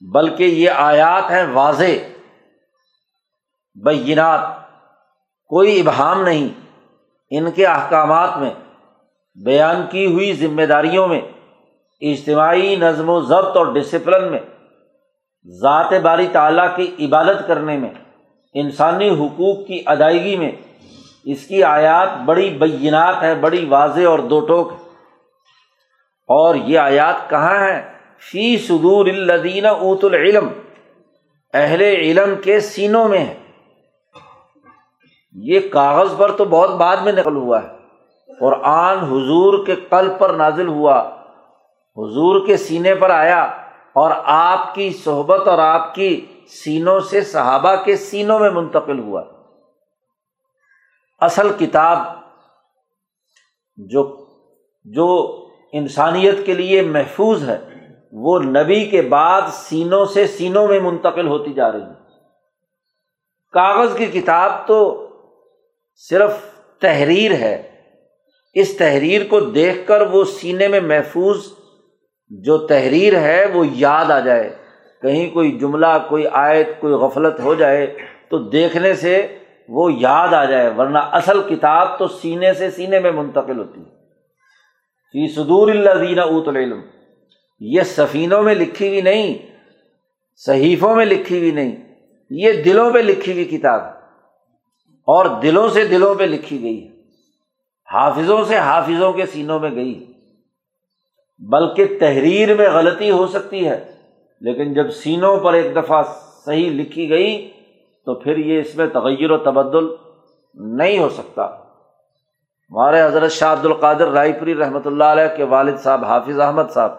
بلکہ 0.00 0.44
یہ 0.44 0.70
آیات 0.70 1.30
ہیں 1.30 1.46
واضح۔ 1.52 2.18
بینات، 3.84 4.40
کوئی 5.46 5.80
ابہام 5.80 6.22
نہیں۔ 6.22 6.48
ان 7.30 7.50
کے 7.50 7.66
احکامات 7.66 8.38
میں، 8.38 8.50
بیان 9.44 9.82
کی 9.90 10.06
ہوئی 10.06 10.32
ذمہ 10.32 10.62
داریوں 10.62 11.08
میں۔ 11.08 11.20
اجتماعی 12.00 12.76
نظم 12.76 13.08
و 13.08 13.20
ضبط 13.20 13.56
اور 13.56 13.66
ڈسپلن 13.66 14.30
میں، 14.30 14.40
ذات 15.44 15.92
باری 16.02 16.26
تعالیٰ 16.32 16.76
کی 16.76 17.06
عبادت 17.06 17.48
کرنے 17.48 17.76
میں، 17.76 17.90
انسانی 18.54 19.10
حقوق 19.10 19.66
کی 19.66 19.82
ادائیگی 19.86 20.36
میں، 20.36 20.52
اس 21.24 21.46
کی 21.46 21.64
آیات 21.64 22.08
بڑی 22.24 22.50
بینات 22.50 23.22
ہے 23.22 23.34
بڑی 23.34 23.66
واضح 23.68 24.06
اور 24.06 24.18
دو 24.18 24.40
ٹوک 24.40 24.72
ہے 24.72 24.76
اور 26.28 26.54
یہ 26.54 26.78
آیات 26.78 27.30
کہاں 27.30 27.58
ہے 27.58 27.92
فی 28.30 28.58
صدور 28.58 29.06
الدین 29.06 29.66
اوت 29.66 30.04
العلم، 30.04 30.48
اہل 31.54 31.80
علم 31.80 32.34
کے 32.44 32.60
سینوں 32.60 33.08
میں 33.08 33.18
ہے 33.18 33.34
یہ 35.32 35.60
کاغذ 35.72 36.08
پر 36.16 36.32
تو 36.32 36.44
بہت 36.44 36.70
بعد 36.70 36.96
میں 36.96 37.12
نقل 37.12 37.36
ہوا 37.36 37.62
ہے۔ 37.62 37.68
اور 38.28 38.52
آن 38.62 38.98
حضور 38.98 39.66
کے 39.66 39.74
قلب 39.74 40.18
پر 40.18 40.30
نازل 40.30 40.68
ہوا۔ 40.68 41.15
حضور 41.98 42.46
کے 42.46 42.56
سینے 42.56 42.94
پر 42.94 43.10
آیا 43.10 43.42
اور 43.92 44.10
آپ 44.24 44.74
کی 44.74 44.90
صحبت 45.04 45.48
اور 45.48 45.58
آپ 45.58 45.94
کی 45.94 46.26
سینوں 46.48 47.00
سے 47.00 47.20
صحابہ 47.20 47.74
کے 47.84 47.96
سینوں 47.96 48.38
میں 48.38 48.50
منتقل 48.50 48.98
ہوا۔ 48.98 49.24
اصل 51.20 51.52
کتاب 51.58 51.98
جو 53.76 54.26
جو 54.84 55.40
انسانیت 55.72 56.46
کے 56.46 56.54
لیے 56.54 56.82
محفوظ 56.82 57.48
ہے، 57.48 57.58
وہ 58.12 58.38
نبی 58.38 58.84
کے 58.84 59.02
بعد 59.02 59.42
سینوں 59.52 60.04
سے 60.04 60.26
سینوں 60.26 60.68
میں 60.68 60.80
منتقل 60.80 61.26
ہوتی 61.26 61.52
جا 61.52 61.72
رہی 61.72 61.82
ہے۔ 61.82 62.06
کاغذ 63.52 63.96
کی 63.96 64.06
کتاب 64.06 64.52
تو 64.66 65.08
صرف 65.96 66.32
تحریر 66.80 67.32
ہے۔ 67.32 67.80
اس 68.54 68.76
تحریر 68.76 69.26
کو 69.28 69.40
دیکھ 69.40 69.86
کر 69.86 70.00
وہ 70.00 70.24
سینے 70.24 70.68
میں 70.68 70.80
محفوظ 70.80 71.55
جو 72.30 72.58
تحریر 72.58 73.18
ہے 73.20 73.46
وہ 73.54 73.64
یاد 73.66 74.10
آ 74.10 74.20
جائے۔ 74.20 74.56
کہیں 75.02 75.30
کوئی 75.30 75.58
جملہ، 75.58 76.06
کوئی 76.08 76.24
آیت، 76.32 76.68
کوئی 76.80 76.94
غفلت 76.94 77.40
ہو 77.40 77.54
جائے 77.54 77.96
تو 78.28 78.38
دیکھنے 78.38 78.94
سے 78.94 79.38
وہ 79.68 79.92
یاد 79.92 80.28
آ 80.28 80.44
جائے، 80.44 80.70
ورنہ 80.78 80.98
اصل 80.98 81.42
کتاب 81.48 81.98
تو 81.98 82.08
سینے 82.08 82.54
سے 82.54 82.70
سینے 82.70 83.00
میں 83.00 83.10
منتقل 83.10 83.58
ہوتی 83.58 83.80
ہے۔ 83.80 83.90
فی 85.12 85.32
صدور 85.32 85.68
اللہ 85.68 86.06
دینا 86.06 86.22
اوت 86.22 86.48
العلم، 86.48 86.80
یہ 87.60 87.82
سفینوں 87.82 88.42
میں 88.42 88.54
لکھی 88.54 88.88
ہوئی 88.88 89.00
نہیں، 89.00 89.34
صحیفوں 90.36 90.96
میں 90.96 91.06
لکھی 91.06 91.38
ہوئی 91.38 91.50
نہیں، 91.50 91.76
یہ 92.30 92.52
دلوں 92.52 92.90
پہ 92.90 92.98
لکھی 92.98 93.32
ہوئی 93.32 93.44
کتاب 93.44 93.80
اور 95.06 95.40
دلوں 95.42 95.68
سے 95.68 95.86
دلوں 95.86 96.14
پہ 96.14 96.24
لکھی 96.24 96.62
گئی 96.62 96.84
ہے۔ 96.84 96.96
حافظوں 97.92 98.44
سے 98.44 98.56
حافظوں 98.56 99.12
کے 99.12 99.26
سینوں 99.26 99.60
میں 99.60 99.70
گئی 99.70 100.12
بلکہ 101.38 101.98
تحریر 102.00 102.54
میں 102.54 102.70
غلطی 102.70 103.10
ہو 103.10 103.26
سکتی 103.26 103.68
ہے۔ 103.68 103.92
لیکن 104.40 104.74
جب 104.74 104.90
سینوں 104.90 105.36
پر 105.36 105.52
ایک 105.52 105.76
دفعہ 105.76 106.02
صحیح 106.44 106.70
لکھی 106.70 107.10
گئی، 107.10 107.52
تو 108.04 108.14
پھر 108.14 108.36
یہ 108.36 108.60
اس 108.60 108.76
میں 108.76 108.86
تغیر 108.86 109.30
و 109.30 109.38
تبدل 109.38 109.94
نہیں 110.54 110.98
ہو 110.98 111.08
سکتا۔ 111.08 111.46
ہمارے 112.70 113.02
حضرت 113.02 113.30
شاہ 113.30 113.52
عبد 113.52 113.66
القادر 113.66 114.08
رائے 114.08 114.32
پوری 114.32 114.54
رحمۃ 114.54 114.80
اللہ 114.84 115.04
علیہ 115.04 115.36
کے 115.36 115.44
والد 115.44 115.76
صاحب 115.76 116.04
حافظ 116.04 116.40
احمد 116.40 116.70
صاحب 116.70 116.92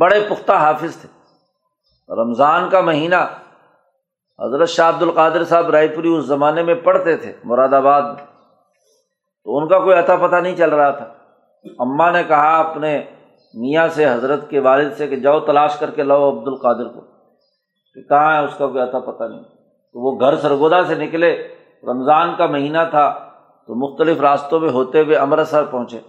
بڑے 0.00 0.20
پختہ 0.30 0.52
حافظ 0.52 0.96
تھے۔ 0.96 1.08
رمضان 2.08 2.68
کا 2.70 2.80
مہینہ 2.80 3.38
حضرت 4.38 4.68
شاہ 4.68 4.88
عبد 4.88 5.02
القادر 5.02 5.44
صاحب 5.44 5.70
رائے 5.70 5.88
پوری 5.88 6.08
اس 6.08 6.24
زمانے 6.24 6.62
میں 6.62 6.74
پڑھتے 6.74 7.16
تھے، 7.16 7.32
مراد 7.44 7.72
آباد۔ 7.72 8.02
میں 8.02 8.26
تو 9.44 9.58
ان 9.58 9.68
کا 9.68 9.78
کوئی 9.78 9.98
عطا 9.98 10.16
پتہ 10.16 10.36
نہیں 10.36 10.56
چل 10.56 10.70
رہا 10.70 10.90
تھا۔ 10.90 11.13
اماں 11.78 12.12
نے 12.12 12.22
کہا 12.22 12.60
اپنے 12.60 13.02
میاں 13.54 13.88
سے 13.88 14.08
حضرت 14.08 14.50
کے 14.50 14.60
والد 14.60 14.92
سے 14.96 15.06
کہ 15.06 15.16
جاؤ 15.16 15.40
تلاش 15.40 15.76
کر 15.76 15.90
کے 15.90 16.02
لاؤ 16.02 16.30
عبد 16.30 16.48
القادر 16.48 16.88
کو۔ 16.88 17.00
کہ 17.94 18.02
کہاں 18.02 18.40
ہے 18.40 18.44
اس 18.44 18.54
کا 18.58 18.66
کوئی 18.66 18.82
عطا 18.82 18.98
پتہ 18.98 19.24
نہیں۔ 19.24 19.42
تو 19.92 20.00
وہ 20.00 20.20
گھر 20.20 20.36
سرگودا 20.36 20.84
سے 20.84 20.94
نکلے۔ 20.94 21.54
رمضان 21.82 22.34
کا 22.38 22.46
مہینہ 22.46 22.78
تھا 22.90 23.30
تو 23.66 23.74
مختلف 23.74 24.20
راستوں 24.20 24.60
میں 24.60 24.70
ہوتے 24.70 25.00
ہوئے 25.00 25.16
امرتسر 25.16 25.64
پہنچے۔ 25.64 26.00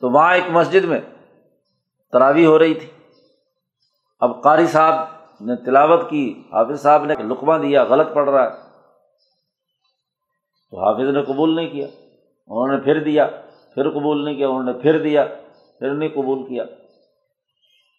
تو 0.00 0.10
وہاں 0.10 0.34
ایک 0.34 0.44
مسجد 0.50 0.84
میں 0.84 1.00
تراوی 2.12 2.46
ہو 2.46 2.58
رہی 2.58 2.74
تھی۔ 2.74 2.90
اب 4.20 4.42
قاری 4.42 4.66
صاحب 4.66 4.94
نے 5.40 5.56
تلاوت 5.56 6.10
کی۔ 6.10 6.42
حافظ 6.52 6.82
صاحب 6.82 7.04
نے 7.04 7.14
لقمہ 7.14 7.54
دیا۔ 7.54 7.84
غلط 7.84 8.06
پڑھ 8.14 8.30
رہا 8.30 8.44
ہے۔ 8.44 8.50
تو 10.70 10.84
حافظ 10.84 11.14
نے 11.14 11.22
قبول 11.22 11.56
نہیں 11.56 11.68
کیا۔ 11.68 11.86
انہوں 12.46 12.68
نے 12.68 12.84
پھر 12.84 13.04
دیا۔ 13.04 13.28
پھر 13.74 13.90
قبول 13.90 14.24
نہیں 14.24 14.34
کیا، 14.34 14.48
انہوں 14.48 14.62
نے 14.62 14.72
پھر 14.72 15.02
دیا، 15.02 15.24
پھر 15.78 15.94
نہیں 15.94 16.08
قبول 16.08 16.48
کیا۔ 16.48 16.64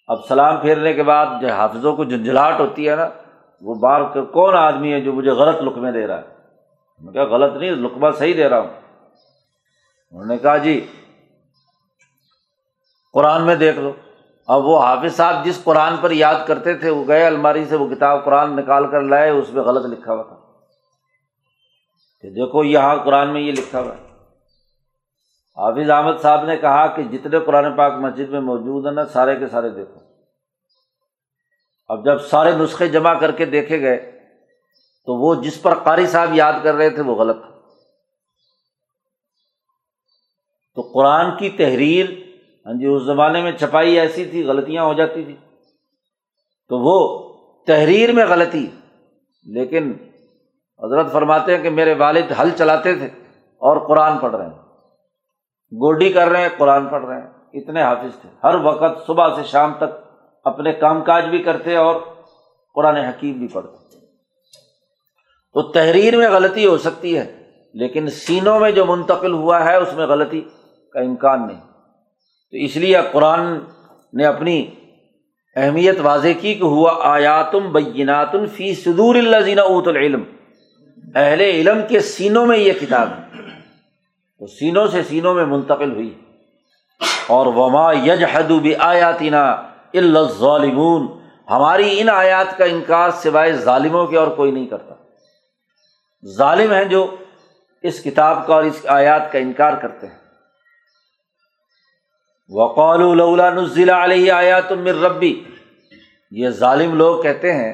اب 0.07 0.25
سلام 0.27 0.57
پھیرنے 0.57 0.93
کے 0.93 1.03
بعد 1.03 1.25
جو 1.41 1.47
حافظوں 1.47 1.95
کو 1.95 2.03
جھنجھلاہٹ 2.03 2.59
ہوتی 2.59 2.89
ہے 2.89 2.95
نا، 2.95 3.09
وہ 3.61 3.75
بار 3.75 4.01
کون 4.23 4.55
آدمی 4.55 4.93
ہے 4.93 5.01
جو 5.01 5.13
مجھے 5.13 5.31
غلط 5.31 5.55
لقمے 5.61 5.91
دے 5.91 6.07
رہا 6.07 6.17
ہے؟ 6.17 6.35
میں 6.99 7.13
کہا، 7.13 7.23
غلط 7.23 7.55
نہیں، 7.55 7.71
لقمہ 7.71 8.07
صحیح 8.17 8.33
دے 8.37 8.49
رہا 8.49 8.59
ہوں۔ 8.59 8.69
انہوں 10.11 10.25
نے 10.25 10.37
کہا 10.37 10.57
جی 10.57 10.87
قرآن 13.13 13.45
میں 13.45 13.55
دیکھ 13.55 13.79
لو۔ 13.79 13.91
اب 14.47 14.65
وہ 14.65 14.79
حافظ 14.79 15.15
صاحب 15.15 15.45
جس 15.45 15.63
قرآن 15.63 15.93
پر 16.01 16.11
یاد 16.11 16.35
کرتے 16.47 16.73
تھے، 16.73 16.89
وہ 16.89 17.03
گئے 17.07 17.25
الماری 17.25 17.65
سے، 17.65 17.75
وہ 17.75 17.95
کتاب 17.95 18.25
قرآن 18.25 18.55
نکال 18.55 18.91
کر 18.91 19.01
لائے، 19.01 19.29
اس 19.29 19.53
میں 19.53 19.63
غلط 19.63 19.99
لکھا 19.99 20.13
ہوا 20.13 20.23
تھا۔ 20.23 20.35
کہ 22.21 22.29
دیکھو، 22.29 22.63
یہاں 22.63 22.95
قرآن 22.95 23.33
میں 23.33 23.41
یہ 23.41 23.51
لکھا 23.51 23.79
ہوا 23.79 23.95
ہے۔ 23.95 24.10
حافظ 25.61 25.89
احمد 25.89 26.21
صاحب 26.21 26.45
نے 26.45 26.57
کہا 26.57 26.87
کہ 26.87 27.03
جتنے 27.03 27.39
قرآن 27.39 27.75
پاک 27.75 27.93
مسجد 27.93 28.29
میں 28.29 28.41
موجود 28.41 28.85
ہیں 28.85 28.93
نا، 28.93 29.05
سارے 29.05 29.35
کے 29.35 29.47
سارے 29.47 29.69
دیکھو۔ 29.69 29.99
اب 31.87 32.05
جب 32.05 32.21
سارے 32.21 32.51
نسخے 32.51 32.87
جمع 32.87 33.13
کر 33.13 33.31
کے 33.31 33.45
دیکھے 33.45 33.81
گئے، 33.81 33.97
تو 35.05 35.15
وہ 35.15 35.35
جس 35.35 35.61
پر 35.61 35.73
قاری 35.73 36.07
صاحب 36.07 36.29
یاد 36.33 36.53
کر 36.63 36.75
رہے 36.75 36.89
تھے، 36.89 37.01
وہ 37.01 37.15
غلط 37.15 37.41
تھا۔ 37.41 37.51
تو 40.75 40.81
قرآن 40.81 41.37
کی 41.37 41.49
تحریر 41.49 42.05
ہاں 42.65 42.73
جی 42.73 42.85
اس 42.85 43.03
زمانے 43.03 43.41
میں 43.41 43.51
چھپائی 43.51 43.99
ایسی 43.99 44.25
تھی، 44.25 44.43
غلطیاں 44.43 44.83
ہو 44.83 44.93
جاتی 44.93 45.23
تھی 45.23 45.35
تو 46.69 46.79
وہ 46.79 46.97
تحریر 47.67 48.11
میں 48.11 48.25
غلطی، 48.25 48.67
لیکن 49.43 49.93
حضرت 50.79 51.11
فرماتے 51.11 51.55
ہیں 51.55 51.63
کہ 51.63 51.69
میرے 51.69 51.93
والد 51.93 52.31
حل 52.31 52.49
چلاتے 52.57 52.95
تھے 52.95 53.07
اور 53.61 53.87
قرآن 53.87 54.17
پڑھ 54.17 54.35
رہے 54.35 54.45
ہیں۔ 54.45 54.60
گوڈی 55.73 56.13
کر 56.13 56.29
رہے 56.29 56.41
ہیں، 56.41 56.49
قرآن 56.57 56.85
پڑھ 56.85 57.05
رہے 57.05 57.21
ہیں۔ 57.21 57.27
اتنے 57.53 57.81
حافظ 57.81 58.21
تھے۔ 58.21 58.29
ہر 58.43 58.55
وقت 58.55 59.07
صبح 59.07 59.35
سے 59.35 59.43
شام 59.43 59.73
تک 59.73 60.07
اپنے 60.43 60.73
کام 60.73 61.01
کاج 61.01 61.25
بھی 61.25 61.43
کرتے 61.43 61.75
اور 61.75 61.95
قرآن 62.75 62.95
حکیم 62.95 63.33
بھی 63.33 63.47
پڑھتے۔ 63.47 63.97
تو 65.53 65.61
تحریر 65.61 66.17
میں 66.17 66.29
غلطی 66.29 66.65
ہو 66.65 66.77
سکتی 66.77 67.17
ہے، 67.17 67.43
لیکن 67.73 68.09
سینوں 68.09 68.59
میں 68.59 68.71
جو 68.71 68.85
منتقل 68.85 69.33
ہوا 69.33 69.65
ہے، 69.65 69.75
اس 69.75 69.93
میں 69.93 70.07
غلطی 70.07 70.41
کا 70.93 70.99
امکان 70.99 71.47
نہیں۔ 71.47 71.59
تو 72.51 72.57
اس 72.57 72.77
لیے 72.77 72.97
قرآن 73.11 73.59
نے 74.13 74.25
اپنی 74.25 74.65
اہمیت 75.55 75.95
واضح 76.01 76.27
کی 76.41 76.53
کہ 76.53 76.63
ہوا 76.63 76.99
آیاتم 77.01 77.71
بیناتن 77.71 78.45
فی 78.45 78.73
صدور 78.73 79.15
اللہ 79.15 79.37
زین 79.37 79.59
اوت 79.59 79.87
العلم۔ 79.87 80.23
اہل 81.15 81.41
علم 81.41 81.79
کے 81.89 81.99
سینوں 81.99 82.45
میں 82.45 82.57
یہ 82.57 82.73
کتاب 82.81 83.07
ہے۔ 83.07 83.30
تو 84.41 84.47
سینوں 84.47 84.87
سے 84.87 85.03
سینوں 85.03 85.33
میں 85.33 85.45
منتقل 85.45 85.91
ہوئی۔ 85.91 86.21
اور 87.27 87.45
وما 87.45 87.93
یج 87.93 88.23
حدوب 88.33 88.67
آیاتینہ 88.79 89.71
ظالمون 90.39 91.07
ہماری 91.49 92.01
ان 92.01 92.09
آیات 92.09 92.57
کا 92.57 92.65
انکار 92.65 93.09
سوائے 93.11 93.53
ظالموں 93.53 94.07
کے 94.07 94.17
اور 94.17 94.27
کوئی 94.27 94.51
نہیں 94.51 94.65
کرتا۔ 94.65 94.95
ظالم 96.37 96.73
ہیں 96.73 96.85
جو 96.85 97.15
اس 97.83 98.03
کتاب 98.03 98.47
کا 98.47 98.53
اور 98.53 98.63
اس 98.63 98.85
آیات 98.87 99.31
کا 99.31 99.39
انکار 99.39 99.73
کرتے 99.73 100.07
ہیں۔ 100.07 100.17
وقول 102.49 103.19
نزل 103.39 103.89
علیہ 103.89 104.31
آیات 104.31 104.71
مر 104.71 105.01
ربی 105.01 105.43
یہ 106.31 106.49
ظالم 106.49 106.95
لوگ 106.95 107.23
کہتے 107.23 107.53
ہیں 107.53 107.73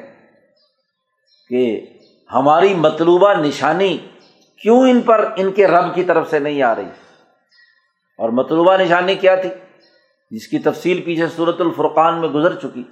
کہ 1.48 1.86
ہماری 2.32 2.74
مطلوبہ 2.74 3.34
نشانی 3.34 3.98
کیوں 4.62 4.80
ان 4.80 5.00
پر 5.00 5.32
ان 5.36 5.52
کے 5.52 5.66
رب 5.66 5.94
کی 5.94 6.02
طرف 6.02 6.30
سے 6.30 6.38
نہیں 6.38 6.62
آ 6.62 6.74
رہی؟ 6.74 6.88
اور 8.18 8.28
مطلوبہ 8.28 8.76
نشانی 8.76 9.14
کیا 9.14 9.34
تھی؟ 9.34 9.50
جس 10.30 10.48
کی 10.48 10.58
تفصیل 10.58 11.02
پیچھے 11.02 11.28
صورت 11.28 11.60
الفرقان 11.60 12.20
میں 12.20 12.28
گزر 12.28 12.54
چکی۔ 12.54 12.82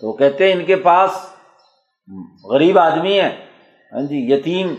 تو 0.00 0.08
وہ 0.08 0.16
کہتے 0.16 0.46
ہیں 0.46 0.60
ان 0.60 0.64
کے 0.64 0.76
پاس 0.76 1.10
غریب 2.44 2.78
آدمی 2.78 3.20
ہیں۔ 3.20 3.30
ہاں 3.92 4.00
جی 4.00 4.32
یتیم 4.32 4.74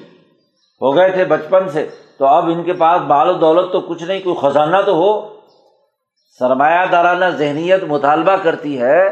ہو 0.82 0.96
گئے 0.96 1.10
تھے 1.10 1.26
بچپن 1.26 1.70
سے۔ 1.70 1.90
تو 2.18 2.26
اب 2.26 2.46
ان 2.46 2.64
کے 2.64 2.74
پاس 2.74 3.02
بال 3.02 3.30
و 3.30 3.34
دولت 3.34 3.72
تو 3.72 3.82
کچھ 3.82 4.04
نہیں، 4.04 4.20
کوئی 4.24 4.36
خزانہ 4.42 4.78
تو 4.86 4.96
ہو۔ 4.96 5.40
سرمایہ 6.40 6.86
دارانہ 6.92 7.26
ذہنیت 7.26 7.84
مطالبہ 7.84 8.36
کرتی 8.36 8.82
ہے 8.82 9.10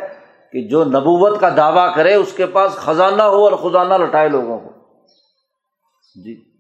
کہ 0.52 0.68
جو 0.68 0.84
نبوت 0.84 1.40
کا 1.40 1.50
دعویٰ 1.58 1.96
کرے، 1.96 2.14
اس 2.14 2.34
کے 2.34 2.46
پاس 2.46 2.72
خزانہ 2.72 3.22
ہو 3.22 3.48
اور 3.48 3.52
خزانہ 3.52 3.94
لٹائے 3.94 4.30
لوگوں 4.30 4.60
کو۔ 4.60 4.70
جی۔ 6.24 6.51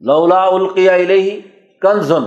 لولا 0.00 0.44
القیا 0.44 0.92
الہی 0.92 1.40
کنزن۔ 1.82 2.22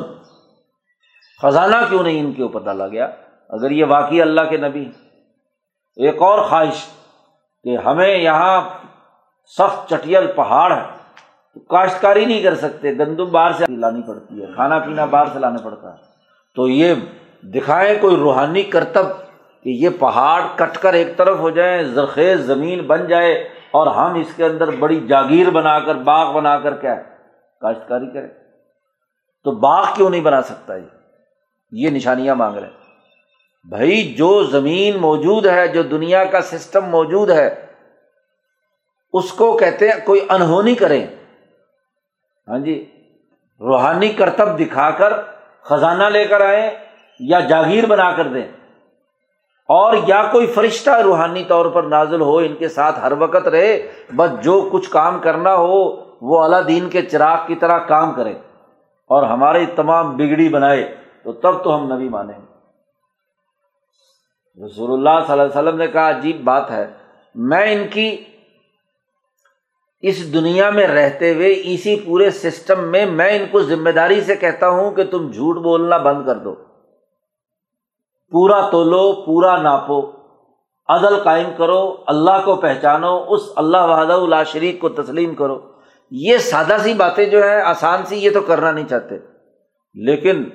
خزانہ 1.41 1.75
کیوں 1.89 2.03
نہیں 2.03 2.19
ان 2.19 2.33
کے 2.33 2.43
اوپر 2.43 2.59
ڈالا 2.59 2.87
گیا؟ 2.87 3.05
اگر 3.49 3.71
یہ 3.71 3.85
واقعی 3.85 4.21
اللہ 4.21 4.41
کے 4.49 4.57
نبی 4.57 4.91
ایک 5.95 6.21
اور 6.21 6.39
خواہش 6.39 6.85
کہ 7.63 7.77
ہمیں 7.77 8.17
یہاں 8.17 8.61
سخت 9.57 9.89
چٹیل 9.89 10.27
پہاڑ 10.35 10.71
ہے 10.73 10.83
تو 11.53 11.59
کاشتکاری 11.59 12.25
نہیں 12.25 12.41
کر 12.41 12.55
سکتے، 12.55 12.93
گندم 12.97 13.25
باہر 13.25 13.51
سے 13.51 13.65
لانی 13.69 14.01
پڑتی 14.01 14.41
ہے، 14.41 14.47
کھانا 14.55 14.79
پینا 14.79 15.05
باہر 15.05 15.25
سے 15.33 15.39
لانا 15.39 15.57
پڑتا 15.63 15.91
ہے۔ 15.91 15.97
تو 16.55 16.67
یہ 16.67 16.93
دکھائیں 17.41 17.95
کوئی 18.01 18.15
روحانی 18.15 18.63
کرتب 18.63 19.05
کہ 19.63 19.69
یہ 19.69 19.89
پہاڑ 19.99 20.41
کٹ 20.55 20.77
کر 20.77 20.93
ایک 20.93 21.17
طرف 21.17 21.39
ہو 21.39 21.49
جائیں، 21.49 21.83
زرخیز 21.83 22.39
زمین 22.39 22.81
بن 22.81 23.07
جائے 23.07 23.33
اور 23.71 23.87
ہم 23.87 24.13
اس 24.13 24.33
کے 24.35 24.45
اندر 24.45 24.71
بڑی 24.71 25.07
جاگیر 25.07 25.49
بنا 25.49 25.79
کر، 25.79 25.95
باغ 25.95 26.33
بنا 26.33 26.59
کر 26.59 26.75
کیا 26.75 26.95
ہے؟ 26.95 27.12
کاشتکاری 27.63 28.07
کریں 28.13 28.27
تو 29.43 29.51
باغ 29.51 29.85
کیوں 29.95 30.09
نہیں 30.09 30.21
بنا 30.21 30.41
سکتا 30.41 30.75
یہ؟ 30.75 30.89
یہ 31.71 31.89
نشانیاں 31.89 32.35
مانگ 32.35 32.57
رہے 32.57 32.69
بھائی، 33.69 34.13
جو 34.13 34.43
زمین 34.43 34.97
موجود 34.97 35.45
ہے، 35.45 35.67
جو 35.67 35.83
دنیا 35.83 36.23
کا 36.25 36.41
سسٹم 36.41 36.85
موجود 36.85 37.29
ہے، 37.29 37.65
اس 39.13 39.31
کو 39.33 39.57
کہتے 39.57 39.89
ہیں 39.89 40.05
کوئی 40.05 40.25
انہونی 40.29 40.75
کریں 40.75 41.07
ہاں 42.47 42.59
جی 42.59 42.75
روحانی 43.61 44.09
کرتب 44.09 44.59
دکھا 44.59 44.91
کر 44.91 45.13
خزانہ 45.61 46.03
لے 46.03 46.25
کر 46.25 46.41
آئیں 46.41 46.69
یا 47.19 47.39
جاگیر 47.39 47.85
بنا 47.85 48.11
کر 48.11 48.27
دیں۔ 48.27 48.47
اور 49.69 49.93
یا 50.07 50.23
کوئی 50.31 50.47
فرشتہ 50.47 50.89
روحانی 50.89 51.43
طور 51.43 51.65
پر 51.65 51.83
نازل 51.83 52.21
ہو، 52.21 52.37
ان 52.37 52.55
کے 52.55 52.69
ساتھ 52.69 52.99
ہر 52.99 53.11
وقت 53.11 53.47
رہے، 53.47 53.91
بس 54.15 54.43
جو 54.43 54.69
کچھ 54.71 54.89
کام 54.89 55.19
کرنا 55.19 55.55
ہو 55.55 56.12
وہ 56.25 56.43
اعلیٰ 56.43 56.67
دین 56.67 56.89
کے 56.89 57.01
چراغ 57.01 57.37
کی 57.47 57.55
طرح 57.55 57.77
کام 57.77 58.13
کرے 58.13 58.33
اور 59.07 59.23
ہمارے 59.23 59.65
تمام 59.65 60.17
بگڑی 60.17 60.49
بنائے، 60.49 60.95
تو 61.23 61.31
تب 61.31 61.63
تو 61.63 61.75
ہم 61.75 61.93
نبی 61.93 62.09
مانیں 62.09 62.39
گے۔ 62.39 62.53
رسول 64.65 64.93
اللہ 64.93 65.25
صلی 65.27 65.31
اللہ 65.31 65.43
علیہ 65.43 65.61
وسلم 65.61 65.77
نے 65.77 65.87
کہا، 65.87 66.09
عجیب 66.09 66.43
بات 66.43 66.71
ہے، 66.71 66.93
میں 67.35 67.73
ان 67.73 67.87
کی 67.87 68.23
اس 70.01 70.33
دنیا 70.33 70.69
میں 70.69 70.87
رہتے 70.87 71.33
ہوئے 71.33 71.61
اسی 71.63 71.99
پورے 71.99 72.31
سسٹم 72.31 72.83
میں 72.83 73.05
میں 73.05 73.39
ان 73.39 73.45
کو 73.51 73.59
ذمہ 73.59 73.89
داری 73.89 74.21
سے 74.21 74.35
کہتا 74.35 74.69
ہوں 74.69 74.91
کہ 74.91 75.03
تم 75.03 75.31
جھوٹ 75.31 75.55
بولنا 75.55 75.97
بند 75.97 76.25
کر 76.25 76.35
دو۔ 76.35 76.55
پورا 78.31 78.69
تولو، 78.69 79.23
پورا 79.25 79.57
ناپو۔ 79.57 80.11
عدل 80.87 81.23
قائم 81.23 81.49
کرو، 81.57 81.97
اللہ 82.07 82.45
کو 82.45 82.55
پہچانو، 82.55 83.25
اس 83.27 83.41
اللہ 83.55 83.77
وحدہ 83.77 84.13
اللہ 84.13 84.43
شریک 84.45 84.79
کو 84.79 84.89
تسلیم 84.89 85.35
کرو۔ 85.35 85.72
یہ 86.11 86.37
سادہ 86.37 86.77
سی 86.83 86.93
باتیں 86.93 87.25
جو 87.25 87.43
ہیں، 87.43 87.61
آسان 87.61 88.05
سی، 88.05 88.15
یہ 88.15 88.29
تو 88.31 88.41
کرنا 88.41 88.71
نہیں 88.71 88.87
چاہتے۔ 88.87 89.15
لیکن 89.93 90.45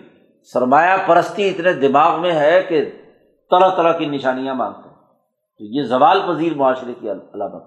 سرمایہ 0.52 0.96
پرستی 1.06 1.48
اتنے 1.48 1.72
دماغ 1.72 2.20
میں 2.20 2.32
ہے 2.32 2.62
کہ 2.68 2.90
طرح 3.50 3.68
طرح 3.76 3.92
کی 3.92 4.06
نشانیاں 4.06 4.54
مانگتے 4.54 4.88
تو 5.58 5.64
یہ 5.64 5.82
زوال 5.82 6.22
پذیر 6.28 6.54
معاشرے 6.54 6.92
کی 7.00 7.10
علامت 7.10 7.64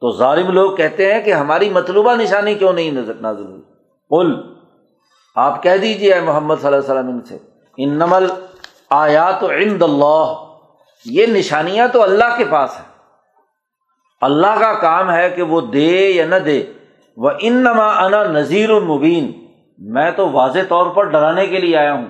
تو 0.00 0.16
ظالم 0.16 0.50
لوگ 0.50 0.76
کہتے 0.76 1.14
ہیں 1.14 1.22
کہ 1.22 1.34
ہماری 1.34 1.70
مطلوبہ 1.70 2.14
نشانی 2.14 2.54
کیوں 2.54 2.72
نہیں 2.72 2.90
نظر 2.90 3.14
نازل 3.14 3.46
ہوئی؟ 3.46 3.62
قل، 4.10 4.54
آپ 5.36 5.62
کہہ 5.62 5.76
دیجیے 5.76 6.20
محمد 6.20 6.54
صلی 6.60 6.74
اللہ 6.74 6.90
علیہ 6.90 7.00
وسلم 7.00 7.20
سے 7.20 7.38
ان 7.76 7.90
نمل 7.90 8.26
آیات 8.90 9.44
عند 9.44 9.82
اللہ۔ 9.82 10.56
یہ 11.04 11.26
نشانیاں 11.26 11.88
تو 11.92 12.02
اللہ 12.02 12.36
کے 12.38 12.44
پاس 12.50 12.70
ہیں۔ 12.76 12.93
اللہ 14.24 14.58
کا 14.60 14.74
کام 14.80 15.12
ہے 15.12 15.30
کہ 15.30 15.42
وہ 15.42 15.60
دے 15.60 16.10
یا 16.10 16.26
نہ 16.26 16.34
دے۔ 16.34 16.64
وہ 17.16 17.30
ان 17.40 17.52
نما 17.52 18.04
انا 18.04 18.22
نذیر 18.22 18.70
المبین 18.70 19.32
میں 19.78 20.10
تو 20.10 20.30
واضح 20.30 20.58
طور 20.68 20.86
پر 20.86 21.04
ڈرانے 21.04 21.46
کے 21.46 21.58
لیے 21.58 21.76
آیا 21.76 21.92
ہوں 21.92 22.04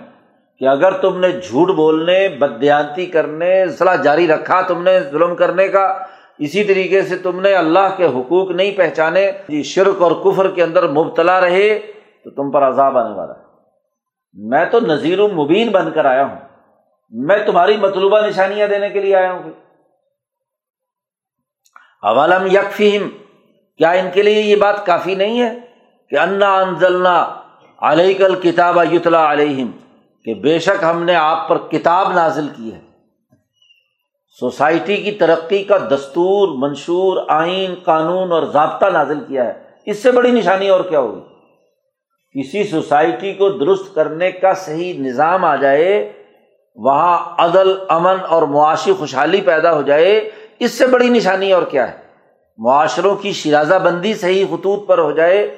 کہ 0.59 0.65
اگر 0.65 0.93
تم 0.93 1.21
نے 1.21 1.31
جھوٹ 1.31 1.69
بولنے 1.77 2.29
بدیانتی 2.29 3.07
کرنے، 3.07 3.67
صلاح 3.67 3.97
جاری 3.97 4.29
رکھا 4.29 4.61
تم 4.61 4.83
نے 4.83 5.01
ظلم 5.01 5.37
کرنے 5.37 5.69
کا، 5.69 5.99
اسی 6.39 6.65
طریقے 6.65 7.03
سے 7.03 7.17
تم 7.17 7.41
نے 7.41 7.53
اللہ 7.53 7.95
کے 7.97 8.05
حقوق 8.05 8.51
نہیں 8.51 8.77
پہچانے 8.77 9.33
جی 9.49 9.63
شرک 9.63 10.03
اور 10.03 10.13
کفر 10.13 10.49
کے 10.49 10.63
اندر 10.63 10.89
مبتلا 10.89 11.41
رہے، 11.41 11.79
تو 12.25 12.31
تم 12.31 12.51
پر 12.51 12.69
عذاب 12.69 12.99
آنے 12.99 13.15
والا 13.15 13.33
ہے۔ 13.33 13.45
میں 14.35 14.65
تو 14.71 14.81
نذیر 14.81 15.19
المبین 15.19 15.71
بن 15.71 15.91
کر 15.95 16.05
آیا 16.05 16.25
ہوں۔ 16.25 16.37
میں 17.11 17.39
تمہاری 17.47 17.77
مطلوبہ 17.77 18.27
نشانیاں 18.27 18.69
دینے 18.69 18.91
کے 18.91 19.01
لیے 19.01 19.17
آیا 19.17 19.33
ہوں۔ 19.33 19.53
اولم 22.05 22.47
یکفیم 22.47 23.09
کیا 23.79 23.91
ان 23.91 24.09
کے 24.15 24.23
لیے 24.23 24.41
یہ 24.41 24.57
بات 24.57 24.87
کافی 24.87 25.15
نہیں 25.15 25.43
ہے 25.43 25.55
کہ 26.11 26.19
انا 26.19 26.57
انزلنا 26.57 27.35
علیہ 27.79 28.19
کل 28.19 28.35
کتاب 28.35 28.95
یتلا 28.95 29.33
علیہم 29.33 29.71
کہ 30.25 30.35
بے 30.35 30.59
شک 30.59 30.85
ہم 30.91 31.03
نے 31.03 31.15
آپ 31.15 31.49
پر 31.49 31.59
کتاب 31.59 32.13
نازل 32.13 32.49
کی 32.57 32.75
ہے۔ 32.75 32.81
سوسائٹی 34.41 34.97
کی 34.97 35.13
ترقی 35.13 35.65
کا 35.65 35.79
دستور، 35.79 36.69
منشور، 36.69 37.25
آئین، 37.29 37.75
قانون 37.85 38.33
اور 38.33 38.43
ضابطہ 38.43 38.87
نازل 38.87 39.21
کیا 39.21 39.45
ہے۔ 39.45 39.53
اس 39.87 40.03
سے 40.03 40.13
بڑی 40.13 40.31
نشانی 40.31 40.69
اور 40.69 40.81
کیا 40.81 41.01
ہوگی؟ 41.01 41.21
کسی 42.41 42.65
سوسائٹی 42.65 43.33
کو 43.33 43.49
درست 43.49 43.95
کرنے 43.95 44.31
کا 44.31 44.55
صحیح 44.55 44.99
نظام 44.99 45.45
آ 45.45 45.57
جائے، 45.57 46.13
وہاں 46.77 47.19
عدل، 47.39 47.75
امن 47.89 48.17
اور 48.29 48.43
معاشی 48.43 48.93
خوشحالی 48.93 49.41
پیدا 49.41 49.75
ہو 49.75 49.83
جائے 49.83 50.31
اس 50.59 50.71
سے 50.71 50.87
بڑی 50.87 51.09
نشانی 51.09 51.53
اور 51.53 51.63
کیا 51.63 51.93
ہے؟ 51.93 52.05
معاشروں 52.59 53.17
کی 53.17 53.33
شرازہ 53.33 53.75
بندی 53.75 54.15
صحیح 54.15 54.45
خطوط 54.47 54.89
پر 54.89 54.99
ہو 54.99 55.13
جائے، 55.13 55.57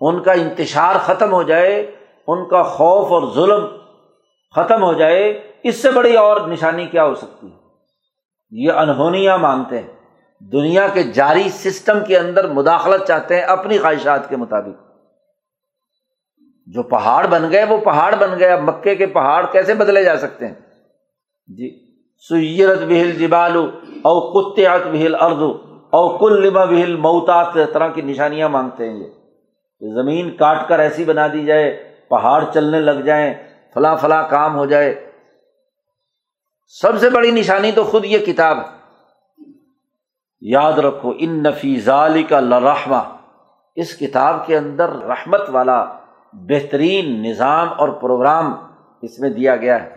ان 0.00 0.22
کا 0.22 0.32
انتشار 0.32 0.96
ختم 0.96 1.32
ہو 1.32 1.42
جائے، 1.42 1.90
ان 2.26 2.48
کا 2.48 2.62
خوف 2.62 3.12
اور 3.12 3.34
ظلم 3.34 3.66
ختم 4.54 4.82
ہو 4.82 4.92
جائے، 4.92 5.52
اس 5.62 5.76
سے 5.76 5.90
بڑی 5.90 6.16
اور 6.16 6.48
نشانی 6.48 6.86
کیا 6.86 7.04
ہو 7.04 7.14
سکتی 7.14 7.46
ہے؟ 7.46 7.56
یہ 8.50 8.72
انہونیاں 8.72 9.38
مانگتے 9.38 9.78
ہیں۔ 9.78 9.88
دنیا 10.38 10.88
کے 10.88 11.02
جاری 11.02 11.48
سسٹم 11.48 12.04
کے 12.04 12.18
اندر 12.18 12.48
مداخلت 12.48 13.06
چاہتے 13.06 13.34
ہیں 13.34 13.42
اپنی 13.42 13.78
خواہشات 13.78 14.28
کے 14.28 14.36
مطابق۔ 14.36 14.90
جو 16.66 16.82
پہاڑ 16.82 17.26
بن 17.26 17.52
گئے، 17.52 17.64
وہ 17.64 17.78
پہاڑ 17.78 18.14
بن 18.14 18.38
گئے، 18.38 18.52
اب 18.52 18.60
مکے 18.60 18.94
کے 18.94 19.06
پہاڑ 19.06 19.46
کیسے 19.52 19.74
بدلے 19.74 20.04
جا 20.04 20.16
سکتے 20.16 20.46
ہیں؟ 20.46 20.54
جی 21.48 21.90
سیرت 22.28 22.78
بہل 22.78 23.10
جبالو 23.10 23.70
او 24.04 24.32
کتیات 24.32 24.86
بہل 24.92 25.14
اردو 25.20 25.58
او 25.90 26.18
کل 26.18 26.46
لما 26.46 26.64
بہل 26.64 26.96
موتات 26.96 27.46
طرح 27.72 27.88
کی 27.88 28.02
نشانیاں 28.02 28.48
مانگتے 28.48 28.90
ہیں 28.90 28.96
یہ۔ 28.96 29.06
زمین 29.94 30.36
کاٹ 30.36 30.68
کر 30.68 30.78
ایسی 30.78 31.04
بنا 31.04 31.26
دی 31.26 31.44
جائے، 31.44 31.94
پہاڑ 32.10 32.44
چلنے 32.54 32.80
لگ 32.80 32.90
جائیں، 32.90 33.34
فلاں 33.74 33.96
فلاں 33.96 34.22
کام 34.30 34.56
ہو 34.56 34.66
جائے۔ 34.66 35.12
سب 36.66 36.98
سے 36.98 37.10
بڑی 37.10 37.30
نشانی 37.30 37.72
تو 37.72 37.84
خود 37.84 38.04
یہ 38.04 38.18
کتاب 38.18 38.58
ہے۔ 38.58 38.80
یاد 40.40 40.72
رکھو، 40.72 41.12
ان 41.18 41.42
نفیز 41.42 41.88
علی 41.88 42.22
کا 42.22 42.40
لرحمہ۔ 42.40 43.16
اس 43.76 43.98
کتاب 43.98 44.46
کے 44.46 44.56
اندر 44.56 44.88
رحمت 44.88 45.40
والا 45.48 45.86
بہترین 46.32 47.22
نظام 47.22 47.68
اور 47.78 47.88
پروگرام 47.88 48.54
اس 49.02 49.18
میں 49.18 49.30
دیا 49.30 49.56
گیا 49.56 49.82
ہے۔ 49.82 49.88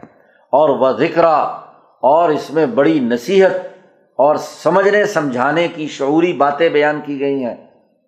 اور 0.51 0.69
وہ 0.69 0.91
ذکر 0.91 1.23
اور 1.23 2.29
اس 2.29 2.51
میں 2.51 2.65
بڑی 2.65 2.99
نصیحت۔ 2.99 3.72
اور 4.15 4.35
سمجھنے، 4.35 5.05
سمجھانے 5.05 5.67
کی 5.67 5.87
شعوری 5.87 6.33
باتیں 6.33 6.69
بیان 6.69 7.01
کی 7.05 7.19
گئی 7.19 7.45
ہیں۔ 7.45 7.55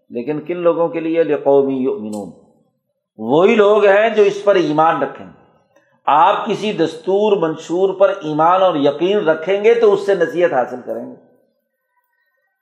لیکن 0.09 0.41
کن 0.41 0.57
لوگوں 0.57 0.87
کے 0.87 0.99
لیے؟ 0.99 1.23
قومی 1.23 1.75
یؤمنون۔ 1.75 2.31
وہی 3.17 3.55
لوگ 3.55 3.85
ہیں 3.85 4.09
جو 4.09 4.23
اس 4.23 4.43
پر 4.43 4.55
ایمان 4.55 5.01
رکھیں۔ 5.01 5.27
آپ 6.05 6.45
کسی 6.45 6.73
دستور، 6.73 7.37
منشور 7.37 7.93
پر 7.99 8.09
ایمان 8.09 8.61
اور 8.61 8.75
یقین 8.75 9.29
رکھیں 9.29 9.63
گے 9.63 9.73
تو 9.73 9.93
اس 9.93 10.05
سے 10.05 10.15
نصیحت 10.15 10.53
حاصل 10.53 10.81
کریں 10.85 11.05
گے۔ 11.05 11.15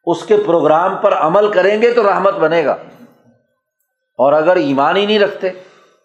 اس 0.05 0.25
کے 0.25 0.37
پروگرام 0.45 0.95
پر 0.95 1.13
عمل 1.13 1.51
کریں 1.51 1.81
گے 1.81 1.93
تو 1.93 2.03
رحمت 2.03 2.33
بنے 2.33 2.65
گا۔ 2.65 2.75
اور 4.17 4.33
اگر 4.33 4.55
ایمان 4.55 4.97
ہی 4.97 5.05
نہیں 5.05 5.19
رکھتے، 5.19 5.49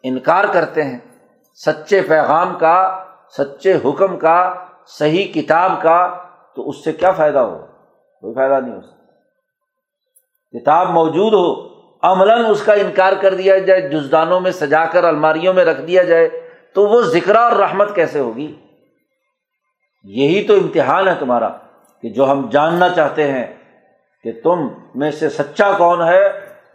انکار 0.03 0.45
کرتے 0.53 0.85
ہیں، 0.85 0.99
سچے 1.67 2.01
پیغام 2.01 2.59
کا، 2.59 3.05
سچے 3.39 3.75
حکم 3.85 4.17
کا، 4.17 4.55
صحیح 4.87 5.33
کتاب 5.33 5.73
کا 5.83 6.28
تو 6.59 6.69
اس 6.69 6.85
سے 6.85 6.93
کیا 6.93 7.13
فائدہ 7.13 7.39
ہو؟ 7.39 7.59
کوئی 8.21 8.35
فائدہ 8.35 8.67
نہیں 8.67 8.75
ہو 8.75 8.81
سکتا۔ 8.81 9.05
کتاب 10.59 10.91
موجود 10.91 11.33
ہو، 11.33 11.69
عملاً 12.03 12.45
اس 12.51 12.65
کا 12.65 12.73
انکار 12.73 13.13
کر 13.21 13.35
دیا 13.35 13.59
جائے، 13.59 13.81
جزدانوں 13.81 14.41
میں 14.41 14.51
سجا 14.51 14.85
کر، 14.85 15.05
الماریوں 15.05 15.55
میں 15.55 15.65
رکھ 15.65 15.81
دیا 15.81 16.03
جائے، 16.03 16.51
تو 16.75 16.87
وہ 16.87 17.03
ذکر 17.03 17.37
اور 17.37 17.53
رحمت 17.53 17.95
کیسے 17.95 18.19
ہوگی؟ 18.19 18.55
یہی 20.05 20.47
تو 20.47 20.55
امتحان 20.55 21.09
ہے 21.09 21.15
تمہارا 21.19 21.49
کہ 22.03 22.09
جو 22.09 22.31
ہم 22.31 22.49
جاننا 22.51 22.89
چاہتے 22.89 23.33
ہیں 23.33 23.47
کہ 24.25 24.33
تم 24.45 24.69
میں 24.95 25.11
سے 25.11 25.29
سچا 25.29 25.73
کون 25.79 26.03
ہے 26.03 26.27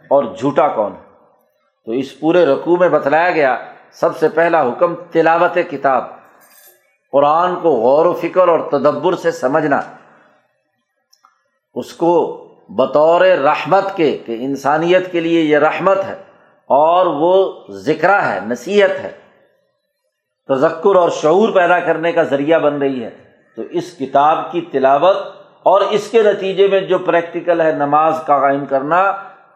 اور 0.08 0.24
جھوٹا 0.24 0.68
کون 0.68 0.92
ہے۔ 0.92 1.12
تو 1.84 1.92
اس 1.92 2.20
پورے 2.20 2.46
رقوع 2.46 2.76
میں 2.76 2.88
بتلایا 2.88 3.30
گیا، 3.30 3.58
سب 3.92 4.16
سے 4.16 4.28
پہلا 4.28 4.62
حکم 4.62 4.94
تلاوت 5.10 5.58
کتاب۔ 5.70 6.23
قرآن 7.14 7.56
کو 7.56 7.70
غور 7.70 8.06
و 8.06 8.12
فکر 8.12 8.48
اور 8.48 8.60
تدبر 8.60 9.14
سے 9.14 9.30
سمجھنا، 9.30 9.80
اس 11.74 11.92
کو 11.92 12.44
بطور 12.68 13.20
رحمت 13.20 13.96
کے، 13.96 14.18
کہ 14.26 14.36
انسانیت 14.40 15.12
کے 15.12 15.20
لیے 15.20 15.40
یہ 15.40 15.58
رحمت 15.58 16.04
ہے، 16.04 16.14
اور 16.66 17.06
وہ 17.06 17.52
ذکر 17.70 18.22
ہے، 18.22 18.40
نصیحت 18.46 18.90
ہے۔ 18.90 19.10
تذکر 20.48 20.96
اور 20.96 21.10
شعور 21.10 21.48
پیدا 21.48 21.80
کرنے 21.80 22.12
کا 22.12 22.22
ذریعہ 22.22 22.58
بن 22.58 22.78
رہی 22.78 23.04
ہے۔ 23.04 23.10
تو 23.56 23.62
اس 23.70 23.96
کتاب 23.98 24.52
کی 24.52 24.60
تلاوت 24.60 25.16
اور 25.62 25.80
اس 25.80 26.10
کے 26.10 26.22
نتیجے 26.22 26.68
میں 26.68 26.80
جو 26.80 26.98
پریکٹیکل 26.98 27.60
ہے، 27.60 27.72
نماز 27.72 28.14
کا 28.26 28.40
قائم 28.40 28.66
کرنا، 28.66 29.00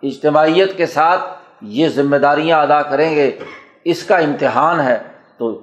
اجتماعیت 0.02 0.76
کے 0.76 0.86
ساتھ 0.86 1.20
یہ 1.62 1.88
ذمہ 1.88 2.16
داریاں 2.16 2.62
ادا 2.62 2.82
کریں 2.82 3.16
گے، 3.16 3.38
اس 3.84 4.04
کا 4.04 4.16
امتحان 4.16 4.80
ہے۔ 4.80 4.98
تو 5.38 5.60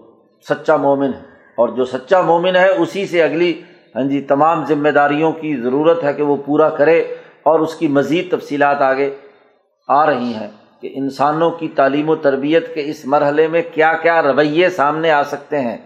سچا 0.50 0.76
مومن 0.76 1.12
ہے۔ 1.14 1.35
اور 1.58 1.70
جو 1.70 1.86
سچا 1.86 2.22
مومن 2.22 2.56
ہے 2.56 2.70
اسی 2.70 3.08
سے 3.08 3.24
اگلی 3.24 3.62
ہاں 3.96 4.04
جی 4.04 4.22
تمام 4.22 4.66
ذمہ 4.66 4.90
داریوں 4.90 5.32
کی 5.32 5.56
ضرورت 5.56 6.04
ہے 6.04 6.14
کہ 6.14 6.24
وہ 6.24 6.36
پورا 6.46 6.70
کرے 6.70 7.00
اور 7.44 7.60
اس 7.60 7.76
کی 7.76 7.88
مزید 7.88 8.32
تفصیلات 8.32 8.82
آگے 8.82 9.16
آ 9.88 10.06
رہی 10.06 10.34
ہیں 10.34 10.48
کہ 10.82 10.90
انسانوں 10.94 11.52
کی 11.52 11.68
تعلیم 11.68 12.10
و 12.10 12.16
تربیت 12.16 12.76
کے 12.76 12.82
اس 12.86 13.06
مرحلے 13.06 13.48
میں 13.48 13.62
کیا 13.74 13.94
کیا 13.94 14.22
رویے 14.22 14.70
سامنے 14.70 15.12
آ 15.12 15.24
سکتے 15.24 15.60
ہیں۔ 15.60 15.78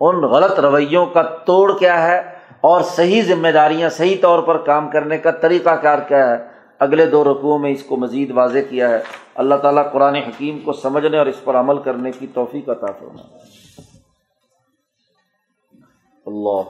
ان 0.00 0.20
غلط 0.20 0.60
رویوں 0.60 1.06
کا 1.06 1.22
توڑ 1.22 1.78
کیا 1.78 2.06
ہے 2.06 2.18
اور 2.60 2.80
صحیح 2.80 3.22
ذمہ 3.22 3.48
داریاں 3.48 3.88
صحیح 3.88 4.16
طور 4.20 4.42
پر 4.42 4.56
کام 4.56 4.90
کرنے 4.90 5.18
کا 5.18 5.30
طریقہ 5.30 5.76
کار 5.76 5.98
کیا 5.98 6.30
ہے۔ 6.30 6.44
اگلے 6.78 7.06
دو 7.06 7.24
رقوع 7.24 7.58
میں 7.58 7.70
اس 7.70 7.82
کو 7.82 7.96
مزید 7.96 8.30
واضح 8.30 8.58
کیا 8.70 8.88
ہے۔ 8.88 8.98
اللہ 9.34 9.54
تعالیٰ 9.54 9.92
قرآن 9.92 10.14
حکیم 10.14 10.58
کو 10.58 10.72
سمجھنے 10.72 11.18
اور 11.18 11.26
اس 11.26 11.44
پر 11.44 11.54
عمل 11.54 11.78
کرنے 11.78 12.10
کی 12.18 12.26
توفیق 12.34 12.68
عطا 12.68 12.86
فرمائے۔ 12.86 13.65
اللہ 16.26 16.62